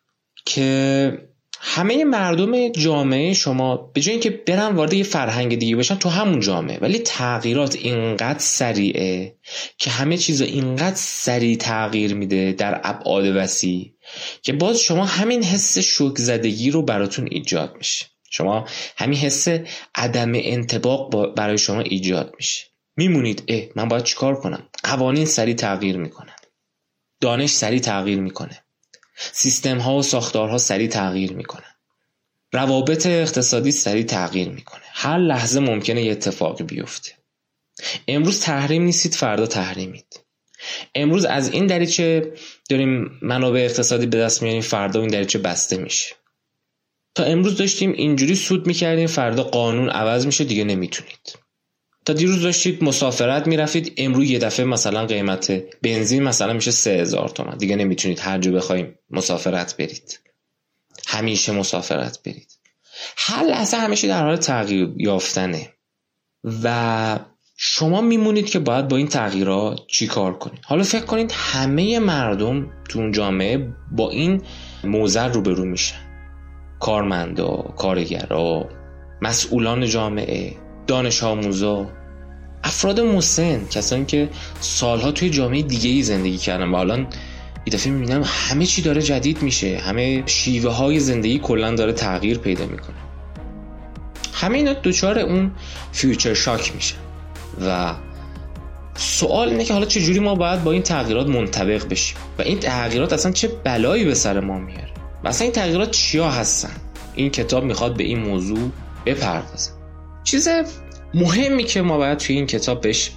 که 0.47 1.19
همه 1.67 2.05
مردم 2.05 2.69
جامعه 2.69 3.33
شما 3.33 3.77
به 3.77 4.01
جای 4.01 4.13
اینکه 4.13 4.31
برن 4.31 4.77
وارد 4.77 4.93
یه 4.93 5.05
فرهنگ 5.05 5.59
دیگه 5.59 5.77
بشن 5.77 5.95
تو 5.95 6.09
همون 6.09 6.41
جامعه. 6.41 6.79
ولی 6.79 6.99
تغییرات 6.99 7.77
اینقدر 7.77 8.39
سریعه 8.39 9.37
که 9.79 9.91
همه 9.91 10.17
چیز 10.17 10.41
اینقدر 10.41 10.97
سریع 10.97 11.57
تغییر 11.57 12.15
میده 12.15 12.53
در 12.53 12.81
ابعاد 12.85 13.37
وسیع 13.37 13.93
که 14.43 14.53
باز 14.53 14.79
شما 14.79 15.05
همین 15.05 15.43
حس 15.43 15.79
شوک 15.79 16.19
زدگی 16.19 16.71
رو 16.71 16.83
براتون 16.83 17.29
ایجاد 17.31 17.75
میشه. 17.79 18.07
شما 18.31 18.69
همین 18.97 19.19
حس 19.19 19.49
عدم 19.95 20.33
انتباق 20.35 21.35
برای 21.35 21.59
شما 21.59 21.81
ایجاد 21.81 22.35
میشه. 22.37 22.65
میمونید 22.97 23.43
اه 23.49 23.63
من 23.77 23.89
باید 23.89 24.05
چیکار 24.05 24.41
کنم؟ 24.41 24.69
قوانین 24.83 25.27
سریع 25.27 25.55
تغییر 25.55 25.97
می‌کنن. 25.97 26.37
دانش 27.21 27.51
سریع 27.51 27.81
تغییر 27.81 28.21
می‌کنه. 28.21 28.64
سیستم 29.17 29.79
ها 29.79 29.97
و 29.97 30.03
ساختارها 30.03 30.59
سریع 30.59 30.89
تغییر 30.89 31.33
می‌کنن 31.33 31.75
روابط 32.53 33.07
اقتصادی 33.07 33.73
سریع 33.73 34.05
تغییر 34.05 34.49
می‌کنه. 34.49 34.83
هر 34.93 35.19
لحظه 35.19 35.61
ممکنه 35.61 36.03
یه 36.03 36.13
اتفاقی 36.13 36.65
بیفته. 36.65 37.13
امروز 38.09 38.41
تحریم 38.41 38.83
نیستید 38.83 39.15
فردا 39.15 39.47
تحریمید. 39.47 40.21
امروز 40.95 41.25
از 41.25 41.53
این 41.53 41.67
دریچه 41.67 42.33
داریم 42.71 43.19
منابع 43.23 43.61
اقتصادی 43.61 44.07
به 44.07 44.19
دست 44.19 44.43
میاریم 44.43 44.63
فردا 44.63 45.01
این 45.01 45.11
دریچه 45.11 45.39
بسته 45.39 45.77
میشه. 45.77 46.15
تا 47.15 47.25
امروز 47.25 47.57
داشتیم 47.57 47.93
اینجوری 47.93 48.35
سود 48.35 48.67
می‌کردیم 48.67 49.07
فردا 49.07 49.43
قانون 49.43 49.91
عوض 49.91 50.27
میشه 50.27 50.45
دیگه 50.45 50.65
نمی‌تونید. 50.65 51.44
تا 52.05 52.13
دیروز 52.13 52.43
داشتید 52.43 52.85
مسافرت 52.85 53.47
می‌رفتید 53.47 53.93
امروز 53.97 54.31
یه 54.31 54.39
دفعه 54.39 54.67
مثلا 54.67 55.07
قیمت 55.07 55.63
بنزین 55.83 56.23
مثلا 56.23 56.53
میشه 56.53 56.71
سه 56.71 56.91
هزار 56.91 57.29
تومن 57.29 57.57
دیگه 57.57 57.77
نمی‌تونید 57.77 58.19
هر 58.21 58.39
جا 58.39 58.53
بخوایم 58.53 58.99
مسافرت 59.11 59.77
برید. 59.77 60.21
همیشه 61.07 61.53
مسافرت 61.53 62.19
برید. 62.23 62.49
هر 63.17 63.45
لحظه 63.45 63.77
همیشه 63.77 64.09
در 64.09 64.23
حال 64.23 64.37
تغییر 64.37 64.93
یافتنه. 64.97 65.71
و 66.65 67.19
شما 67.57 68.01
میمونید 68.01 68.51
که 68.51 68.59
باید 68.59 68.89
با 68.89 68.97
این 68.97 69.09
تغییرات 69.09 69.81
چی 69.87 70.07
کار 70.07 70.39
کنید. 70.39 70.61
حالا 70.65 70.83
فکر 70.83 71.05
کنید 71.05 71.33
همه 71.35 71.99
مردم 71.99 72.71
تو 72.89 72.99
اون 72.99 73.13
جامعه 73.13 73.69
با 73.93 74.11
این 74.11 74.43
موزر 74.85 75.29
روبرو 75.29 75.65
میشن. 75.65 75.97
کارمندا 76.81 77.57
کارگرا 77.57 78.69
مسئولان 79.23 79.87
جامعه. 79.87 80.64
دانش 80.87 81.23
آموزا. 81.23 81.87
افراد 82.65 83.01
مسن 83.01 83.67
کسانی 83.71 84.05
که 84.05 84.29
سالها 84.61 85.13
توی 85.13 85.31
جامعه 85.31 85.63
دیگه 85.63 85.91
ای 85.91 86.03
زندگی 86.03 86.39
کردن 86.39 86.69
و 86.69 86.75
الان 86.75 87.07
یه 87.67 87.73
دفعه 87.73 87.93
می‌بینم 87.93 88.23
همه 88.25 88.67
چی 88.67 88.83
داره 88.83 89.03
جدید 89.03 89.43
میشه. 89.43 89.79
همه 89.79 90.23
شیوه 90.27 90.71
های 90.71 91.01
زندگی 91.01 91.39
کلا 91.39 91.75
داره 91.75 91.93
تغییر 91.93 92.39
پیدا 92.39 92.67
می‌کنه. 92.67 92.97
همه 94.33 94.59
اینا 94.59 94.73
دوچار 94.73 95.19
اون 95.19 95.51
فیوچر 95.93 96.35
شاک 96.35 96.75
میشه 96.75 96.95
و 97.67 97.95
سوال 98.95 99.49
اینه 99.49 99.65
که 99.65 99.73
حالا 99.73 99.87
چه 99.87 100.01
جوری 100.01 100.21
ما 100.21 100.35
باید 100.35 100.65
با 100.65 100.73
این 100.73 100.83
تغییرات 100.83 101.27
منطبق 101.27 101.89
بشیم؟ 101.89 102.17
و 102.39 102.43
این 102.43 102.59
تغییرات 102.59 103.13
اصلا 103.13 103.33
چه 103.33 103.49
بلایی 103.49 104.05
به 104.05 104.15
سر 104.15 104.41
ما 104.41 104.59
میاره؟ 104.59 104.91
و 105.25 105.33
این 105.41 105.53
تغییرات 105.53 105.91
چیا 105.91 106.31
هستن؟ 106.31 106.77
این 107.15 107.31
کتاب 107.31 107.65
می‌خواد 107.65 107.97
به 107.97 108.05
این 108.05 108.19
موضوع 108.19 108.71
بپردازه. 109.07 109.71
چیز 110.25 110.49
مهمی 111.15 111.65
که 111.65 111.83
ما 111.83 111.99
باید 111.99 112.19
توی 112.19 112.37
این 112.37 112.47
کتاب 112.47 112.81
بهش 112.81 113.11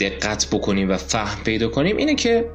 دقت 0.00 0.46
بکنیم 0.52 0.90
و 0.90 0.96
فهم 0.96 1.44
پیدا 1.44 1.68
کنیم 1.68 1.96
اینه 1.96 2.14
که 2.14 2.50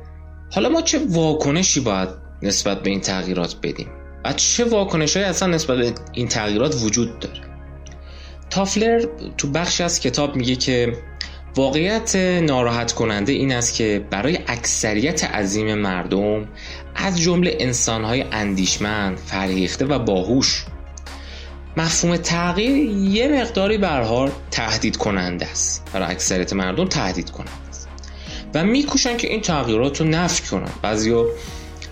حالا 0.51 0.69
ما 0.69 0.81
چه 0.81 0.99
واکنشی 1.09 1.79
باید 1.79 2.09
نسبت 2.41 2.83
به 2.83 2.89
این 2.89 3.01
تغییرات 3.01 3.55
بدیم؟ 3.63 3.87
و 4.25 4.33
چه 4.33 4.65
واکنش 4.65 5.17
اصلا 5.17 5.47
نسبت 5.47 5.77
به 5.77 5.93
این 6.13 6.27
تغییرات 6.27 6.75
وجود 6.83 7.19
داره؟ 7.19 7.41
تافلر 8.49 9.05
تو 9.37 9.47
بخشی 9.47 9.83
از 9.83 9.99
کتاب 9.99 10.35
میگه 10.35 10.55
که 10.55 10.93
واقعیت 11.55 12.15
ناراحت 12.15 12.91
کننده 12.91 13.31
این 13.31 13.51
است 13.51 13.75
که 13.75 14.05
برای 14.11 14.39
اکثریت 14.47 15.23
عظیم 15.23 15.75
مردم 15.75 16.47
از 16.95 17.21
جمله 17.21 17.57
انسانهای 17.59 18.25
اندیشمند، 18.31 19.17
فرهیخته 19.17 19.85
و 19.85 19.99
باهوش 19.99 20.65
مفهوم 21.77 22.17
تغییر 22.17 22.89
یه 22.89 23.27
مقداری 23.27 23.77
برحال 23.77 24.31
تهدید 24.51 24.97
کننده 24.97 25.45
است. 25.45 25.83
برای 25.93 26.11
اکثریت 26.11 26.53
مردم 26.53 26.85
تهدید 26.85 27.29
کننده 27.29 27.51
است. 27.69 27.87
و 28.53 28.63
میکوشن 28.63 29.17
که 29.17 29.27
این 29.27 29.41
تغییرات 29.41 30.01
رو 30.01 30.07
نفی 30.07 30.43
کنن. 30.49 30.69
بعضیا 30.81 31.25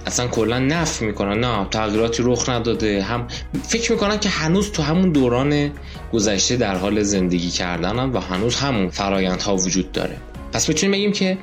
اصلا 0.06 0.28
کلا 0.28 0.60
نفی 0.60 1.06
می‌کنن. 1.06 1.40
نه 1.40 1.68
تغییراتی 1.72 2.24
رخ 2.26 2.50
نداده. 2.50 3.04
هم 3.04 3.28
فکر 3.68 3.92
می‌کنن 3.92 4.20
که 4.20 4.30
هنوز 4.30 4.72
تو 4.72 4.84
همون 4.84 5.12
دوران 5.12 5.72
گذشته 6.14 6.56
در 6.56 6.76
حال 6.76 7.04
زندگی 7.04 7.50
کردنن 7.50 8.12
و 8.12 8.20
هنوز 8.20 8.56
همون 8.56 8.90
فرایندها 8.90 9.56
وجود 9.56 9.92
داره. 9.92 10.18
پس 10.54 10.70
می‌تونیم 10.70 10.92
بگیم 10.92 11.12
که 11.12 11.38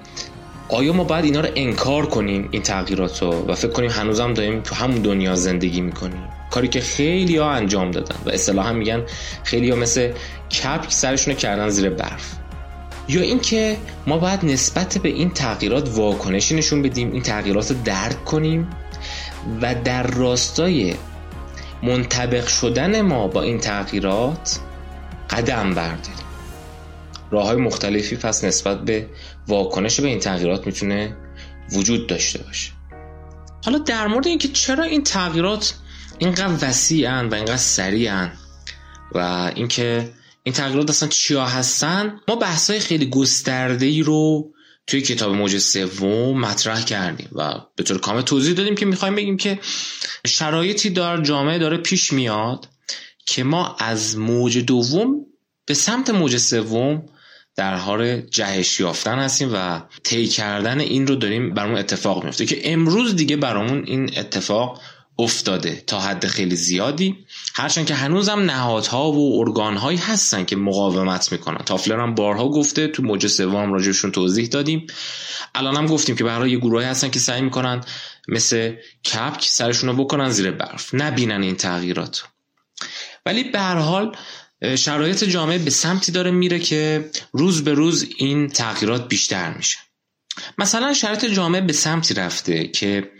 آیا 0.72 0.92
ما 0.92 1.04
باید 1.04 1.24
اینا 1.24 1.40
رو 1.40 1.48
انکار 1.54 2.06
کنیم 2.06 2.48
این 2.50 2.62
تغییرات 2.62 3.22
رو 3.22 3.44
و 3.48 3.54
فکر 3.54 3.70
کنیم 3.70 3.90
هنوزم 3.90 4.35
داریم 4.35 4.61
تو 4.61 4.74
همون 4.74 5.02
دنیا 5.02 5.35
زندگی 5.35 5.80
می‌کنیم. 5.80 6.28
کاری 6.50 6.68
که 6.68 6.80
خیلی 6.80 7.37
ها 7.37 7.50
انجام 7.50 7.90
دادن. 7.90 8.16
و 8.26 8.30
اصطلاحا 8.30 8.72
میگن 8.72 9.02
خیلی 9.44 9.70
ها 9.70 9.76
مثل 9.76 10.12
کپک 10.50 10.92
سرشون 10.92 11.35
کردن 11.35 11.68
زیر 11.68 11.90
برف. 11.90 12.33
یا 13.09 13.20
اینکه 13.20 13.76
ما 14.06 14.18
باید 14.18 14.44
نسبت 14.44 14.98
به 14.98 15.09
این 15.09 15.30
تغییرات 15.30 15.88
واکنشی 15.88 16.54
نشون 16.54 16.83
بدیم 16.83 17.12
این 17.12 17.22
تغییرات 17.22 17.70
رو 17.70 17.76
درک 17.85 18.24
کنیم 18.24 18.68
و 19.62 19.74
در 19.85 20.02
راستای 20.02 20.94
منطبق 21.83 22.46
شدن 22.46 23.00
ما 23.00 23.28
با 23.28 23.42
این 23.42 23.59
تغییرات 23.59 24.59
قدم 25.30 25.74
برداریم. 25.74 26.30
راه 27.31 27.47
های 27.47 27.57
مختلفی 27.57 28.16
پس 28.16 28.45
نسبت 28.45 28.85
به 28.85 29.09
واکنش 29.49 30.01
به 30.01 30.09
این 30.09 30.19
تغییرات 30.19 30.66
می‌تونه 30.66 31.16
وجود 31.73 32.07
داشته 32.07 32.43
باشه. 32.43 32.73
حالا 33.64 33.79
در 33.79 34.07
مورد 34.07 34.27
اینکه 34.27 34.49
چرا 34.49 34.85
این 34.85 35.05
تغییرات 35.05 35.75
اینقدر 36.19 36.69
وسیعن 36.69 37.29
و 37.29 37.35
اینقدر 37.35 37.57
سریعن 37.57 38.33
و 39.14 39.53
اینکه 39.55 40.12
این 40.43 40.55
تغییرات 40.55 40.90
اصلا 40.90 41.09
چیا 41.09 41.47
هستن 41.47 42.21
ما 42.29 42.37
بحثای 42.37 42.81
خیلی 42.81 43.11
گسترده 43.11 43.87
ای 43.87 44.03
رو 44.03 44.51
توی 44.87 45.01
کتاب 45.01 45.35
موج 45.35 45.59
سوم 45.59 46.40
مطرح 46.40 46.83
کردیم 46.83 47.29
و 47.33 47.55
به 47.77 47.83
طور 47.83 47.99
کامل 47.99 48.23
توضیح 48.23 48.55
دادیم 48.55 48.75
که 48.75 48.87
می‌خوایم 48.87 49.14
بگیم 49.14 49.37
که 49.37 49.59
شرایطی 50.27 50.90
در 50.90 51.23
جامعه 51.23 51.59
داره 51.59 51.77
پیش 51.77 52.12
میاد 52.12 52.69
که 53.27 53.45
ما 53.45 53.77
از 53.79 54.19
موج 54.19 54.59
دوم 54.59 55.27
به 55.66 55.75
سمت 55.75 56.11
موج 56.11 56.37
سوم 56.37 57.03
در 57.61 57.77
حال 57.77 58.20
جهش 58.20 58.81
یافتن 58.81 59.18
هستیم 59.18 59.51
و 59.55 59.81
طی 60.03 60.27
کردن 60.27 60.81
این 60.81 61.07
رو 61.07 61.14
داریم 61.14 61.55
برامون 61.55 61.79
اتفاق 61.79 62.25
میفته 62.25 62.46
که 62.46 62.73
امروز 62.73 63.16
دیگه 63.16 63.37
برامون 63.37 63.85
این 63.87 64.18
اتفاق 64.18 64.81
افتاده 65.18 65.83
تا 65.87 66.01
حد 66.01 66.27
خیلی 66.27 66.57
زیادی. 66.57 67.16
هرچند 67.55 67.87
که 67.87 67.94
هنوزم 67.94 68.40
نهادها 68.40 69.12
و 69.12 69.40
ارگانهایی 69.40 69.99
هستن 69.99 70.44
که 70.44 70.57
مقاومت 70.57 71.33
می‌کنن. 71.33 71.59
تافلر 71.59 72.01
هم 72.01 72.14
بارها 72.14 72.49
گفته 72.49 72.88
تو 72.88 73.03
موج 73.03 73.27
سوم 73.27 73.73
راجبشون 73.73 74.12
توضیح 74.12 74.49
دادیم. 74.49 74.87
الان 75.55 75.77
هم 75.77 75.87
گفتیم 75.87 76.16
که 76.16 76.25
برای 76.25 76.51
یه 76.51 76.59
گروهی 76.59 76.87
هستن 76.87 77.11
که 77.11 77.18
سعی 77.18 77.40
می‌کنن 77.40 77.81
مثل 78.29 78.75
کپک 79.05 79.42
سرشون 79.42 79.90
رو 79.90 80.05
بکنن 80.05 80.31
زیر 80.31 80.51
برف. 80.51 80.94
نبینن 80.94 81.42
این 81.42 81.57
تغییرات. 81.57 82.25
ولی 83.27 83.44
به 83.44 83.61
هر 83.61 83.77
حال 83.77 84.16
شرایط 84.62 85.25
جامعه 85.25 85.59
به 85.59 85.70
سمتی 85.70 86.12
داره 86.12 86.31
میره 86.31 86.59
که 86.59 87.11
روز 87.33 87.64
به 87.64 87.75
روز 87.75 88.07
این 88.16 88.49
تغییرات 88.49 89.09
بیشتر 89.09 89.55
میشه. 89.55 89.79
مثلا 90.59 90.94
شرایط 90.94 91.25
جامعه 91.25 91.61
به 91.61 91.73
سمتی 91.73 92.14
رفته 92.14 92.68
که 92.68 93.11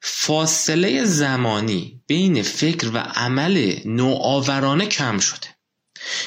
فاصله 0.00 1.04
زمانی 1.04 2.00
بین 2.06 2.42
فکر 2.42 2.90
و 2.94 2.98
عمل 2.98 3.76
نوآورانه 3.84 4.86
کم 4.86 5.18
شده. 5.18 5.46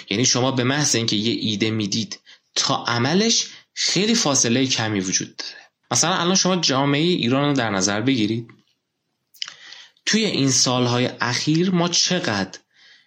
یعنی 0.09 0.25
شما 0.25 0.51
به 0.51 0.63
محض 0.63 0.95
اینکه 0.95 1.15
یه 1.15 1.49
ایده 1.49 1.71
می‌دید 1.71 2.19
تا 2.55 2.83
عملش 2.83 3.47
خیلی 3.73 4.15
فاصله 4.15 4.67
کمی 4.67 4.99
وجود 4.99 5.35
داره. 5.35 5.69
مثلا 5.91 6.15
الان 6.15 6.35
شما 6.35 6.55
جامعه 6.55 7.01
ایران 7.01 7.49
رو 7.49 7.53
در 7.53 7.69
نظر 7.69 8.01
بگیرید. 8.01 8.47
توی 10.05 10.25
این 10.25 10.51
سالهای 10.51 11.09
اخیر 11.21 11.71
ما 11.71 11.89
چقدر 11.89 12.59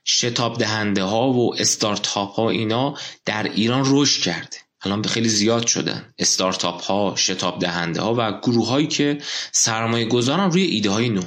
شتاب 0.05 0.59
دهنده 0.59 1.03
ها 1.03 1.33
و 1.33 1.55
استارتاپ 1.61 2.31
ها 2.31 2.51
اینا 2.51 2.95
در 3.25 3.43
ایران 3.43 3.83
رشد 3.87 4.23
کرده. 4.23 4.57
الان 4.85 5.03
به 5.03 5.09
خیلی 5.09 5.29
زیاد 5.29 5.67
شدن. 5.67 6.15
استارتاپ 6.19 6.83
ها 6.83 7.15
شتاب 7.17 7.59
دهنده 7.59 8.01
ها 8.01 8.15
و 8.19 8.41
گروه 8.41 8.69
هایی 8.69 8.87
که 8.87 9.19
سرمایه 9.53 10.05
گذارن 10.05 10.51
روی 10.51 10.63
ایده 10.63 10.91
های 10.91 11.09
نو. 11.09 11.23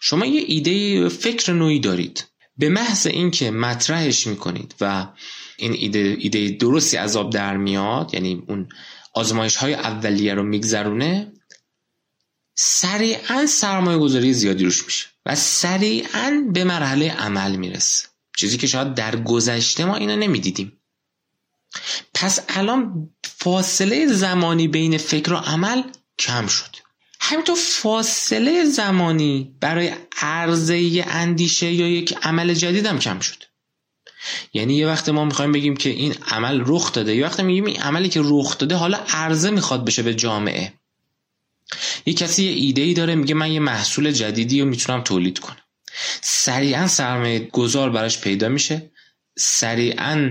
شما 0.00 0.26
یه 0.26 0.42
ایده 0.46 1.08
فکر 1.08 1.52
نوعی 1.52 1.80
دارید. 1.80 2.24
به 2.56 2.68
محض 2.68 3.06
اینکه 3.06 3.50
مطرحش 3.50 4.26
می‌کنید 4.26 4.74
و 4.80 5.06
این 5.56 5.72
ایده, 5.72 6.16
ایده 6.18 6.48
درستی 6.48 6.98
آب 6.98 7.32
در 7.32 7.56
میاد 7.56 8.14
یعنی 8.14 8.42
اون 8.48 8.68
آزمایش 9.14 9.56
های 9.56 9.74
اولیه 9.74 10.34
رو 10.34 10.42
میگذرونه 10.42 11.31
سریعا 12.64 13.46
سرمایه 13.46 13.98
گذاری 13.98 14.32
زیادی 14.34 14.64
روش 14.64 14.84
میشه 14.84 15.06
و 15.26 15.34
سریعا 15.34 16.42
به 16.52 16.64
مرحله 16.64 17.10
عمل 17.10 17.56
می‌رسه. 17.56 18.06
چیزی 18.36 18.58
که 18.58 18.66
شاید 18.66 18.94
در 18.94 19.16
گذشته 19.16 19.84
ما 19.84 19.96
اینو 19.96 20.16
نمی‌دیدیم. 20.16 20.72
پس 22.14 22.40
الان 22.48 23.10
فاصله 23.24 24.06
زمانی 24.06 24.68
بین 24.68 24.98
فکر 24.98 25.32
و 25.32 25.36
عمل 25.36 25.82
کم 26.18 26.46
شد. 26.46 26.76
همینطور 27.20 27.56
فاصله 27.56 28.64
زمانی 28.64 29.56
برای 29.60 29.92
عرضه 30.16 31.04
اندیشه 31.06 31.72
یا 31.72 31.88
یک 31.88 32.14
عمل 32.22 32.54
جدید 32.54 32.86
هم 32.86 32.98
کم 32.98 33.20
شد. 33.20 33.44
یعنی 34.52 34.76
یه 34.76 34.86
وقت 34.86 35.08
ما 35.08 35.24
می‌خوایم 35.24 35.52
بگیم 35.52 35.76
که 35.76 35.90
این 35.90 36.14
عمل 36.28 36.62
رخ 36.66 36.92
داده. 36.92 37.16
یه 37.16 37.24
وقت 37.26 37.40
میگیم 37.40 37.64
این 37.64 37.82
عملی 37.82 38.08
که 38.08 38.20
رخ 38.24 38.58
داده 38.58 38.74
حالا 38.74 38.98
عرضه 39.08 39.50
می‌خواد 39.50 39.84
بشه 39.84 40.02
به 40.02 40.14
جامعه. 40.14 40.81
یه 42.06 42.14
کسی 42.14 42.44
یه 42.44 42.52
ایده 42.52 42.82
ای 42.82 42.94
داره 42.94 43.14
میگه 43.14 43.34
من 43.34 43.52
یه 43.52 43.60
محصول 43.60 44.10
جدیدی 44.10 44.60
رو 44.60 44.66
می‌تونم 44.66 45.02
تولید 45.02 45.38
کنم. 45.38 45.56
سریعا 46.20 46.86
سرمایه 46.86 47.38
گذار 47.38 47.90
براش 47.90 48.20
پیدا 48.20 48.48
میشه. 48.48 48.90
سریعا 49.38 50.30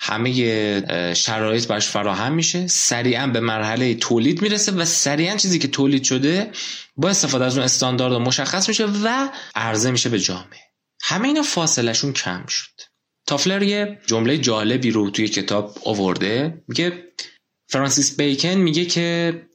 همه 0.00 1.14
شرایط 1.14 1.66
براش 1.66 1.88
فراهم 1.88 2.32
میشه. 2.34 2.66
سریعا 2.66 3.26
به 3.26 3.40
مرحله 3.40 3.94
تولید 3.94 4.42
می‌رسه 4.42 4.72
و 4.72 4.84
سریعا 4.84 5.36
چیزی 5.36 5.58
که 5.58 5.68
تولید 5.68 6.04
شده 6.04 6.50
با 6.96 7.08
استفاده 7.08 7.44
از 7.44 7.56
اون 7.56 7.64
استاندارد 7.64 8.12
مشخص 8.12 8.68
میشه 8.68 8.86
و 8.86 9.28
عرضه 9.54 9.90
میشه 9.90 10.08
به 10.08 10.20
جامعه. 10.20 10.60
همه 11.02 11.28
اینا 11.28 11.42
فاصلهشون 11.42 12.12
کم 12.12 12.46
شد. 12.46 12.80
تافلر 13.26 13.62
یه 13.62 13.98
جمله 14.06 14.38
جالبی 14.38 14.90
رو 14.90 15.10
توی 15.10 15.28
کتاب 15.28 15.78
آورده. 15.84 16.62
میگه 16.68 17.04
فرانسیس 17.70 18.16
بیکن 18.16 18.48
میگه 18.48 18.84
که 18.84 19.47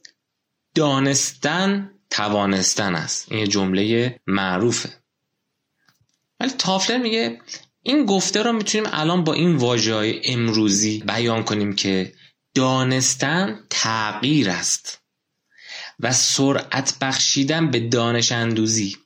دانستن 0.74 1.90
توانستن 2.10 2.94
است. 2.94 3.32
این 3.32 3.48
جمله 3.48 4.16
معروفه. 4.26 4.90
ولی 6.40 6.50
تافلر 6.50 6.98
میگه 6.98 7.40
این 7.82 8.04
گفته 8.06 8.42
رو 8.42 8.52
می‌تونیم 8.52 8.90
الان 8.92 9.24
با 9.24 9.32
این 9.32 9.56
واژه 9.56 9.94
های 9.94 10.20
امروزی 10.24 11.02
بیان 11.06 11.42
کنیم 11.42 11.74
که 11.74 12.12
دانستن 12.54 13.60
تغییر 13.70 14.50
است 14.50 15.00
و 16.00 16.12
سرعت 16.12 16.98
بخشیدن 17.00 17.70
به 17.70 17.80
دانش 17.80 18.32
اندوزی 18.32 18.96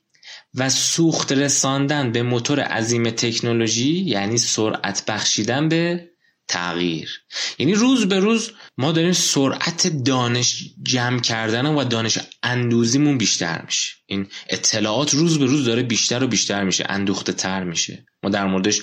و 0.53 0.69
سوخت 0.69 1.31
رساندن 1.31 2.11
به 2.11 2.23
موتور 2.23 2.59
عظیم 2.59 3.09
تکنولوژی 3.09 3.93
یعنی 3.93 4.37
سرعت 4.37 5.05
بخشیدن 5.05 5.69
به 5.69 6.09
تغییر. 6.49 7.21
یعنی 7.59 7.73
روز 7.73 8.05
به 8.05 8.19
روز 8.19 8.51
ما 8.77 8.91
داریم 8.91 9.13
سرعت 9.13 9.87
دانش 9.87 10.63
جمع 10.83 11.19
کردن 11.19 11.65
و 11.65 11.83
دانش 11.83 12.19
اندوزیمون 12.43 13.17
بیشتر 13.17 13.61
میشه. 13.65 13.93
این 14.05 14.27
اطلاعات 14.49 15.13
روز 15.13 15.39
به 15.39 15.45
روز 15.45 15.65
داره 15.65 15.83
بیشتر 15.83 16.23
و 16.23 16.27
بیشتر 16.27 16.63
میشه 16.63 16.85
اندوخته 16.89 17.33
تر 17.33 17.63
میشه. 17.63 18.05
ما 18.23 18.29
در 18.29 18.45
موردش 18.45 18.81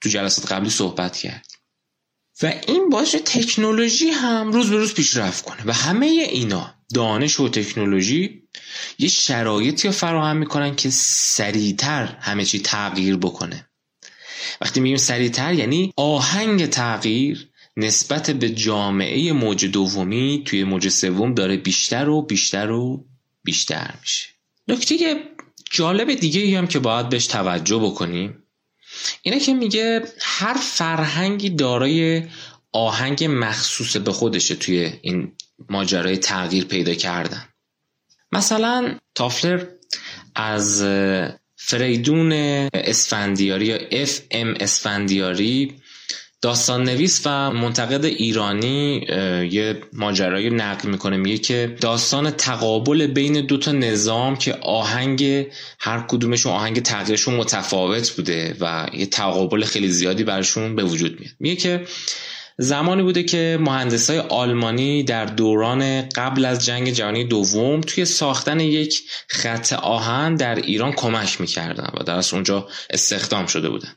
تو 0.00 0.08
جلسات 0.08 0.52
قبلی 0.52 0.70
صحبت 0.70 1.16
کردیم. 1.16 1.58
و 2.42 2.52
این 2.66 2.88
باعث 2.88 3.14
تکنولوژی 3.14 4.08
هم 4.08 4.52
روز 4.52 4.70
به 4.70 4.76
روز 4.76 4.94
پیشرفت 4.94 5.44
کنه. 5.44 5.62
و 5.66 5.72
همه 5.72 6.06
اینا 6.06 6.74
دانش 6.94 7.40
و 7.40 7.48
تکنولوژی 7.48 8.42
یه 8.98 9.08
شرایطی 9.08 9.88
رو 9.88 9.94
فراهم 9.94 10.36
می‌کنن 10.36 10.76
که 10.76 10.90
سریعتر 10.90 12.16
همه 12.20 12.44
چی 12.44 12.58
تغییر 12.58 13.16
بکنه. 13.16 13.67
وقتی 14.60 14.80
میگیم 14.80 14.96
سریعتر 14.96 15.54
یعنی 15.54 15.92
آهنگ 15.96 16.66
تغییر 16.66 17.48
نسبت 17.76 18.30
به 18.30 18.50
جامعه 18.50 19.32
موج 19.32 19.66
دومی 19.66 20.42
توی 20.46 20.64
موج 20.64 20.88
سوم 20.88 21.34
داره 21.34 21.56
بیشتر 21.56 22.08
و 22.08 22.22
بیشتر 22.22 22.70
و 22.70 23.04
بیشتر 23.44 23.94
میشه. 24.00 24.28
نکته 24.68 25.20
جالب 25.70 26.14
دیگه 26.14 26.40
ای 26.40 26.54
هم 26.54 26.66
که 26.66 26.78
باید 26.78 27.08
بهش 27.08 27.26
توجه 27.26 27.78
بکنیم 27.78 28.42
اینه 29.22 29.40
که 29.40 29.54
میگه 29.54 30.02
هر 30.20 30.54
فرهنگی 30.54 31.50
دارای 31.50 32.22
آهنگ 32.72 33.24
مخصوص 33.24 33.96
به 33.96 34.12
خودشه 34.12 34.54
توی 34.54 34.92
این 35.02 35.32
ماجرای 35.68 36.16
تغییر 36.16 36.64
پیدا 36.64 36.94
کردن. 36.94 37.48
مثلا 38.32 38.98
تافلر 39.14 39.66
از 40.34 40.82
فریدون 41.60 42.32
اسفندیاری 42.74 43.66
یا 43.66 43.76
اف 43.90 44.20
ام 44.30 44.54
اسفندیاری 44.60 45.74
داستان 46.42 46.84
نویس 46.84 47.22
و 47.24 47.50
منتقد 47.50 48.04
ایرانی 48.04 49.06
یه 49.50 49.80
ماجرایی 49.92 50.50
نقل 50.50 50.88
می‌کنه 50.88 51.16
میگه 51.16 51.38
که 51.38 51.76
داستان 51.80 52.30
تقابل 52.30 53.06
بین 53.06 53.46
دو 53.46 53.56
تا 53.56 53.72
نظام 53.72 54.36
که 54.36 54.54
آهنگ 54.54 55.46
هر 55.78 56.04
کدومشون 56.08 56.52
آهنگ 56.52 56.82
تغییرشون 56.82 57.34
متفاوت 57.34 58.10
بوده 58.10 58.56
و 58.60 58.86
یه 58.92 59.06
تقابل 59.06 59.64
خیلی 59.64 59.88
زیادی 59.88 60.24
برشون 60.24 60.76
به 60.76 60.84
وجود 60.84 61.20
میاد. 61.20 61.32
میگه 61.40 61.56
که 61.56 61.84
زمانی 62.60 63.02
بوده 63.02 63.22
که 63.22 63.58
مهندسای 63.60 64.18
آلمانی 64.18 65.02
در 65.02 65.24
دوران 65.24 66.08
قبل 66.08 66.44
از 66.44 66.64
جنگ 66.64 66.90
جهانی 66.90 67.24
دوم 67.24 67.80
توی 67.80 68.04
ساختن 68.04 68.60
یک 68.60 69.02
خط 69.28 69.72
آهن 69.72 70.34
در 70.34 70.54
ایران 70.54 70.92
کمک 70.92 71.40
می‌کردن 71.40 71.90
و 72.00 72.04
در 72.04 72.24
اونجا 72.32 72.68
استخدام 72.90 73.46
شده 73.46 73.68
بودن. 73.68 73.92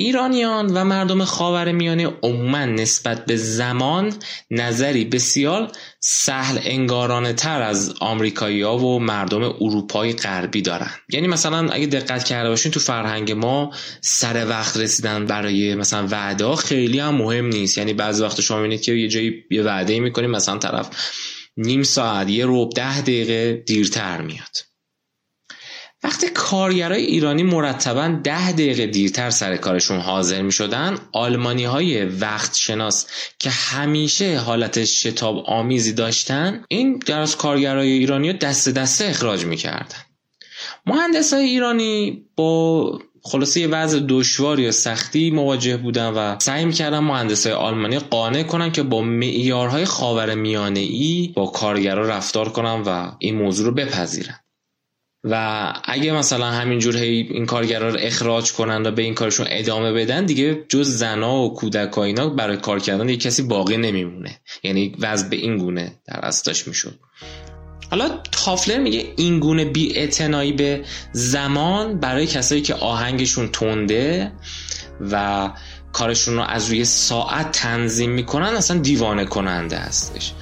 ایرانیان 0.00 0.74
و 0.74 0.84
مردم 0.84 1.24
خاور 1.24 1.72
میانه 1.72 2.06
عموما 2.22 2.64
نسبت 2.64 3.24
به 3.24 3.36
زمان 3.36 4.12
نظری 4.50 5.04
بسیار 5.04 5.72
سهل 6.00 6.58
انگارانه 6.62 7.32
تر 7.32 7.62
از 7.62 7.94
آمریکایی 8.00 8.62
ها 8.62 8.78
و 8.78 8.98
مردم 9.00 9.42
اروپای 9.42 10.12
غربی 10.12 10.62
دارن. 10.62 10.90
یعنی 11.12 11.28
مثلا 11.28 11.68
اگه 11.68 11.86
دقت 11.86 12.24
کرده 12.24 12.48
باشین 12.48 12.72
تو 12.72 12.80
فرهنگ 12.80 13.32
ما 13.32 13.72
سر 14.00 14.46
وقت 14.48 14.76
رسیدن 14.76 15.26
برای 15.26 15.74
مثلا 15.74 16.06
وعده 16.10 16.56
خیلی 16.56 16.98
هم 16.98 17.14
مهم 17.14 17.46
نیست. 17.46 17.78
یعنی 17.78 17.92
بعضی 17.92 18.22
وقت 18.22 18.40
شما 18.40 18.56
می‌بینید 18.56 18.82
که 18.82 18.92
یه 18.92 19.08
جایی 19.08 19.44
یه 19.50 19.62
وعده 19.62 20.00
می‌کنیم 20.00 20.30
مثلا 20.30 20.58
طرف 20.58 20.90
نیم 21.56 21.82
ساعت 21.82 22.30
یه 22.30 22.46
روب 22.46 22.72
ده 22.74 23.00
دقیقه 23.00 23.62
دیرتر 23.66 24.20
میاد. 24.20 24.69
وقتی 26.02 26.28
کارگرای 26.28 27.02
ایرانی 27.02 27.42
مرتبا 27.42 28.08
ده 28.24 28.52
دقیقه 28.52 28.86
دیرتر 28.86 29.30
سر 29.30 29.56
کارشون 29.56 30.00
حاضر 30.00 30.42
می 30.42 30.52
شدن 30.52 30.98
آلمانی 31.12 31.64
های 31.64 32.04
وقت 32.04 32.56
شناس 32.56 33.06
که 33.38 33.50
همیشه 33.50 34.38
حالت 34.38 34.84
شتاب 34.84 35.44
آمیزی 35.46 35.92
داشتن 35.92 36.64
این 36.68 36.98
در 37.06 37.20
از 37.20 37.36
کارگرای 37.36 37.88
ایرانی 37.88 38.32
دست 38.32 38.68
دسته 38.68 39.04
اخراج 39.04 39.44
می 39.44 39.56
کردن 39.56 39.98
مهندس 40.86 41.32
های 41.32 41.44
ایرانی 41.44 42.24
با 42.36 42.98
خلاصه 43.22 43.60
یه 43.60 43.66
وضع 43.66 44.00
دشوار 44.08 44.60
یا 44.60 44.72
سختی 44.72 45.30
مواجه 45.30 45.76
بودن 45.76 46.08
و 46.08 46.38
سعی 46.38 46.64
می‌کردن 46.64 46.98
مهندس 46.98 47.46
های 47.46 47.54
آلمانی 47.54 47.98
قانع 47.98 48.42
کنن 48.42 48.72
که 48.72 48.82
با 48.82 49.02
معیارهای 49.02 49.84
خاور 49.84 50.34
میانه 50.34 50.80
ای 50.80 51.32
با 51.36 51.46
کارگرا 51.46 52.08
رفتار 52.08 52.48
کنن 52.48 52.82
و 52.86 53.12
این 53.18 53.36
موضوع 53.36 53.66
رو 53.66 53.72
بپذیرن. 53.72 54.40
و 55.24 55.72
اگه 55.84 56.12
مثلا 56.12 56.46
همینجور 56.46 56.96
هی 56.96 57.28
این 57.30 57.46
کارگرا 57.46 57.88
رو 57.88 57.96
اخراج 58.00 58.52
کنن 58.52 58.86
و 58.86 58.90
به 58.90 59.02
این 59.02 59.14
کارشون 59.14 59.46
ادامه 59.50 59.92
بدن 59.92 60.26
دیگه 60.26 60.64
جز 60.68 60.96
زنا 60.96 61.42
و 61.42 61.54
کودک 61.54 61.98
اینا 61.98 62.28
برای 62.28 62.56
کار 62.56 62.80
کردن 62.80 63.08
یه 63.08 63.16
کسی 63.16 63.42
باقی 63.42 63.76
نمیمونه. 63.76 64.40
یعنی 64.62 64.94
وضع 64.98 65.28
به 65.28 65.36
این 65.36 65.58
گونه 65.58 65.92
در 66.06 66.20
اصلش 66.22 66.68
می‌شد. 66.68 66.98
حالا 67.90 68.08
تافلر 68.32 68.78
میگه 68.78 69.12
این 69.16 69.40
گونه 69.40 69.64
بی 69.64 70.08
به 70.52 70.84
زمان 71.12 72.00
برای 72.00 72.26
کسایی 72.26 72.62
که 72.62 72.74
آهنگشون 72.74 73.48
تنده 73.48 74.32
و 75.00 75.50
کارشون 75.92 76.34
رو 76.34 76.42
از 76.42 76.68
روی 76.68 76.84
ساعت 76.84 77.52
تنظیم 77.52 78.10
می‌کنن 78.10 78.46
اصلا 78.46 78.78
دیوانه 78.78 79.24
کننده 79.24 79.76
هستش. 79.76 80.32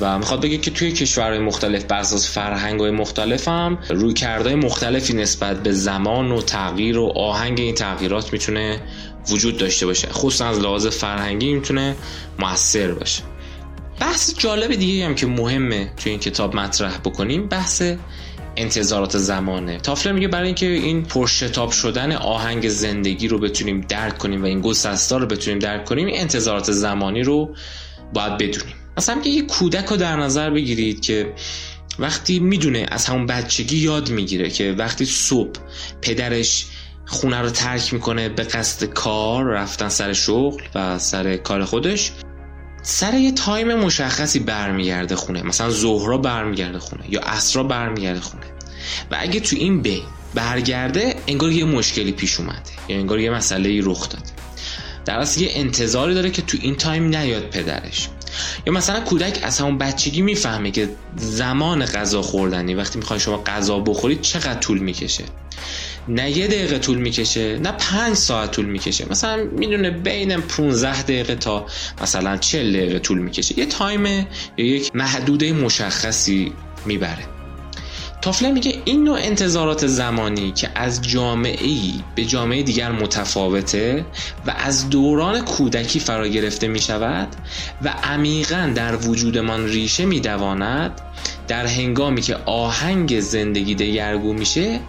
و 0.00 0.18
می‌خواد 0.18 0.40
بگه 0.40 0.58
که 0.58 0.70
توی 0.70 0.92
کشورهای 0.92 1.38
مختلف 1.38 1.84
بر 1.84 1.98
اساس 1.98 2.30
فرهنگ 2.30 2.80
های 2.80 2.90
مختلف 2.90 3.48
هم 3.48 3.78
روی 3.88 4.12
کردهای 4.12 4.54
مختلفی 4.54 5.12
نسبت 5.12 5.62
به 5.62 5.72
زمان 5.72 6.32
و 6.32 6.42
تغییر 6.42 6.98
و 6.98 7.12
آهنگ 7.16 7.60
این 7.60 7.74
تغییرات 7.74 8.32
می‌تونه 8.32 8.82
وجود 9.30 9.56
داشته 9.56 9.86
باشه. 9.86 10.08
خصوصا 10.08 10.46
از 10.46 10.60
لحاظ 10.60 10.86
فرهنگی 10.86 11.54
می‌تونه 11.54 11.96
موثر 12.38 12.92
باشه. 12.92 13.22
بحث 14.00 14.34
جالب 14.38 14.74
دیگه 14.74 15.06
هم 15.06 15.14
که 15.14 15.26
مهمه 15.26 15.92
توی 15.96 16.10
این 16.10 16.20
کتاب 16.20 16.56
مطرح 16.56 16.98
بکنیم 16.98 17.48
بحث 17.48 17.82
انتظارات 18.56 19.18
زمانه. 19.18 19.78
تافلر 19.78 20.12
میگه 20.12 20.28
برای 20.28 20.46
اینکه 20.46 20.66
این 20.66 21.02
پرشتاب 21.02 21.70
شدن 21.70 22.12
آهنگ 22.12 22.68
زندگی 22.68 23.28
رو 23.28 23.38
بتونیم 23.38 23.80
درک 23.80 24.18
کنیم 24.18 24.42
و 24.42 24.46
این 24.46 24.60
گسستا 24.60 25.16
رو 25.16 25.26
بتونیم 25.26 25.58
درک 25.58 25.84
کنیم 25.84 26.08
انتظارات 26.10 26.72
زمانی 26.72 27.22
رو 27.22 27.54
باید 28.14 28.32
بدونیم. 28.32 28.85
مثلا 28.96 29.14
میگه 29.14 29.30
یه 29.30 29.42
کودک 29.42 29.86
رو 29.86 29.96
در 29.96 30.16
نظر 30.16 30.50
بگیرید 30.50 31.00
که 31.00 31.32
وقتی 31.98 32.38
می‌دونه 32.38 32.86
از 32.90 33.06
همون 33.06 33.26
بچگی 33.26 33.76
یاد 33.76 34.10
می‌گیره 34.10 34.50
که 34.50 34.74
وقتی 34.78 35.04
صبح 35.04 35.60
پدرش 36.02 36.66
خونه 37.06 37.40
رو 37.40 37.50
ترک 37.50 37.92
می‌کنه 37.92 38.28
به 38.28 38.42
قصد 38.42 38.84
کار 38.84 39.44
رفتن 39.44 39.88
سر 39.88 40.12
شغل 40.12 40.62
و 40.74 40.98
سر 40.98 41.36
کار 41.36 41.64
خودش 41.64 42.12
سر 42.82 43.14
یه 43.14 43.32
time 43.32 43.74
مشخصی 43.74 44.38
برمیگرده 44.38 45.16
خونه. 45.16 45.42
مثلا 45.42 45.70
ظهرا 45.70 46.18
برمیگرده 46.18 46.78
خونه 46.78 47.04
یا 47.08 47.20
عصرا 47.20 47.62
برمیگرده 47.62 48.20
خونه. 48.20 48.44
و 49.10 49.16
اگه 49.18 49.40
تو 49.40 49.56
این 49.56 49.82
بین 49.82 50.02
برگرده 50.34 51.14
انگار 51.26 51.52
یه 51.52 51.64
مشکلی 51.64 52.12
پیش 52.12 52.40
اومده. 52.40 52.60
یا 52.88 52.96
انگار 52.96 53.20
یه 53.20 53.30
مسئله 53.30 53.80
رخ 53.84 54.08
داده. 54.08 54.45
در 55.06 55.18
اصل 55.18 55.40
یه 55.40 55.50
انتظاری 55.54 56.14
داره 56.14 56.30
که 56.30 56.42
تو 56.42 56.58
این 56.60 56.74
time 56.74 57.16
نیاد 57.16 57.42
پدرش. 57.42 58.08
یا 58.66 58.72
مثلا 58.72 59.00
کودک 59.00 59.40
از 59.42 59.58
همون 59.58 59.78
بچگی 59.78 60.22
می‌فهمه 60.22 60.70
که 60.70 60.88
زمان 61.16 61.84
غذا 61.84 62.22
خوردنی 62.22 62.74
وقتی 62.74 62.98
می‌خوای 62.98 63.20
شما 63.20 63.42
غذا 63.42 63.78
بخورید 63.78 64.20
چقدر 64.20 64.60
طول 64.60 64.78
می‌کشه. 64.78 65.24
نه 66.08 66.30
یه 66.30 66.46
دقیقه 66.46 66.78
طول 66.78 66.98
می‌کشه 66.98 67.58
نه 67.58 67.72
پنج 67.72 68.16
ساعت 68.16 68.50
طول 68.50 68.66
می‌کشه. 68.66 69.06
مثلا 69.10 69.44
می‌دونه 69.44 69.90
بین 69.90 70.36
15 70.36 71.02
دقیقه 71.02 71.34
تا 71.34 71.66
مثلا 72.02 72.36
40 72.36 72.72
دقیقه 72.72 72.98
طول 72.98 73.18
می‌کشه. 73.18 73.58
یه 73.58 73.66
تایم 73.66 74.06
یا 74.06 74.26
یک 74.56 74.96
محدوده 74.96 75.52
مشخصی 75.52 76.52
می‌بره. 76.86 77.35
تافله 78.22 78.52
میگه 78.52 78.82
این 78.84 79.04
نوع 79.04 79.18
انتظارات 79.22 79.86
زمانی 79.86 80.52
که 80.52 80.70
از 80.74 81.02
جامعه 81.02 81.66
ای 81.66 81.94
به 82.14 82.24
جامعه 82.24 82.62
دیگر 82.62 82.92
متفاوته 82.92 84.06
و 84.46 84.54
از 84.58 84.90
دوران 84.90 85.44
کودکی 85.44 86.00
فرا 86.00 86.28
گرفته 86.28 86.68
می 86.68 86.80
شود 86.80 87.28
و 87.82 87.88
عمیقا 87.88 88.72
در 88.74 88.96
وجودمان 88.96 89.66
ریشه 89.66 90.04
می 90.04 90.20
دواند 90.20 91.00
در 91.48 91.66
هنگامی 91.66 92.20
که 92.20 92.36
آهنگ 92.46 93.20
زندگی 93.20 93.74
دگرگو 93.74 94.32
میشه 94.32 94.80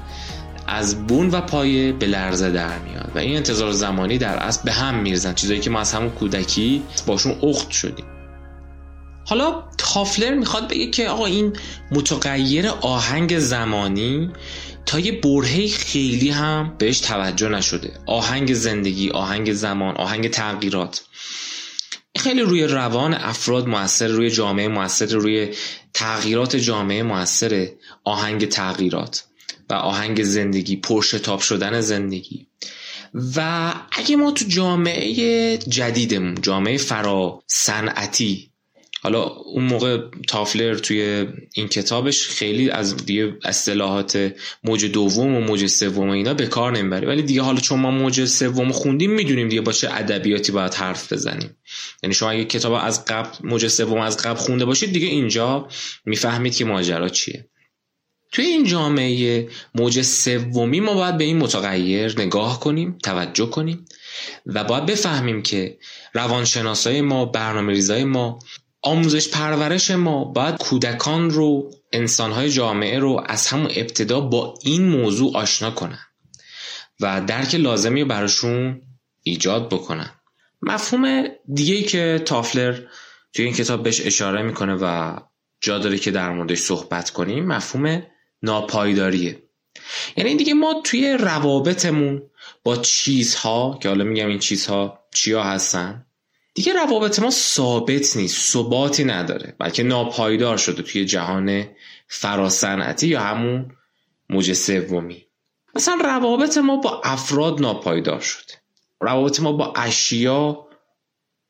از 0.67 1.07
بون 1.07 1.29
و 1.29 1.41
پایه 1.41 1.91
به 1.91 2.05
لرزه 2.05 2.51
در 2.51 2.79
میاد. 2.79 3.11
و 3.15 3.19
این 3.19 3.35
انتظار 3.35 3.71
زمانی 3.71 4.17
در 4.17 4.37
اصل 4.37 4.61
به 4.65 4.71
هم 4.71 4.95
میرزن 4.95 5.33
چیزایی 5.33 5.59
که 5.59 5.69
ما 5.69 5.79
از 5.79 5.93
همون 5.93 6.09
کودکی 6.09 6.83
باشون 7.05 7.35
اخت 7.43 7.71
شدیم. 7.71 8.05
حالا 9.29 9.63
تافلر 9.77 10.33
می‌خواد 10.33 10.67
بگه 10.67 10.89
که 10.89 11.09
آقا 11.09 11.25
این 11.25 11.53
متغیر 11.91 12.67
آهنگ 12.67 13.39
زمانی 13.39 14.31
تا 14.85 14.99
یه 14.99 15.11
برهه 15.11 15.67
خیلی 15.67 16.29
هم 16.29 16.75
بهش 16.77 16.99
توجه 16.99 17.49
نشده. 17.49 17.93
آهنگ 18.05 18.53
زندگی 18.53 19.09
آهنگ 19.09 19.53
زمان 19.53 19.97
آهنگ 19.97 20.29
تغییرات. 20.29 21.03
خیلی 22.17 22.41
روی 22.41 22.63
روان 22.63 23.13
افراد 23.13 23.67
موثر 23.67 24.07
روی 24.07 24.29
جامعه 24.29 24.67
موثر 24.67 25.05
روی 25.05 25.49
تغییرات 25.93 26.55
جامعه 26.55 27.03
موثر 27.03 27.67
آهنگ 28.03 28.49
تغییرات 28.49 29.23
و 29.69 29.73
آهنگ 29.73 30.23
زندگی 30.23 30.75
پرشتاب 30.75 31.39
شدن 31.39 31.81
زندگی. 31.81 32.47
و 33.35 33.73
اگه 33.91 34.15
ما 34.15 34.31
تو 34.31 34.45
جامعه 34.45 35.57
جدیدمون 35.57 36.41
جامعه 36.41 36.77
فرا 36.77 37.43
صنعتی 37.47 38.51
حالا 39.01 39.23
اون 39.23 39.63
موقع 39.63 39.97
تافلر 40.27 40.75
توی 40.75 41.27
این 41.53 41.67
کتابش 41.67 42.27
خیلی 42.27 42.69
از 42.69 43.05
دیگه 43.05 43.38
اصطلاحات 43.43 44.33
موج 44.63 44.86
دوم 44.86 45.36
و 45.36 45.41
موج 45.41 45.65
سوم 45.65 46.10
و 46.10 46.12
اینا 46.12 46.33
به 46.33 46.47
کار 46.47 46.77
نمی‌بره. 46.77 47.07
ولی 47.07 47.21
دیگه 47.21 47.41
حالا 47.41 47.60
چون 47.60 47.79
ما 47.79 47.91
موج 47.91 48.25
سوم 48.25 48.71
خوندیم 48.71 49.12
می‌دونیم 49.12 49.49
دیگه 49.49 49.62
با 49.62 49.71
چه 49.71 49.89
ادبیاتی 49.91 50.51
باید 50.51 50.73
حرف 50.73 51.13
بزنیم. 51.13 51.57
یعنی 52.03 52.13
شما 52.13 52.29
اگه 52.29 52.45
کتاب 52.45 52.73
از 52.73 53.05
قبل 53.05 53.29
موج 53.43 53.67
سوم 53.67 54.01
از 54.01 54.17
قبل 54.17 54.39
خونده 54.39 54.65
باشید 54.65 54.91
دیگه 54.93 55.07
اینجا 55.07 55.67
می‌فهمید 56.05 56.55
که 56.55 56.65
ماجرا 56.65 57.10
چیه. 57.10 57.49
توی 58.31 58.45
این 58.45 58.65
جامعه 58.65 59.49
موج 59.75 60.01
سومی 60.01 60.79
ما 60.79 60.93
باید 60.93 61.17
به 61.17 61.23
این 61.23 61.38
متغیر 61.38 62.19
نگاه 62.19 62.60
کنیم 62.60 62.97
توجه 63.03 63.45
کنیم 63.45 63.86
و 64.45 64.63
باید 64.63 64.86
بفهمیم 64.86 65.41
که 65.41 65.77
روانشناسای 66.13 67.01
ما 67.01 67.25
برنامه 67.25 67.73
ریزای 67.73 68.03
ما 68.03 68.39
آموزش 68.88 69.30
پرورش 69.30 69.91
ما 69.91 70.23
باید 70.23 70.58
کودکان 70.58 71.30
رو 71.30 71.71
انسانهای 71.91 72.50
جامعه 72.50 73.00
رو 73.00 73.23
از 73.26 73.47
همون 73.47 73.71
ابتدا 73.76 74.21
با 74.21 74.54
این 74.63 74.88
موضوع 74.88 75.38
آشنا 75.38 75.71
کنن 75.71 76.00
و 77.00 77.21
درک 77.21 77.56
لازمی 77.56 78.04
براشون 78.04 78.82
ایجاد 79.23 79.69
بکنن. 79.69 80.10
مفهوم 80.62 81.23
دیگه 81.54 81.82
که 81.82 82.21
تافلر 82.26 82.80
توی 83.34 83.45
این 83.45 83.54
کتاب 83.54 83.84
بهش 83.84 84.02
اشاره 84.06 84.41
می‌کنه 84.41 84.78
و 84.82 85.15
جا 85.62 85.80
داره 85.80 85.97
که 85.97 86.12
در 86.12 86.32
موردش 86.32 86.60
صحبت 86.60 87.10
کنیم 87.10 87.45
مفهوم 87.45 88.04
ناپایداریه. 88.43 89.43
یعنی 90.17 90.36
دیگه 90.36 90.54
ما 90.54 90.82
توی 90.84 91.13
روابطمون 91.13 92.21
با 92.63 92.76
چیزها 92.76 93.80
که 93.82 93.89
حالا 93.89 94.04
میگم 94.04 94.28
این 94.28 94.39
چیزها 94.39 95.00
چیا 95.13 95.43
هستن 95.43 96.06
دیگه 96.57 96.73
روابط 96.73 97.19
ما 97.19 97.29
ثابت 97.29 98.17
نیست 98.17 98.53
ثباتی 98.53 99.03
نداره 99.03 99.55
بلکه 99.59 99.83
ناپایدار 99.83 100.57
شده 100.57 100.83
توی 100.83 101.05
جهان 101.05 101.67
فراسنتی 102.07 103.07
یا 103.07 103.19
همون 103.19 103.71
موج 104.29 104.53
سومی. 104.53 105.25
مثلا 105.75 105.97
روابط 106.03 106.57
ما 106.57 106.77
با 106.77 107.01
افراد 107.03 107.61
ناپایدار 107.61 108.19
شده. 108.19 108.53
روابط 109.01 109.39
ما 109.39 109.51
با 109.51 109.73
اشیا 109.75 110.67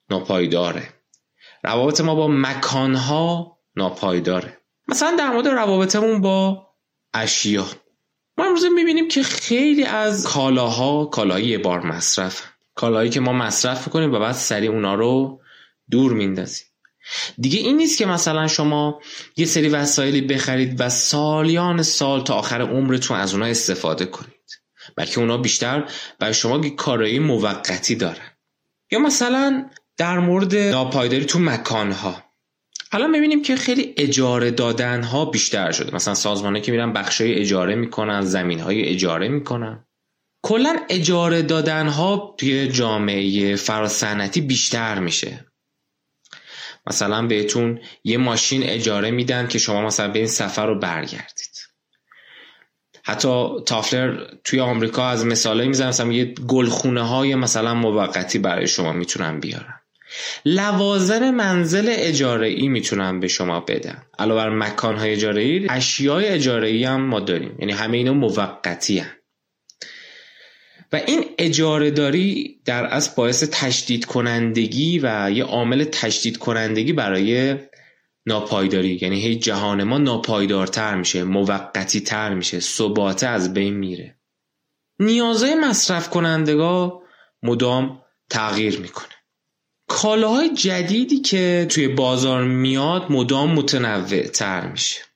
ناپایداره. 0.10 0.94
روابط 1.64 2.02
ما 2.02 2.16
با 2.16 2.28
مکانها 2.28 3.58
ناپایداره. 3.76 4.58
مثلا 4.88 5.16
در 5.16 5.30
مورد 5.30 5.48
روابطمون 5.48 6.22
با 6.22 6.68
اشیا. 7.14 7.66
ما 8.38 8.46
امروز 8.46 8.66
می‌بینیم 8.66 9.08
که 9.08 9.24
خیلی 9.24 9.84
از 9.84 10.28
کالاها 10.28 11.06
کالایی 11.06 11.58
بار 11.58 11.86
مصرف 11.86 12.57
کالایی 12.78 13.10
که 13.10 13.20
ما 13.20 13.34
مصرف 13.34 13.88
می‌کنیم 13.88 14.14
و 14.14 14.20
بعد 14.20 14.36
سریع 14.36 14.72
اونا 14.72 14.96
رو 14.96 15.42
دور 15.92 16.14
میندازیم. 16.14 16.66
دیگه 17.38 17.60
این 17.60 17.78
نیست 17.78 17.98
که 17.98 18.06
مثلا 18.06 18.48
شما 18.48 19.02
یه 19.38 19.46
سری 19.46 19.70
وسایلی 19.70 20.22
بخرید 20.22 20.82
و 20.82 20.90
سالیان 20.90 21.84
سال 21.84 22.24
تا 22.24 22.34
آخر 22.34 22.62
عمرتون 22.62 23.18
از 23.18 23.34
اونا 23.34 23.46
استفاده 23.46 24.06
کنید. 24.06 24.34
بلکه 24.96 25.20
اونا 25.20 25.38
بیشتر 25.38 25.90
برای 26.20 26.34
شما 26.34 26.70
کارایی 26.70 27.20
موقتی 27.20 27.96
دارن. 27.96 28.32
یا 28.92 29.00
مثلا 29.00 29.70
در 29.98 30.20
مورد 30.20 30.56
ناپایداری 30.56 31.26
تو 31.26 31.40
مکانها. 31.40 32.24
الان 32.92 33.10
می‌بینیم 33.10 33.42
که 33.42 33.56
خیلی 33.56 33.94
اجاره 33.98 34.52
دادن 34.52 35.04
ها 35.04 35.26
بیشتر 35.26 35.72
شده. 35.72 35.96
مثلا 35.96 36.14
سازمانه 36.14 36.62
که 36.62 36.72
میرن 36.72 36.94
بخشای 36.94 37.34
اجاره 37.34 37.76
می‌کنن 37.76 38.22
زمین 38.22 38.60
های 38.60 38.90
اجاره 38.90 39.28
می‌کنن. 39.28 39.87
کلا 40.42 40.76
اجاره 40.90 41.42
دادن 41.42 41.88
ها 41.88 42.36
توی 42.38 42.68
جامعه 42.68 43.56
فراسنتی 43.56 44.42
بیشتر 44.42 45.00
میشه. 45.00 45.46
مثلا 46.88 47.28
بهتون 47.28 47.80
یه 48.04 48.18
ماشین 48.18 48.64
اجاره 48.64 49.12
میدن 49.12 49.48
که 49.48 49.60
شما 49.60 49.82
مثلا 49.82 50.08
به 50.08 50.20
این 50.20 50.28
سفر 50.28 50.66
رو 50.66 50.80
برگردید. 50.80 51.58
حتی 53.04 53.48
تافلر 53.66 54.24
توی 54.44 54.60
آمریکا 54.60 55.08
از 55.08 55.26
مثالایی 55.26 55.70
می‌زنه 55.70 55.88
مثلا 55.88 56.12
یه 56.12 56.26
گلخونه 56.26 57.08
های 57.08 57.36
مثلا 57.36 57.74
موقتی 57.74 58.40
برای 58.40 58.68
شما 58.68 58.94
می‌تونن 58.94 59.40
بیارن. 59.40 59.74
لوازم 60.46 61.32
منزل 61.32 61.86
اجاره 61.90 62.48
ای 62.48 62.68
می‌تونن 62.68 63.20
به 63.20 63.28
شما 63.28 63.60
بدن. 63.60 64.04
علاوه 64.20 64.44
بر 64.44 64.50
مکان 64.50 64.98
های 64.98 65.12
اجاره 65.12 65.42
ای 65.42 65.68
اشیای 65.70 66.28
اجاره 66.28 66.68
ای 66.68 66.84
هم 66.84 67.02
ما 67.02 67.20
داریم. 67.20 67.56
یعنی 67.60 67.72
همه 67.72 67.98
اینا 67.98 68.14
موقتی 68.14 69.00
هم. 69.00 69.17
و 70.92 70.96
این 70.96 71.26
اجاره 71.38 71.92
داری 71.92 72.60
در 72.66 72.94
از 72.94 73.16
باعث 73.16 73.44
تشدید 73.52 74.06
کنندگی 74.06 75.00
و 75.04 75.32
یه 75.34 75.44
عامل 75.44 75.84
تشدید 75.84 76.38
کنندگی 76.38 76.94
برای 76.94 77.58
ناپایداری. 78.26 79.00
یعنی 79.02 79.22
هی 79.22 79.36
جهان 79.36 79.84
ما 79.84 79.98
ناپایدارتر 79.98 80.96
میشه 80.96 81.24
موقتی 81.24 82.00
تر 82.00 82.34
میشه 82.34 82.60
ثباته 82.60 83.28
از 83.28 83.54
بین 83.54 83.74
میره. 83.74 84.20
نیازهای 85.00 85.56
مصرف 85.56 86.10
کنندگاه 86.10 87.02
مدام 87.44 88.02
تغییر 88.30 88.80
می‌کنه. 88.80 89.14
کالاهای 89.88 90.54
جدیدی 90.54 91.20
که 91.20 91.68
توی 91.70 91.88
بازار 91.88 92.44
میاد 92.44 93.12
مدام 93.12 93.54
متنوع 93.54 94.24
تر 94.24 94.68
میشه. 94.68 95.07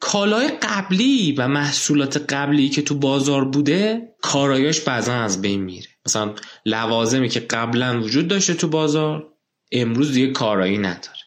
کالای 0.00 0.48
قبلی 0.62 1.32
و 1.32 1.48
محصولات 1.48 2.16
قبلی 2.32 2.68
که 2.68 2.82
تو 2.82 2.94
بازار 2.94 3.44
بوده 3.44 4.08
کارایاش 4.22 4.80
بعضا 4.80 5.14
از 5.14 5.42
بین 5.42 5.60
میره. 5.60 5.88
مثلا 6.06 6.34
لوازمی 6.66 7.28
که 7.28 7.40
قبلا 7.40 8.00
وجود 8.00 8.28
داشته 8.28 8.54
تو 8.54 8.68
بازار 8.68 9.32
امروز 9.72 10.12
دیگه 10.12 10.32
کارایی 10.32 10.78
نداره. 10.78 11.18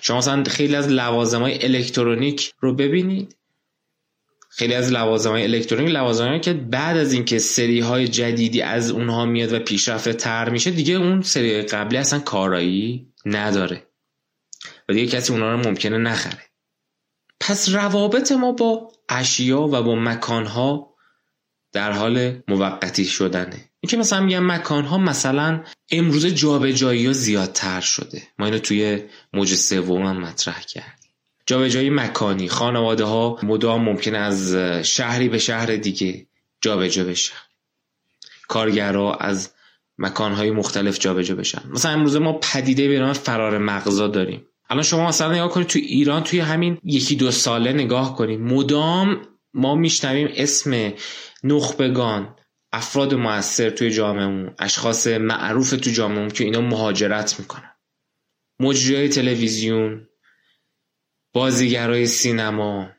شما 0.00 0.18
مثلا 0.18 0.44
خیلی 0.44 0.76
از 0.76 0.88
لوازم 0.88 1.40
های 1.40 1.64
الکترونیک 1.64 2.52
رو 2.60 2.74
ببینید. 2.74 3.36
خیلی 4.50 4.74
از 4.74 4.92
لوازم 4.92 5.30
های 5.30 5.42
الکترونیک 5.42 5.94
لوازم 5.94 6.38
که 6.38 6.52
بعد 6.52 6.96
از 6.96 7.12
اینکه 7.12 7.38
سری 7.38 7.80
های 7.80 8.08
جدیدی 8.08 8.62
از 8.62 8.90
اونها 8.90 9.24
میاد 9.24 9.52
و 9.52 9.58
پیشرفته 9.58 10.12
تر 10.12 10.50
میشه 10.50 10.70
دیگه 10.70 10.94
اون 10.94 11.22
سری 11.22 11.62
قبلی 11.62 11.98
اصلا 11.98 12.18
کارایی 12.18 13.12
نداره. 13.26 13.86
و 14.88 14.92
دیگه 14.92 15.06
کسی 15.06 15.32
اونها 15.32 15.52
رو 15.52 15.56
ممکنه 15.56 15.98
نخره. 15.98 16.49
پس 17.40 17.68
روابط 17.68 18.32
ما 18.32 18.52
با 18.52 18.92
اشیا 19.08 19.60
و 19.60 19.82
با 19.82 19.94
مکانها 19.94 20.94
در 21.72 21.92
حال 21.92 22.42
موقتی 22.48 23.04
شدنه. 23.04 23.70
اینکه 23.80 23.96
مثلا 23.96 24.20
میگم 24.20 24.46
مکان 24.46 24.84
ها 24.84 24.98
مثلا 24.98 25.64
امروز 25.90 26.26
جابجایی 26.26 27.06
ها 27.06 27.12
زیادتر 27.12 27.80
شده. 27.80 28.22
ما 28.38 28.46
اینو 28.46 28.58
توی 28.58 29.02
موج 29.32 29.54
سوم 29.54 30.02
هم 30.02 30.20
مطرح 30.20 30.60
کردیم. 30.60 31.10
جابجایی 31.46 31.90
مکانی 31.90 32.48
خانواده 32.48 33.04
ها 33.04 33.38
مدام 33.42 33.84
ممکن 33.84 34.14
از 34.14 34.54
شهری 34.82 35.28
به 35.28 35.38
شهر 35.38 35.76
دیگه 35.76 36.26
جابجا 36.60 37.04
بشن. 37.04 37.34
کارگرها 38.48 39.14
از 39.14 39.50
مکانهای 39.98 40.50
مختلف 40.50 40.98
جابجا 40.98 41.34
بشن. 41.34 41.62
مثلا 41.70 41.92
امروز 41.92 42.16
ما 42.16 42.32
پدیده 42.32 42.88
به 42.88 42.98
نام 42.98 43.12
فرار 43.12 43.58
مغزا 43.58 44.08
داریم. 44.08 44.46
الان 44.70 44.82
شما 44.82 45.08
مثلا 45.08 45.32
نگاه 45.32 45.50
کنید 45.50 45.66
تو 45.66 45.78
ایران 45.78 46.24
توی 46.24 46.40
همین 46.40 46.78
یکی 46.84 47.16
دو 47.16 47.30
ساله 47.30 47.72
نگاه 47.72 48.16
کنید. 48.16 48.40
مدام 48.40 49.28
ما 49.54 49.74
میشنویم 49.74 50.28
اسم 50.34 50.92
نخبگان 51.44 52.36
افراد 52.72 53.14
موثر 53.14 53.70
توی 53.70 53.90
جامعهمون 53.90 54.54
اشخاص 54.58 55.06
معروف 55.06 55.70
تو 55.70 55.90
جامعهمون 55.90 56.28
که 56.28 56.44
اینا 56.44 56.60
مهاجرت 56.60 57.40
می‌کنن. 57.40 57.76
مجریای 58.60 59.08
تلویزیون 59.08 60.08
بازیگرای 61.34 62.06
سینما 62.06 62.90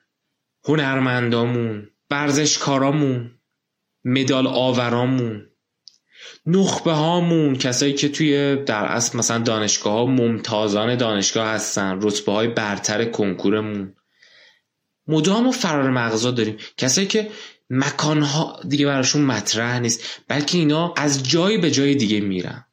هنرمندامون 0.68 1.88
ورزشکارامون 2.12 3.40
مدال 4.06 4.48
آورامون. 4.48 5.51
نخبه 6.46 6.92
هامون 6.92 7.56
کسایی 7.56 7.94
که 7.94 8.10
توی 8.10 8.56
در 8.56 8.86
اصل 8.86 9.18
مثلا 9.18 9.38
دانشگاه 9.38 9.94
ها 9.94 10.06
ممتازان 10.06 10.96
دانشگاه 10.96 11.48
هستن 11.48 12.00
رتبه 12.02 12.32
های 12.32 12.48
برتر 12.48 13.06
کنکورمون. 13.06 13.96
مدام 15.08 15.48
و 15.48 15.52
فرار 15.52 15.90
مغزا 15.90 16.32
داریم. 16.32 16.58
کسایی 16.78 17.08
که 17.08 17.32
مکانها 17.70 18.60
دیگه 18.68 18.86
براشون 18.86 19.22
مطرح 19.22 19.80
نیست 19.80 20.04
بلکه 20.28 20.58
اینا 20.58 20.94
از 20.98 21.30
جای 21.30 21.58
به 21.58 21.72
جای 21.72 21.96
دیگه 21.96 22.20
میرن. 22.20 22.66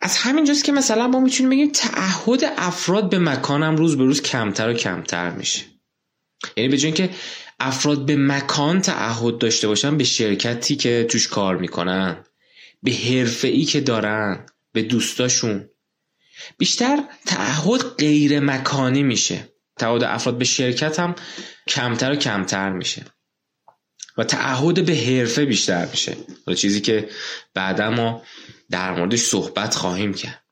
از 0.00 0.16
همینجاست 0.16 0.64
که 0.64 0.72
مثلا 0.72 1.08
ما 1.08 1.20
می‌تونیم 1.20 1.50
بگیم 1.50 1.70
تعهد 1.74 2.40
افراد 2.56 3.10
به 3.10 3.18
مکانم 3.18 3.76
روز 3.76 3.96
به 3.96 4.04
روز 4.04 4.22
کمتر 4.22 4.68
و 4.70 4.72
کمتر 4.72 5.30
میشه. 5.30 5.64
یعنی 6.56 6.68
به 6.68 6.76
که 6.92 7.10
افراد 7.60 8.06
به 8.06 8.16
مکان 8.16 8.80
تعهد 8.80 9.38
داشته 9.38 9.68
باشن 9.68 9.96
به 9.96 10.04
شرکتی 10.04 10.76
که 10.76 11.06
توش 11.10 11.28
کار 11.28 11.56
می‌کنن 11.56 12.24
به 12.82 12.92
حرفه 12.92 13.48
ای 13.48 13.64
که 13.64 13.80
دارن 13.80 14.46
به 14.72 14.82
دوستاشون. 14.82 15.68
بیشتر 16.58 17.04
تعهد 17.26 17.80
غیر 17.80 18.40
مکانی 18.40 19.02
میشه. 19.02 19.48
تعهد 19.76 20.02
افراد 20.02 20.38
به 20.38 20.44
شرکت 20.44 21.00
هم 21.00 21.14
کمتر 21.68 22.12
و 22.12 22.16
کمتر 22.16 22.72
میشه. 22.72 23.04
و 24.18 24.24
تعهد 24.24 24.86
به 24.86 24.94
حرفه 24.94 25.44
بیشتر 25.44 25.86
میشه. 25.86 26.16
چیزی 26.56 26.80
که 26.80 27.08
بعدا 27.54 27.90
ما 27.90 28.22
در 28.70 28.94
موردش 28.94 29.20
صحبت 29.20 29.74
خواهیم 29.74 30.14
کرد. 30.14 30.44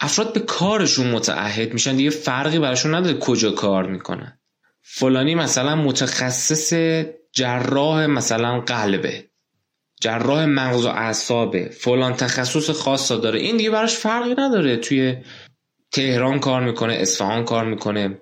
افراد 0.00 0.32
به 0.32 0.40
کارشون 0.40 1.10
متعهد 1.10 1.72
میشن 1.72 1.96
دیگه 1.96 2.10
فرقی 2.10 2.58
براشون 2.58 2.94
نداره 2.94 3.18
کجا 3.18 3.50
کار 3.50 3.86
می‌کنن. 3.86 4.38
فلانی 4.86 5.34
مثلا 5.34 5.74
متخصص 5.76 6.74
جراح 7.32 8.06
مثلا 8.06 8.60
قلبه 8.60 9.24
جراح 10.00 10.44
مغز 10.44 10.84
و 10.84 10.88
اعصابه 10.88 11.68
فلان 11.68 12.12
تخصص 12.12 12.70
خاص 12.70 13.12
داره. 13.12 13.40
این 13.40 13.56
دیگه 13.56 13.70
براش 13.70 13.96
فرقی 13.96 14.34
نداره. 14.38 14.76
توی 14.76 15.16
تهران 15.92 16.40
کار 16.40 16.62
می‌کنه 16.62 16.94
اصفهان 16.94 17.44
کار 17.44 17.64
می‌کنه 17.64 18.18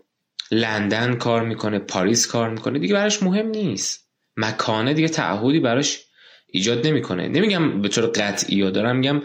لندن 0.51 1.15
کار 1.15 1.45
می‌کنه 1.45 1.79
پاریس 1.79 2.27
کار 2.27 2.51
می‌کنه. 2.51 2.79
دیگه 2.79 2.95
براش 2.95 3.23
مهم 3.23 3.47
نیست. 3.47 4.09
مکانه 4.37 4.95
دیگه 4.95 5.09
تعهدی 5.09 5.61
براش 5.61 6.01
ایجاد 6.47 6.87
نمی‌کنه. 6.87 7.29
نمیگم 7.29 7.83
به 7.83 7.89
طور 7.89 8.07
قطعی 8.07 8.57
یا 8.57 8.71
دارم 8.71 8.97
میگم 8.97 9.23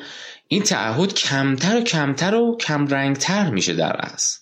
این 0.48 0.64
تعهد 0.64 1.14
کمتر 1.14 1.78
و 1.78 1.82
کمتر 1.82 2.36
و 2.36 2.58
کم 2.58 2.88
رنگتر 2.88 3.50
میشه 3.50 3.74
در 3.74 3.96
اصل. 4.00 4.40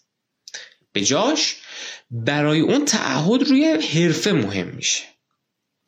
به 0.91 1.01
جاش 1.01 1.55
برای 2.11 2.59
اون 2.59 2.85
تعهد 2.85 3.43
روی 3.43 3.65
حرفه 3.65 4.31
مهم 4.31 4.67
میشه. 4.67 5.03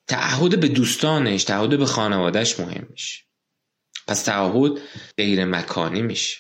تعهد 0.07 0.59
به 0.59 0.67
دوستانش 0.67 1.43
تعهد 1.43 1.77
به 1.77 1.85
خانوادهش 1.85 2.59
مهم 2.59 2.87
میشه. 2.89 3.23
پس 4.07 4.23
تعهد 4.23 4.71
غیر 5.17 5.45
مکانی 5.45 6.01
میشه. 6.01 6.37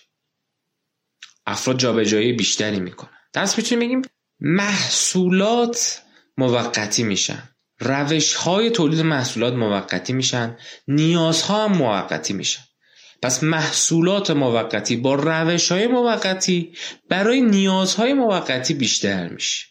افراد 1.45 1.77
جابجایی 1.79 2.33
بیشتری 2.33 2.79
می‌کنن. 2.79 3.09
دست 3.33 3.57
می‌تونیم 3.57 3.87
بگیم 3.87 4.01
محصولات 4.39 6.01
موقتی 6.37 7.03
میشن. 7.03 7.49
روش 7.79 8.33
های 8.33 8.69
تولید 8.69 8.99
محصولات 9.01 9.53
موقتی 9.53 10.13
میشن. 10.13 10.57
نیازها 10.87 11.65
هم 11.67 11.77
موقتی 11.77 12.33
میشن. 12.33 12.63
پس 13.21 13.43
محصولات 13.43 14.31
موقتی 14.31 14.95
با 14.95 15.15
روش 15.15 15.71
های 15.71 15.87
موقتی 15.87 16.73
برای 17.09 17.41
نیازهای 17.41 18.13
موقتی 18.13 18.73
بیشتر 18.73 19.27
میشه. 19.27 19.67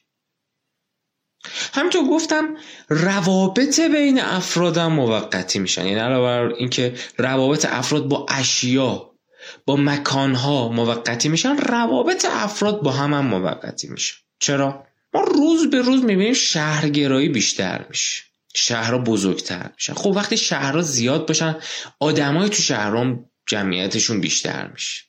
همینطور 1.74 2.04
گفتم 2.04 2.56
روابط 2.88 3.80
بین 3.80 4.20
افرادم 4.20 4.92
موقتی 4.92 5.58
میشن. 5.58 5.86
یعنی 5.86 6.00
علاوه 6.00 6.48
بر 6.48 6.54
اینکه 6.54 6.94
روابط 7.18 7.66
افراد 7.70 8.08
با 8.08 8.26
اشیا 8.28 9.10
با 9.66 9.76
مکانها 9.76 10.68
موقتی 10.68 11.28
میشن 11.28 11.56
روابط 11.56 12.26
افراد 12.30 12.82
با 12.82 12.90
هم 12.90 13.14
هم 13.14 13.26
موقتی 13.26 13.88
میشن 13.88 14.16
چرا؟ 14.38 14.86
ما 15.14 15.20
روز 15.20 15.70
به 15.70 15.82
روز 15.82 16.04
می‌بینیم 16.04 16.32
شهرگرایی 16.32 17.28
بیشتر 17.28 17.84
میشه. 17.88 18.22
شهرها 18.54 18.98
بزرگتر 18.98 19.70
میشن. 19.74 19.94
خب 19.94 20.10
وقتی 20.16 20.36
شهرها 20.36 20.82
زیاد 20.82 21.28
باشن 21.28 21.56
آدمای 22.00 22.48
تو 22.48 22.62
شهرها 22.62 23.18
جمعیتشون 23.46 24.20
بیشتر 24.20 24.70
میشه. 24.72 25.02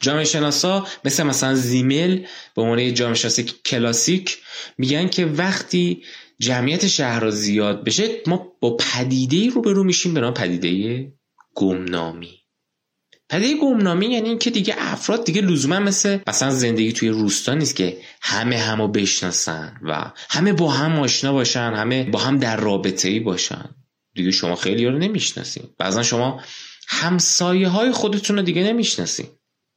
جامعه 0.00 0.24
شناسا 0.24 0.86
مثل 1.04 1.22
مثلا 1.22 1.54
زیمل 1.54 2.26
به 2.56 2.62
عنوان 2.62 2.94
جامعه 2.94 3.14
شناسی 3.14 3.42
کلاسیک 3.42 4.38
میگن 4.78 5.08
که 5.08 5.26
وقتی 5.26 6.02
جمعیت 6.38 6.86
شهرها 6.86 7.30
زیاد 7.30 7.84
بشه 7.84 8.08
ما 8.26 8.52
با 8.60 8.76
پدیده 8.76 9.50
رو 9.50 9.62
به 9.62 9.72
رو 9.72 9.84
میشیم 9.84 10.14
به 10.14 10.20
نام 10.20 10.34
پدیده 10.34 11.12
گمنامی. 11.54 12.40
پدیده 13.28 13.60
گمنامی 13.60 14.06
یعنی 14.06 14.28
اینکه 14.28 14.50
دیگه 14.50 14.74
افراد 14.78 15.24
دیگه 15.24 15.40
لزوما 15.40 15.78
مثل 15.78 16.18
مثلا 16.26 16.50
زندگی 16.50 16.92
توی 16.92 17.08
روستا 17.08 17.54
نیست 17.54 17.76
که 17.76 17.98
همه 18.22 18.58
همو 18.58 18.88
بشناسن 18.88 19.80
و 19.82 20.12
همه 20.30 20.52
با 20.52 20.70
هم 20.70 20.98
آشنا 20.98 21.32
باشن 21.32 21.72
همه 21.76 22.04
با 22.04 22.18
هم 22.18 22.38
در 22.38 22.56
رابطه 22.56 23.08
ای 23.08 23.20
باشن. 23.20 23.74
دیگه 24.14 24.30
شما 24.30 24.56
خیلی 24.56 24.86
رو 24.86 24.98
نمی‌شناسین. 24.98 25.64
بعضا 25.78 26.02
شما 26.02 26.40
همسایه 26.88 27.68
های 27.68 27.92
خودتون 27.92 28.36
رو 28.36 28.42
دیگه 28.42 28.62
نمی‌شناسین 28.62 29.26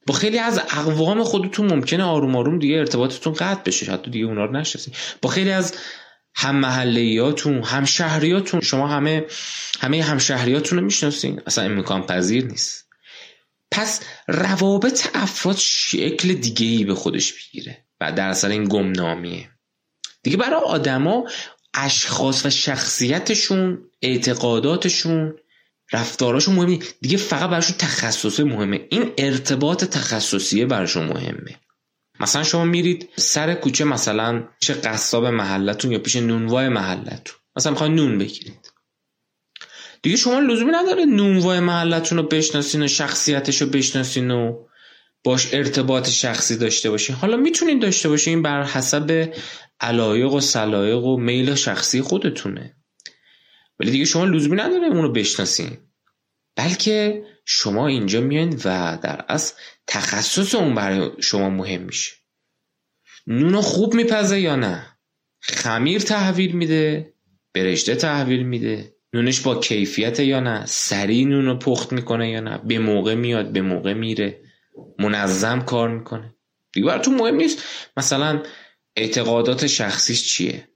با 0.06 0.14
خیلی 0.14 0.38
از 0.38 0.58
اقوام 0.58 1.24
خودتون 1.24 1.74
ممکنه 1.74 2.04
آروم 2.04 2.36
آروم 2.36 2.58
دیگه 2.58 2.76
ارتباطتون 2.76 3.32
قطع 3.32 3.62
بشه 3.62 3.92
حتی 3.92 4.10
دیگه 4.10 4.26
اونا 4.26 4.44
رو 4.44 4.52
نشناسین 4.52 4.94
با 5.22 5.28
خیلی 5.28 5.50
از 5.50 5.74
هم 6.34 6.56
محلیاتون 6.56 7.62
هم 7.62 7.84
شهریاتون 7.84 8.60
شما 8.60 8.88
همه 8.88 9.24
همه 9.80 10.02
هم 10.02 10.18
شهریاتون 10.18 10.78
رو 10.78 10.84
می‌شناسین. 10.84 11.40
اصلا 11.46 11.64
امکان 11.64 12.06
پذیر 12.06 12.44
نیست. 12.44 12.88
پس 13.70 14.00
روابط 14.28 15.08
افراد 15.14 15.56
شکل 15.56 16.34
دیگه 16.34 16.66
ای 16.66 16.84
به 16.84 16.94
خودش 16.94 17.32
بگیره 17.32 17.84
و 18.00 18.12
در 18.12 18.28
اصل 18.28 18.50
این 18.50 18.64
گمنامیه. 18.64 19.48
دیگه 20.22 20.36
برای 20.36 20.60
آدما 20.60 21.24
اشخاص 21.74 22.46
و 22.46 22.50
شخصیتشون 22.50 23.78
اعتقاداتشون 24.02 25.34
رفتاراشون 25.92 26.54
مهمه. 26.54 26.78
دیگه 27.00 27.16
فقط 27.16 27.50
براشون 27.50 27.76
تخصصی 27.78 28.42
مهمه. 28.42 28.86
این 28.90 29.12
ارتباط 29.18 29.84
تخصصیه 29.84 30.66
براشون 30.66 31.06
مهمه. 31.06 31.60
مثلا 32.20 32.44
شما 32.44 32.64
میرید 32.64 33.08
سر 33.16 33.54
کوچه 33.54 33.84
مثلا 33.84 34.48
پیش 34.60 34.70
قصاب 34.70 35.26
محلتون 35.26 35.92
یا 35.92 35.98
پیش 35.98 36.16
نونوای 36.16 36.68
محلتون. 36.68 37.36
مثلا 37.56 37.72
می‌خواین 37.72 37.94
نون 37.94 38.18
بگیرید. 38.18 38.72
دیگه 40.02 40.16
شما 40.16 40.40
لزومی 40.40 40.72
نداره 40.72 41.04
نونوای 41.04 41.60
محلتون 41.60 42.18
رو 42.18 42.24
بشناسین 42.24 42.82
و 42.82 42.88
شخصیتش 42.88 43.62
رو 43.62 43.68
بشناسین 43.68 44.30
و 44.30 44.64
باش 45.24 45.54
ارتباط 45.54 46.08
شخصی 46.08 46.56
داشته 46.56 46.90
باشین. 46.90 47.16
حالا 47.16 47.36
می‌تونین 47.36 47.78
داشته 47.78 48.08
باشین 48.08 48.42
بر 48.42 48.62
حسب 48.62 49.34
علایق 49.80 50.32
و 50.32 50.40
سلایق 50.40 51.04
و 51.04 51.16
میل 51.16 51.54
شخصی 51.54 52.02
خودتونه. 52.02 52.77
ولی 53.80 53.90
دیگه 53.90 54.04
شما 54.04 54.24
لزومی 54.24 54.56
نداره 54.56 54.86
اونو 54.86 55.12
بشناسین. 55.12 55.78
بلکه 56.56 57.24
شما 57.44 57.86
اینجا 57.86 58.20
میان 58.20 58.54
و 58.64 58.98
در 59.02 59.24
اصل 59.28 59.54
تخصص 59.86 60.54
اون 60.54 60.74
برای 60.74 61.10
شما 61.22 61.50
مهم 61.50 61.82
میشه. 61.82 62.12
نونو 63.26 63.60
خوب 63.60 63.94
میپزه 63.94 64.40
یا 64.40 64.56
نه؟ 64.56 64.86
خمیر 65.40 66.00
تحویل 66.00 66.52
میده 66.52 67.14
برشته 67.54 67.94
تحویل 67.94 68.42
میده. 68.42 68.94
نونش 69.12 69.40
با 69.40 69.60
کیفیت 69.60 70.20
یا 70.20 70.40
نه؟ 70.40 70.66
سریع 70.66 71.26
نون 71.26 71.46
رو 71.46 71.58
پخت 71.58 71.92
می‌کنه 71.92 72.30
یا 72.30 72.40
نه؟ 72.40 72.58
به 72.58 72.78
موقع 72.78 73.14
میاد 73.14 73.52
به 73.52 73.62
موقع 73.62 73.92
میره. 73.92 74.40
منظم 74.98 75.60
کار 75.60 75.88
می‌کنه. 75.88 76.34
دیگه 76.72 76.86
براتون 76.86 77.14
مهم 77.14 77.34
نیست. 77.34 77.62
مثلا 77.96 78.42
اعتقادات 78.96 79.66
شخصیش 79.66 80.24
چیه؟ 80.24 80.68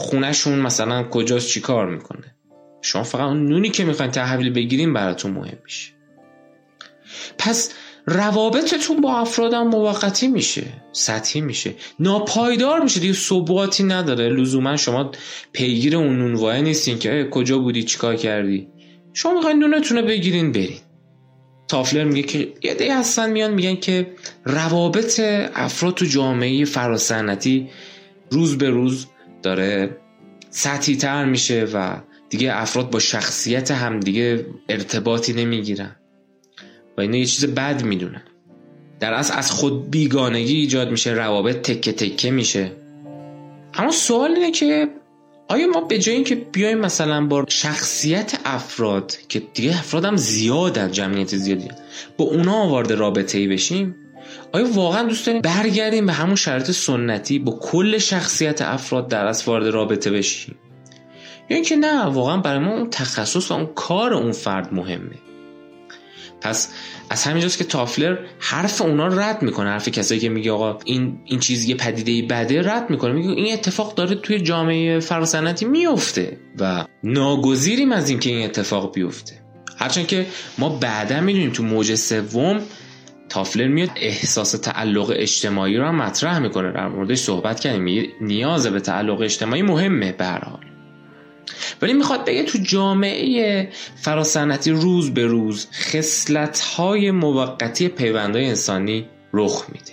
خونهشون 0.00 0.58
مثلا 0.58 1.08
کجاست 1.08 1.48
چی 1.48 1.60
کار 1.60 1.90
می‌کنه؟ 1.90 2.34
شما 2.82 3.02
فقط 3.02 3.20
اون 3.20 3.46
نونی 3.46 3.70
که 3.70 3.84
می‌خواین 3.84 4.10
تحویل 4.10 4.50
بگیریم 4.50 4.94
براتون 4.94 5.30
مهم 5.30 5.58
میشه. 5.64 5.92
پس 7.38 7.72
روابطتون 8.06 9.00
با 9.00 9.18
افرادم 9.18 9.66
موقتی 9.66 10.28
میشه 10.28 10.62
سطحی 10.92 11.40
میشه. 11.40 11.74
ناپایدار 11.98 12.82
میشه 12.82 13.00
دیگه 13.00 13.12
ثباتی 13.12 13.84
نداره. 13.84 14.28
لزوما 14.28 14.76
شما 14.76 15.10
پیگیر 15.52 15.96
اون 15.96 16.18
نونوایه 16.18 16.62
نیستین 16.62 16.98
که 16.98 17.28
کجا 17.30 17.58
بودی؟ 17.58 17.82
چیکار 17.82 18.16
کردی؟ 18.16 18.68
شما 19.12 19.34
می‌خواین 19.34 19.58
نونتون 19.58 19.98
رو 19.98 20.06
بگیرین 20.06 20.52
برین. 20.52 20.78
تافلر 21.68 22.04
میگه 22.04 22.22
که 22.22 22.52
یه 22.62 22.74
دی 22.74 22.88
هستن 22.88 23.30
میان 23.30 23.54
میگن 23.54 23.76
که 23.76 24.06
روابط 24.44 25.20
افراد 25.54 25.94
تو 25.94 26.04
جامعه 26.04 26.64
فراسنتی 26.64 27.70
روز 28.30 28.58
به 28.58 28.70
روز 28.70 29.06
داره 29.42 29.96
سطحی 30.50 30.96
تر 30.96 31.24
میشه 31.24 31.68
و 31.74 31.96
دیگه 32.28 32.56
افراد 32.56 32.90
با 32.90 32.98
شخصیت 32.98 33.70
همدیگه 33.70 34.46
ارتباطی 34.68 35.32
نمی‌گیرن 35.32 35.96
و 36.98 37.00
اینا 37.00 37.16
یه 37.16 37.26
چیز 37.26 37.46
بد 37.46 37.84
می‌دونن. 37.84 38.22
در 39.00 39.12
اصل 39.12 39.38
از 39.38 39.50
خود 39.50 39.90
بیگانگی 39.90 40.54
ایجاد 40.56 40.90
میشه 40.90 41.12
روابط 41.12 41.56
تکه 41.56 41.92
تکه 41.92 42.30
میشه. 42.30 42.72
اما 43.74 43.90
سوال 43.90 44.30
اینه 44.30 44.50
که 44.50 44.88
آیا 45.48 45.66
ما 45.66 45.80
به 45.80 45.98
جای 45.98 46.14
اینکه 46.14 46.34
بیایم 46.34 46.78
مثلا 46.78 47.26
با 47.26 47.44
شخصیت 47.48 48.40
افراد 48.44 49.16
که 49.28 49.42
دیگه 49.54 49.78
افراد 49.78 50.04
هم 50.04 50.16
زیادن 50.16 50.90
جمعیت 50.90 51.36
زیادی 51.36 51.68
با 52.16 52.24
اونا 52.24 52.54
آوارد 52.54 52.92
رابطه 52.92 53.38
ای 53.38 53.48
بشیم 53.48 53.94
آیا 54.52 54.72
واقعا 54.72 55.02
دوست 55.02 55.26
داریم 55.26 55.42
برگردیم 55.42 56.06
به 56.06 56.12
همون 56.12 56.34
شرط 56.34 56.70
سنتی 56.70 57.38
با 57.38 57.58
کل 57.62 57.98
شخصیت 57.98 58.62
افراد 58.62 59.08
در 59.08 59.26
از 59.26 59.48
وارد 59.48 59.66
رابطه 59.66 60.10
بشیم؟ 60.10 60.54
یا 61.50 61.56
اینکه 61.56 61.76
نه 61.76 62.02
واقعا 62.02 62.36
برای 62.36 62.58
ما 62.58 62.72
اون 62.72 62.90
تخصص 62.90 63.50
و 63.50 63.54
اون 63.54 63.66
کار 63.74 64.14
اون 64.14 64.32
فرد 64.32 64.74
مهمه. 64.74 65.16
پس 66.40 66.68
از 67.10 67.24
همینجاست 67.24 67.58
که 67.58 67.64
تافلر 67.64 68.18
حرف 68.38 68.82
اونا 68.82 69.06
رد 69.06 69.42
می‌کنه. 69.42 69.70
حرف 69.70 69.88
کسایی 69.88 70.20
که 70.20 70.28
میگه 70.28 70.52
آقا 70.52 70.78
این 70.84 71.20
این 71.24 71.40
چیز 71.40 71.64
یه 71.64 71.74
پدیده 71.74 72.34
بده 72.34 72.62
رد 72.62 72.90
می‌کنه. 72.90 73.12
میگه 73.12 73.28
این 73.28 73.52
اتفاق 73.52 73.94
داره 73.94 74.14
توی 74.14 74.40
جامعه 74.40 75.00
فراسنتی 75.00 75.64
میفته 75.64 76.40
و 76.58 76.84
ناگزیریم 77.04 77.92
از 77.92 78.10
اینکه 78.10 78.30
این 78.30 78.44
اتفاق 78.44 78.94
بیفته. 78.94 79.34
هرچند 79.78 80.06
که 80.06 80.26
ما 80.58 80.68
بعدا 80.68 81.20
می‌دونیم 81.20 81.50
تو 81.50 81.62
موج 81.62 81.94
سوم 81.94 82.60
تافلر 83.30 83.68
میاد 83.68 83.90
احساس 83.96 84.52
تعلق 84.52 85.14
اجتماعی 85.16 85.76
رو 85.76 85.86
هم 85.86 85.96
مطرح 85.96 86.38
می‌کنه. 86.38 86.72
در 86.72 86.88
موردش 86.88 87.18
صحبت 87.18 87.60
کردیم. 87.60 88.06
نیاز 88.20 88.66
به 88.66 88.80
تعلق 88.80 89.20
اجتماعی 89.20 89.62
مهمه 89.62 90.12
به 90.12 90.40
ولی 91.82 91.92
می‌خواد 91.92 92.24
بگه 92.24 92.42
تو 92.42 92.58
جامعه 92.58 93.68
فراسنتی 93.96 94.70
روز 94.70 95.14
به 95.14 95.26
روز 95.26 95.68
خصلت 95.72 96.60
های 96.60 97.10
موقتی 97.10 97.88
پیوندهای 97.88 98.46
انسانی 98.46 99.06
رخ 99.32 99.64
میده. 99.72 99.92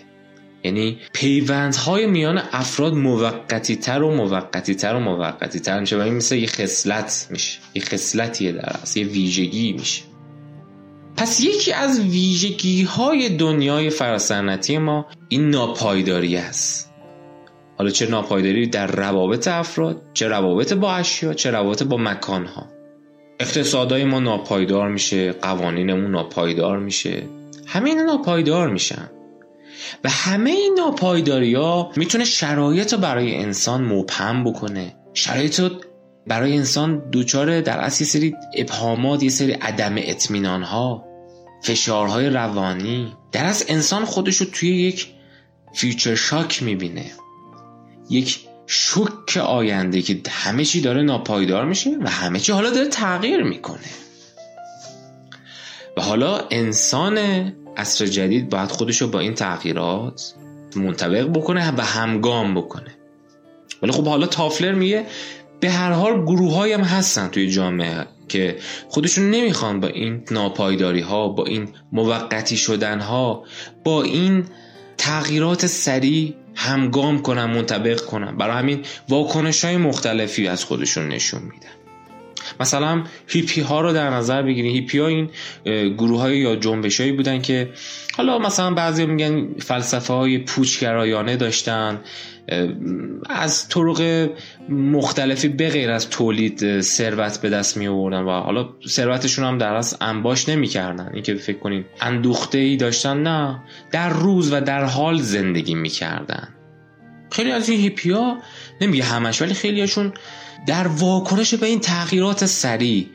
یعنی 0.63 0.97
پیوندهای 1.13 2.05
میان 2.05 2.41
افراد 2.51 2.93
موقتی 2.93 3.75
تر 3.75 4.01
و 4.01 4.15
موقتی 4.15 4.75
تر 4.75 4.95
و 4.95 4.99
موقتی 4.99 5.59
تر 5.59 5.79
میشه 5.79 5.97
و 5.97 6.01
این 6.01 6.13
مثل 6.13 6.35
یه 6.35 6.47
خصلت 6.47 7.27
میشه. 7.29 7.59
یه 7.73 7.81
خصلتیه 7.81 8.51
در 8.51 8.75
اصل 8.83 8.99
یه 8.99 9.05
ویژگی 9.05 9.73
میشه. 9.73 10.03
پس 11.17 11.39
یکی 11.39 11.73
از 11.73 11.99
ویژگی 11.99 12.83
های 12.83 13.29
دنیای 13.29 13.89
فراسنتی 13.89 14.77
ما 14.77 15.05
این 15.29 15.49
ناپایداری 15.49 16.37
است. 16.37 16.91
حالا 17.77 17.89
چه 17.89 18.07
ناپایداری 18.07 18.67
در 18.67 18.87
روابط 18.87 19.47
افراد 19.47 20.01
چه 20.13 20.27
روابط 20.27 20.73
با 20.73 20.93
اشیا 20.93 21.33
چه 21.33 21.51
روابط 21.51 21.83
با 21.83 21.97
مکانها. 21.97 22.65
اقتصادای 23.39 24.03
ما 24.03 24.19
ناپایدار 24.19 24.89
میشه 24.89 25.31
قوانینمون 25.31 26.11
ناپایدار 26.11 26.79
میشه. 26.79 27.23
همه 27.65 27.89
اینا 27.89 28.03
ناپایدار 28.03 28.69
میشن. 28.69 29.09
و 30.03 30.09
همه 30.09 30.49
این 30.49 30.75
ناپایداری 30.77 31.53
ها 31.53 31.91
می‌تونه 31.95 32.25
شرایط 32.25 32.93
رو 32.93 32.99
برای 32.99 33.35
انسان 33.35 33.83
مبهم 33.83 34.43
بکنه. 34.43 34.95
شرایط 35.13 35.59
رو 35.59 35.69
برای 36.27 36.57
انسان 36.57 37.09
دوچاره 37.09 37.61
در 37.61 37.79
اصل 37.79 38.03
یه 38.03 38.09
سری 38.09 38.35
ابهامات 38.55 39.23
یه 39.23 39.29
سری 39.29 39.51
عدم 39.51 39.95
اطمینان 39.97 40.63
ها 40.63 41.06
فشارهای 41.67 42.29
روانی 42.29 43.13
در 43.31 43.45
از 43.45 43.65
انسان 43.67 44.05
خودش 44.05 44.37
رو 44.37 44.45
توی 44.45 44.69
یک 44.69 45.07
فیوچر 45.73 46.15
شاک 46.15 46.63
می‌بینه. 46.63 47.11
یک 48.09 48.39
شک 48.67 49.37
آینده 49.37 50.01
که 50.01 50.21
همه 50.29 50.65
چی 50.65 50.81
داره 50.81 51.01
ناپایدار 51.01 51.65
میشه 51.65 51.97
و 52.01 52.09
همه 52.09 52.39
چی 52.39 52.51
حالا 52.51 52.69
داره 52.69 52.87
تغییر 52.87 53.43
می‌کنه. 53.43 53.89
و 55.97 56.01
حالا 56.01 56.39
انسان 56.51 57.17
عصر 57.77 58.05
جدید 58.05 58.49
باید 58.49 58.71
خودش 58.71 59.01
رو 59.01 59.07
با 59.07 59.19
این 59.19 59.33
تغییرات 59.33 60.33
منطبق 60.75 61.27
بکنه 61.27 61.71
و 61.77 61.81
همگام 61.81 62.55
بکنه. 62.55 62.95
ولی 63.81 63.91
خب 63.91 64.07
حالا 64.07 64.27
تافلر 64.27 64.71
میگه 64.71 65.05
به 65.59 65.69
هر 65.69 65.91
حال 65.91 66.21
گروه 66.21 66.73
هم 66.73 66.81
هستن 66.81 67.27
توی 67.27 67.49
جامعه. 67.49 68.16
که 68.27 68.57
خودشون 68.89 69.29
نمی‌خوان 69.31 69.79
با 69.79 69.87
این 69.87 70.23
ناپایداری 70.31 71.01
ها 71.01 71.27
با 71.29 71.45
این 71.45 71.67
موقتی 71.91 72.57
شدن 72.57 72.99
ها 72.99 73.43
با 73.83 74.03
این 74.03 74.45
تغییرات 74.97 75.65
سریع 75.65 76.33
همگام 76.55 77.21
کنن 77.21 77.45
منطبق 77.45 78.01
کنن. 78.01 78.37
برای 78.37 78.57
همین 78.57 78.85
واکنش 79.09 79.65
های 79.65 79.77
مختلفی 79.77 80.47
از 80.47 80.63
خودشون 80.63 81.07
نشون 81.07 81.41
میدن. 81.41 81.76
مثلا 82.59 83.03
هیپی 83.27 83.61
ها 83.61 83.81
رو 83.81 83.93
در 83.93 84.09
نظر 84.09 84.41
بگیرید 84.41 84.75
هیپی 84.75 84.99
ها 84.99 85.07
این 85.07 85.29
گروه 85.97 86.21
های 86.21 86.37
یا 86.37 86.55
جنبش 86.55 86.99
هایی 86.99 87.11
بودن 87.11 87.41
که 87.41 87.69
حالا 88.17 88.39
مثلا 88.39 88.73
بعضی 88.73 89.05
میگن 89.05 89.47
فلسفه 89.59 90.13
های 90.13 90.37
پوچگرایانه 90.37 91.35
داشتن. 91.35 91.99
از 93.29 93.69
طرق 93.69 94.29
مختلفی 94.69 95.47
به 95.47 95.69
غیر 95.69 95.91
از 95.91 96.09
تولید 96.09 96.81
ثروت 96.81 97.41
به 97.41 97.49
دست 97.49 97.77
می 97.77 97.87
آوردن 97.87 98.21
و 98.21 98.29
حالا 98.29 98.69
ثروتشون 98.87 99.45
هم 99.45 99.57
در 99.57 99.75
از 99.75 99.97
انباش 100.01 100.49
نمی‌کردن. 100.49 101.09
اینکه 101.13 101.35
فکر 101.35 101.59
کنین 101.59 101.85
اندوخته 102.01 102.57
ای 102.57 102.75
داشتن 102.75 103.23
نه. 103.23 103.63
در 103.91 104.09
روز 104.09 104.53
و 104.53 104.61
در 104.61 104.83
حال 104.83 105.17
زندگی 105.17 105.75
می‌کردن. 105.75 106.47
خیلی 107.31 107.51
از 107.51 107.69
این 107.69 107.79
هیپیا 107.79 108.37
نمیگه 108.81 109.03
همش 109.03 109.41
ولی 109.41 109.53
خیلی 109.53 109.79
هاشون 109.79 110.13
در 110.65 110.87
واکنش 110.87 111.53
به 111.53 111.67
این 111.67 111.79
تغییرات 111.79 112.45
سریع 112.45 113.07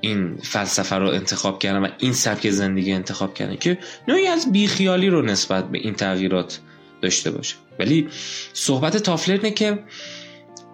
این 0.00 0.36
فلسفه 0.42 0.96
رو 0.96 1.08
انتخاب 1.08 1.58
کردن 1.58 1.78
و 1.78 1.88
این 1.98 2.12
سبک 2.12 2.50
زندگی 2.50 2.92
انتخاب 2.92 3.34
کردن 3.34 3.56
که 3.56 3.78
نوعی 4.08 4.26
از 4.26 4.52
بیخیالی 4.52 5.08
رو 5.08 5.22
نسبت 5.22 5.70
به 5.70 5.78
این 5.78 5.94
تغییرات 5.94 6.58
داشته 7.02 7.30
باشه. 7.30 7.56
ولی 7.78 8.08
صحبت 8.52 8.96
تافلر 8.96 9.34
اینه 9.34 9.50
که 9.50 9.78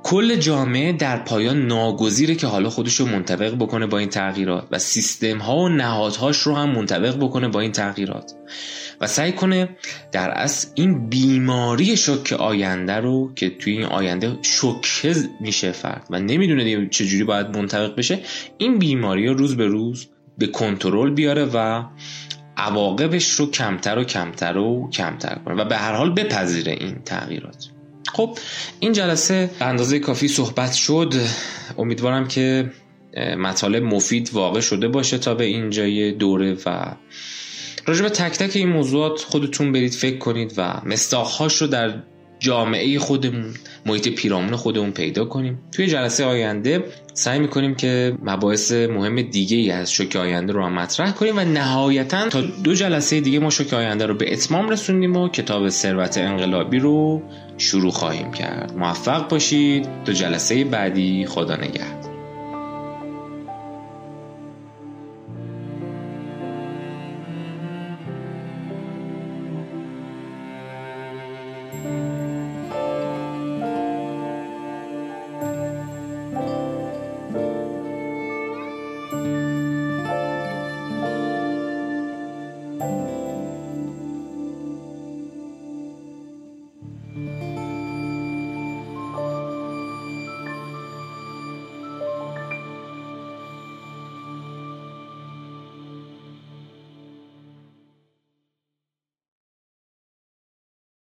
کل 0.03 0.37
جامعه 0.37 0.93
در 0.93 1.19
پایان 1.19 1.67
ناگزیره 1.67 2.35
که 2.35 2.47
حالا 2.47 2.71
خودش 2.71 2.95
رو 2.95 3.07
منطبق 3.07 3.55
بکنه 3.55 3.87
با 3.87 3.99
این 3.99 4.09
تغییرات 4.09 4.69
و 4.71 4.79
سیستم 4.79 5.39
ها 5.39 5.57
و 5.57 5.69
نهادهاش 5.69 6.39
رو 6.39 6.55
هم 6.55 6.71
منطبق 6.71 7.17
بکنه 7.17 7.49
با 7.49 7.61
این 7.61 7.73
تغییرات. 7.73 8.35
و 9.01 9.07
سعی 9.07 9.33
کنه 9.33 9.69
در 10.13 10.31
اصل 10.31 10.69
این 10.75 11.09
بیماری 11.09 11.97
شک 11.97 12.33
آینده 12.33 12.97
رو 12.97 13.35
که 13.35 13.51
توی 13.51 13.73
این 13.73 13.85
آینده 13.85 14.39
شکه 14.43 15.15
میشه 15.41 15.73
فرد 15.73 16.07
و 16.11 16.19
نمی‌دونه 16.19 16.89
چجوری 16.89 17.25
باید 17.25 17.57
منطبق 17.57 17.97
بشه 17.97 18.19
این 18.59 18.79
بیماری 18.79 19.29
رو 19.29 19.35
روز 19.35 19.57
به 19.57 19.67
روز 19.67 20.09
به 20.39 20.47
کنترل 20.47 21.11
بیاره 21.11 21.45
و 21.45 21.85
عواقبش 22.57 23.31
رو 23.31 23.51
کمتر 23.51 23.99
و 23.99 24.05
کمتر 24.05 24.59
و 24.59 24.91
کمتر 24.91 25.39
کنه 25.45 25.55
و 25.55 25.65
به 25.65 25.77
هر 25.77 25.93
حال 25.93 26.15
بپذیره 26.15 26.73
این 26.73 26.95
تغییرات. 27.05 27.72
خب 28.13 28.39
این 28.81 28.93
جلسه 28.93 29.51
اندازه 29.61 29.99
کافی 29.99 30.29
صحبت 30.29 30.73
شد. 30.73 31.15
امیدوارم 31.79 32.29
که 32.29 32.71
مطالب 33.39 33.83
مفید 33.83 34.31
واقع 34.33 34.61
شده 34.61 34.89
باشه 34.89 35.19
تا 35.19 35.35
به 35.35 35.45
اینجای 35.45 36.13
دوره 36.13 36.57
و 36.67 36.95
راجع 37.87 38.03
به 38.03 38.09
تک 38.09 38.33
تک 38.33 38.57
این 38.57 38.69
موضوعات 38.69 39.21
خودتون 39.21 39.73
برید 39.73 39.95
فکر 39.95 40.19
کنید 40.19 40.55
و 40.57 40.81
مستاخهاش 40.85 41.57
رو 41.57 41.67
در 41.67 42.03
جامعه 42.39 42.99
خودمون 42.99 43.55
محیط 43.87 44.09
پیرامون 44.09 44.57
خودمون 44.57 44.91
پیدا 44.93 45.25
کنیم. 45.25 45.59
توی 45.73 45.87
جلسه 45.87 46.25
آینده 46.25 46.85
سعی 47.15 47.39
می‌کنیم 47.39 47.75
که 47.75 48.17
مباحث 48.23 48.73
مهم 48.73 49.23
دیگه 49.23 49.57
ای 49.57 49.71
از 49.71 49.93
شوک 49.93 50.17
آینده 50.17 50.53
رو 50.53 50.65
هم 50.65 50.73
مطرح 50.73 51.13
کنیم 51.13 51.37
و 51.37 51.41
نهایتا 51.41 52.29
تا 52.29 52.41
دو 52.41 52.75
جلسه 52.75 53.21
دیگه 53.21 53.39
ما 53.39 53.51
شوک 53.51 53.73
آینده 53.73 54.07
رو 54.07 54.15
به 54.15 54.33
اتمام 54.33 54.69
رسوندیم 54.69 55.17
و 55.17 55.29
کتاب 55.29 55.69
ثروت 55.69 56.19
انقلابی 56.19 56.79
رو 56.79 57.23
شروع 57.59 57.91
خواهیم 57.91 58.31
کرد. 58.31 58.73
موفق 58.77 59.29
باشید. 59.29 59.89
دو 60.05 60.13
جلسه 60.13 60.65
بعدی 60.65 61.27
خدا 61.27 61.57
نگهدار. 61.57 62.02